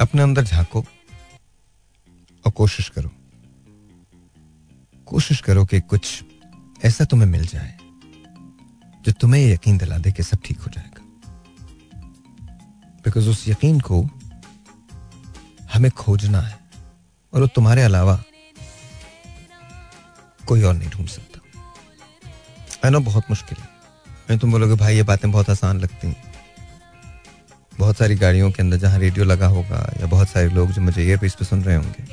अपने 0.00 0.22
अंदर 0.22 0.44
झांको 0.44 0.80
और 2.46 2.52
कोशिश 2.52 2.88
करो। 2.88 3.10
कोशिश 5.06 5.40
करो 5.40 5.64
कि 5.64 5.80
कुछ 5.80 6.24
ऐसा 6.84 7.04
तुम्हें 7.04 7.28
मिल 7.28 7.46
जाए, 7.46 7.78
जो 9.02 9.12
तुम्हें 9.12 9.42
यकीन 9.52 9.78
दिला 9.78 9.98
दे 9.98 10.12
कि 10.12 10.22
सब 10.22 10.38
ठीक 10.44 10.60
हो 10.60 10.70
जाएगा। 10.70 11.02
बिकॉज़ 13.04 13.28
उस 13.28 13.48
यकीन 13.48 13.80
को 13.80 14.02
हमें 15.74 15.90
खोजना 15.90 16.40
है 16.40 16.58
और 17.32 17.40
वो 17.40 17.46
तुम्हारे 17.46 17.82
अलावा 17.82 18.22
कोई 20.48 20.62
और 20.62 20.74
नहीं 20.74 20.90
ढूंढ 20.90 21.08
सकता। 21.08 21.40
आई 22.84 22.90
नो 22.90 23.00
बहुत 23.00 23.24
मुश्किल 23.30 23.58
है। 23.60 24.38
तुम 24.38 24.52
बोलोगे, 24.52 24.74
भाई, 24.74 24.96
ये 24.96 25.02
बातें 25.02 25.30
बहुत 25.32 25.50
आसान 25.50 25.78
लगती 25.78 26.08
हैं। 26.08 26.25
बहुत 27.78 27.96
सारी 27.96 28.14
गाड़ियों 28.16 28.50
के 28.50 28.62
अंदर 28.62 28.76
जहाँ 28.76 28.98
रेडियो 28.98 29.24
लगा 29.24 29.46
होगा 29.46 29.78
या 30.00 30.06
बहुत 30.06 30.28
सारे 30.28 30.48
लोग 30.50 30.70
जो 30.72 30.82
मुझे 30.82 31.02
ईयर 31.02 31.18
पे 31.18 31.28
सुन 31.28 31.62
रहे 31.64 31.76
होंगे 31.76 32.04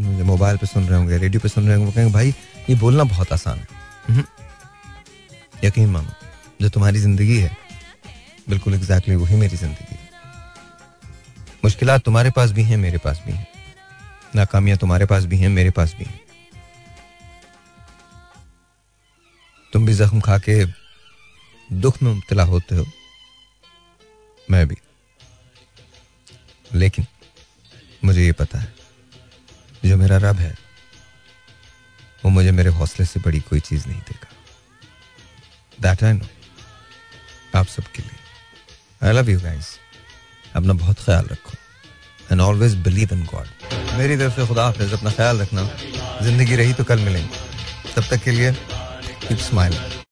मुझे 0.00 0.22
मोबाइल 0.22 0.56
पे 0.56 0.66
सुन 0.66 0.84
रहे 0.84 0.98
होंगे 0.98 1.18
रेडियो 1.18 1.40
पे 1.40 1.48
सुन 1.48 1.66
रहे 1.66 1.76
होंगे 1.76 1.86
वो 1.86 1.92
कहेंगे 1.92 2.12
भाई 2.14 2.34
ये 2.68 2.74
बोलना 2.76 3.04
बहुत 3.04 3.32
आसान 3.32 3.58
है। 3.58 4.24
यकीन 5.64 5.88
मानो 5.90 6.12
जो 6.60 6.68
तुम्हारी 6.68 6.98
ज़िंदगी 6.98 7.38
है 7.38 7.56
बिल्कुल 8.48 8.74
एग्जैक्टली 8.74 9.16
वही 9.16 9.36
मेरी 9.36 9.56
ज़िंदगी 9.56 9.94
है। 9.94 10.06
मुश्किल 11.64 11.96
तुम्हारे 12.00 12.30
पास 12.30 12.50
भी 12.50 12.62
हैं 12.62 12.76
मेरे 12.76 12.98
पास 12.98 13.22
भी 13.26 13.32
हैं। 13.32 13.46
नाकामियाँ 14.36 14.78
तुम्हारे 14.78 15.06
पास 15.06 15.24
भी 15.24 15.36
हैं 15.38 15.48
मेरे 15.48 15.70
पास 15.70 15.94
भी 15.98 16.04
हैं। 16.04 16.20
तुम 19.72 19.86
भी 19.86 19.94
जख्म 19.94 20.20
खा 20.20 20.38
के 20.38 20.64
दुख 21.70 22.02
में 22.02 22.12
मुबतला 22.12 22.42
होते 22.44 22.76
हो। 22.76 22.84
मैं 24.50 24.66
भी। 24.68 24.76
लेकिन 26.74 27.06
मुझे 28.04 28.24
ये 28.24 28.32
पता 28.32 28.58
है, 28.58 28.72
जो 29.84 29.96
मेरा 29.96 30.16
रब 30.22 30.36
है, 30.36 30.54
वो 32.24 32.30
मुझे 32.30 32.50
मेरे 32.52 32.70
हौसले 32.70 33.06
से 33.06 33.20
बड़ी 33.20 33.40
कोई 33.40 33.60
चीज़ 33.60 33.86
नहीं 33.88 34.00
देगा। 34.00 34.28
दैट 35.78 36.04
आई 36.04 36.12
नो 36.12 36.26
आप 37.54 37.66
सबके 37.66 38.02
लिए। 38.02 39.06
आई 39.08 39.12
लव 39.12 39.30
यू 39.30 39.40
गाइस 39.40 39.68
अपना 40.56 40.72
बहुत 40.74 41.04
ख्याल 41.04 41.26
रखो। 41.26 41.52
And 42.32 42.40
always 42.40 42.74
believe 42.84 43.12
in 43.12 43.24
God 43.24 43.46
मेरी 43.98 44.16
तरफ़ 44.16 44.34
से 44.36 44.46
खुदा 44.46 44.64
हाफिज, 44.64 44.92
अपना 44.92 45.10
ख्याल 45.10 45.40
रखना। 45.40 45.62
ज़िंदगी 46.22 46.56
रही 46.56 46.72
तो 46.72 46.84
कल 46.84 46.98
मिलेंगे। 47.00 47.92
तब 47.94 48.08
तक 48.10 48.22
के 48.24 48.30
लिए 48.30 48.52
कीप 48.52 49.38
स्माइलिंग 49.40 49.98